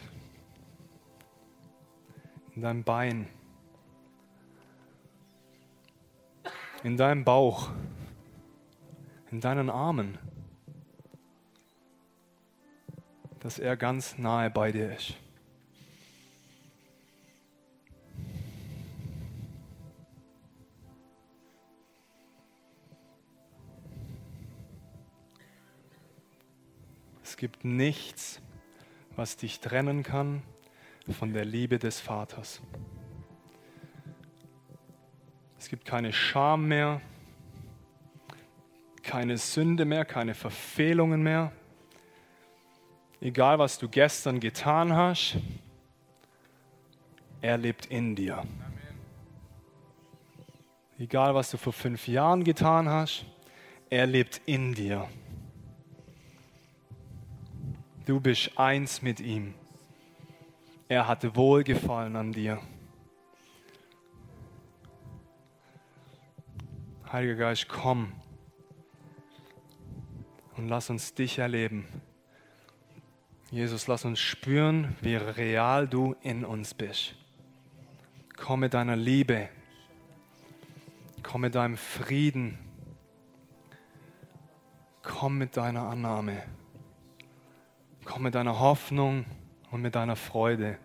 in 2.54 2.60
deinem 2.60 2.84
Bein, 2.84 3.30
in 6.84 6.98
deinem 6.98 7.24
Bauch, 7.24 7.70
in 9.30 9.40
deinen 9.40 9.70
Armen, 9.70 10.18
dass 13.38 13.58
er 13.58 13.74
ganz 13.78 14.18
nahe 14.18 14.50
bei 14.50 14.70
dir 14.70 14.94
ist. 14.94 15.14
Gibt 27.40 27.64
nichts, 27.64 28.38
was 29.16 29.38
dich 29.38 29.60
trennen 29.60 30.02
kann 30.02 30.42
von 31.18 31.32
der 31.32 31.46
Liebe 31.46 31.78
des 31.78 31.98
Vaters. 31.98 32.60
Es 35.58 35.70
gibt 35.70 35.86
keine 35.86 36.12
Scham 36.12 36.68
mehr, 36.68 37.00
keine 39.02 39.38
Sünde 39.38 39.86
mehr, 39.86 40.04
keine 40.04 40.34
Verfehlungen 40.34 41.22
mehr. 41.22 41.50
Egal, 43.22 43.58
was 43.58 43.78
du 43.78 43.88
gestern 43.88 44.38
getan 44.38 44.94
hast, 44.94 45.38
er 47.40 47.56
lebt 47.56 47.86
in 47.86 48.16
dir. 48.16 48.42
Egal, 50.98 51.34
was 51.34 51.50
du 51.50 51.56
vor 51.56 51.72
fünf 51.72 52.06
Jahren 52.06 52.44
getan 52.44 52.86
hast, 52.90 53.24
er 53.88 54.06
lebt 54.06 54.42
in 54.44 54.74
dir. 54.74 55.08
Du 58.10 58.18
bist 58.18 58.58
eins 58.58 59.02
mit 59.02 59.20
ihm. 59.20 59.54
Er 60.88 61.06
hatte 61.06 61.36
Wohlgefallen 61.36 62.16
an 62.16 62.32
dir. 62.32 62.60
Heiliger 67.12 67.36
Geist, 67.36 67.68
komm 67.68 68.12
und 70.56 70.66
lass 70.66 70.90
uns 70.90 71.14
dich 71.14 71.38
erleben. 71.38 71.86
Jesus, 73.52 73.86
lass 73.86 74.04
uns 74.04 74.18
spüren, 74.18 74.96
wie 75.02 75.14
real 75.14 75.86
du 75.86 76.16
in 76.20 76.44
uns 76.44 76.74
bist. 76.74 77.14
Komm 78.36 78.58
mit 78.58 78.74
deiner 78.74 78.96
Liebe. 78.96 79.48
Komm 81.22 81.42
mit 81.42 81.54
deinem 81.54 81.76
Frieden. 81.76 82.58
Komm 85.00 85.38
mit 85.38 85.56
deiner 85.56 85.82
Annahme. 85.82 86.42
Komm 88.10 88.24
mit 88.24 88.34
deiner 88.34 88.58
Hoffnung 88.58 89.24
und 89.70 89.82
mit 89.82 89.94
deiner 89.94 90.16
Freude. 90.16 90.78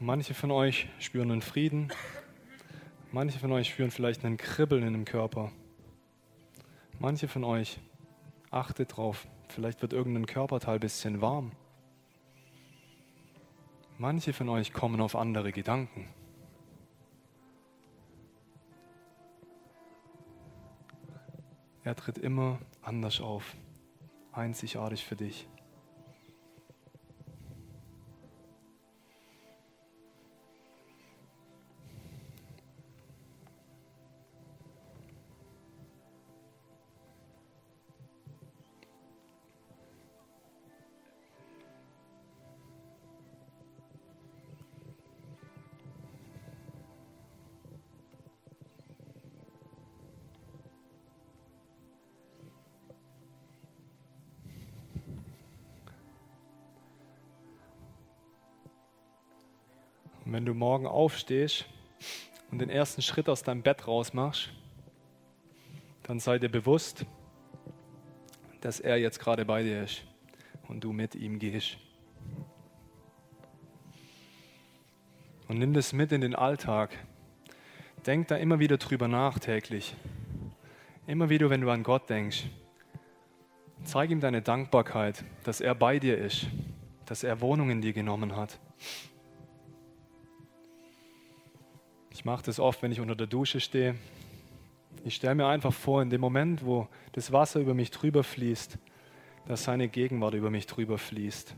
Manche 0.00 0.32
von 0.32 0.50
euch 0.50 0.88
spüren 0.98 1.30
einen 1.30 1.42
Frieden, 1.42 1.92
manche 3.12 3.38
von 3.38 3.52
euch 3.52 3.68
spüren 3.68 3.90
vielleicht 3.90 4.24
einen 4.24 4.38
Kribbeln 4.38 4.82
in 4.82 4.94
dem 4.94 5.04
Körper. 5.04 5.52
Manche 6.98 7.28
von 7.28 7.44
euch, 7.44 7.78
achtet 8.50 8.96
drauf, 8.96 9.26
vielleicht 9.48 9.82
wird 9.82 9.92
irgendein 9.92 10.24
Körperteil 10.24 10.76
ein 10.76 10.80
bisschen 10.80 11.20
warm. 11.20 11.52
Manche 13.98 14.32
von 14.32 14.48
euch 14.48 14.72
kommen 14.72 15.02
auf 15.02 15.14
andere 15.14 15.52
Gedanken. 15.52 16.08
Er 21.84 21.96
tritt 21.96 22.18
immer 22.18 22.60
anders 22.80 23.20
auf, 23.20 23.56
einzigartig 24.32 25.04
für 25.04 25.16
dich. 25.16 25.48
Und 60.32 60.36
wenn 60.36 60.46
du 60.46 60.54
morgen 60.54 60.86
aufstehst 60.86 61.66
und 62.50 62.58
den 62.58 62.70
ersten 62.70 63.02
Schritt 63.02 63.28
aus 63.28 63.42
deinem 63.42 63.60
Bett 63.60 63.86
rausmachst, 63.86 64.48
dann 66.04 66.20
sei 66.20 66.38
dir 66.38 66.48
bewusst, 66.48 67.04
dass 68.62 68.80
er 68.80 68.96
jetzt 68.96 69.20
gerade 69.20 69.44
bei 69.44 69.62
dir 69.62 69.82
ist 69.82 70.04
und 70.68 70.84
du 70.84 70.94
mit 70.94 71.14
ihm 71.16 71.38
gehst. 71.38 71.76
Und 75.48 75.58
nimm 75.58 75.74
das 75.74 75.92
mit 75.92 76.12
in 76.12 76.22
den 76.22 76.34
Alltag. 76.34 76.96
Denk 78.06 78.28
da 78.28 78.36
immer 78.36 78.58
wieder 78.58 78.78
drüber 78.78 79.08
nach 79.08 79.38
täglich. 79.38 79.94
Immer 81.06 81.28
wieder, 81.28 81.50
wenn 81.50 81.60
du 81.60 81.68
an 81.68 81.82
Gott 81.82 82.08
denkst. 82.08 82.44
Zeig 83.84 84.08
ihm 84.08 84.20
deine 84.20 84.40
Dankbarkeit, 84.40 85.26
dass 85.44 85.60
er 85.60 85.74
bei 85.74 85.98
dir 85.98 86.16
ist, 86.16 86.46
dass 87.04 87.22
er 87.22 87.42
Wohnung 87.42 87.68
in 87.68 87.82
dir 87.82 87.92
genommen 87.92 88.34
hat. 88.34 88.58
Ich 92.22 92.24
mache 92.24 92.44
das 92.44 92.60
oft, 92.60 92.82
wenn 92.82 92.92
ich 92.92 93.00
unter 93.00 93.16
der 93.16 93.26
Dusche 93.26 93.58
stehe. 93.58 93.96
Ich 95.02 95.16
stelle 95.16 95.34
mir 95.34 95.48
einfach 95.48 95.72
vor, 95.72 96.02
in 96.02 96.08
dem 96.08 96.20
Moment, 96.20 96.64
wo 96.64 96.86
das 97.10 97.32
Wasser 97.32 97.58
über 97.58 97.74
mich 97.74 97.90
drüber 97.90 98.22
fließt, 98.22 98.78
dass 99.48 99.64
seine 99.64 99.88
Gegenwart 99.88 100.34
über 100.34 100.48
mich 100.48 100.68
drüber 100.68 100.98
fließt. 100.98 101.56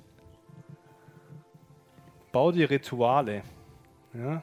Bau 2.32 2.50
dir 2.50 2.70
Rituale, 2.70 3.42
ja, 4.14 4.42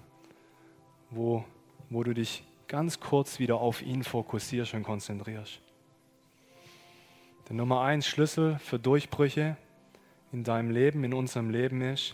wo, 1.10 1.44
wo 1.90 2.04
du 2.04 2.14
dich 2.14 2.44
ganz 2.68 3.00
kurz 3.00 3.40
wieder 3.40 3.56
auf 3.56 3.82
ihn 3.82 4.04
fokussierst 4.04 4.76
und 4.76 4.84
konzentrierst. 4.84 5.60
Der 7.50 7.56
Nummer 7.56 7.82
eins 7.82 8.06
Schlüssel 8.06 8.60
für 8.60 8.78
Durchbrüche 8.78 9.58
in 10.32 10.44
deinem 10.44 10.70
Leben, 10.70 11.04
in 11.04 11.16
unserem 11.16 11.50
Leben 11.50 11.82
ist, 11.82 12.14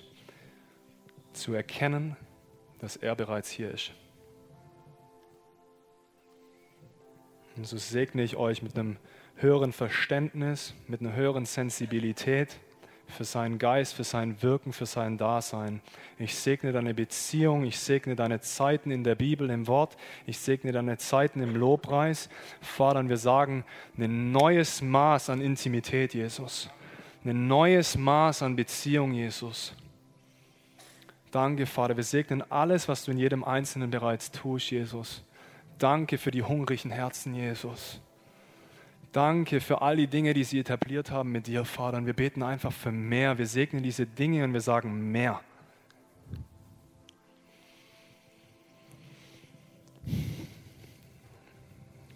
zu 1.33 1.51
erkennen, 1.53 2.15
dass 2.79 2.95
er 2.95 3.15
bereits 3.15 3.49
hier 3.49 3.71
ist. 3.71 3.91
Und 7.55 7.65
so 7.65 7.77
segne 7.77 8.23
ich 8.23 8.35
euch 8.35 8.61
mit 8.61 8.77
einem 8.77 8.97
höheren 9.35 9.73
Verständnis, 9.73 10.73
mit 10.87 11.01
einer 11.01 11.15
höheren 11.15 11.45
Sensibilität 11.45 12.59
für 13.07 13.23
seinen 13.23 13.57
Geist, 13.57 13.93
für 13.93 14.03
sein 14.03 14.41
Wirken, 14.41 14.73
für 14.73 14.85
sein 14.85 15.17
Dasein. 15.17 15.81
Ich 16.19 16.35
segne 16.35 16.71
deine 16.71 16.93
Beziehung, 16.93 17.63
ich 17.63 17.79
segne 17.79 18.15
deine 18.15 18.41
Zeiten 18.41 18.91
in 18.91 19.03
der 19.03 19.15
Bibel, 19.15 19.49
im 19.49 19.67
Wort, 19.67 19.97
ich 20.25 20.37
segne 20.37 20.71
deine 20.71 20.97
Zeiten 20.97 21.41
im 21.41 21.55
Lobpreis. 21.55 22.29
Vater, 22.61 23.07
wir 23.07 23.17
sagen, 23.17 23.63
ein 23.97 24.31
neues 24.31 24.81
Maß 24.81 25.29
an 25.29 25.41
Intimität, 25.41 26.13
Jesus. 26.13 26.69
Ein 27.23 27.47
neues 27.47 27.97
Maß 27.97 28.43
an 28.43 28.55
Beziehung, 28.55 29.13
Jesus. 29.13 29.73
Danke, 31.37 31.67
Vater. 31.67 31.95
Wir 31.95 32.03
segnen 32.03 32.41
alles, 32.51 32.87
was 32.87 33.05
du 33.05 33.11
in 33.11 33.19
jedem 33.19 33.43
Einzelnen 33.43 33.91
bereits 33.91 34.31
tust, 34.31 34.71
Jesus. 34.71 35.23
Danke 35.77 36.17
für 36.17 36.31
die 36.31 36.41
hungrigen 36.41 36.89
Herzen, 36.89 37.35
Jesus. 37.35 38.01
Danke 39.11 39.61
für 39.61 39.83
all 39.83 39.97
die 39.97 40.07
Dinge, 40.07 40.33
die 40.33 40.43
sie 40.43 40.57
etabliert 40.57 41.11
haben 41.11 41.31
mit 41.31 41.45
dir, 41.45 41.63
Vater. 41.63 41.97
Und 41.97 42.07
wir 42.07 42.15
beten 42.15 42.41
einfach 42.41 42.73
für 42.73 42.91
mehr. 42.91 43.37
Wir 43.37 43.45
segnen 43.45 43.83
diese 43.83 44.07
Dinge 44.07 44.45
und 44.45 44.53
wir 44.53 44.61
sagen 44.61 45.11
mehr. 45.11 45.39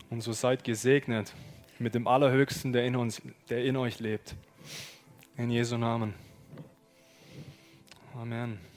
Und 0.09 0.21
so 0.21 0.33
seid 0.33 0.63
gesegnet 0.63 1.31
mit 1.77 1.93
dem 1.93 2.07
Allerhöchsten, 2.07 2.73
der 2.73 2.85
in 2.85 2.95
uns, 2.95 3.21
der 3.51 3.63
in 3.65 3.77
euch 3.77 3.99
lebt. 3.99 4.33
In 5.37 5.51
Jesu 5.51 5.77
Namen. 5.77 6.15
Amen. 8.19 8.70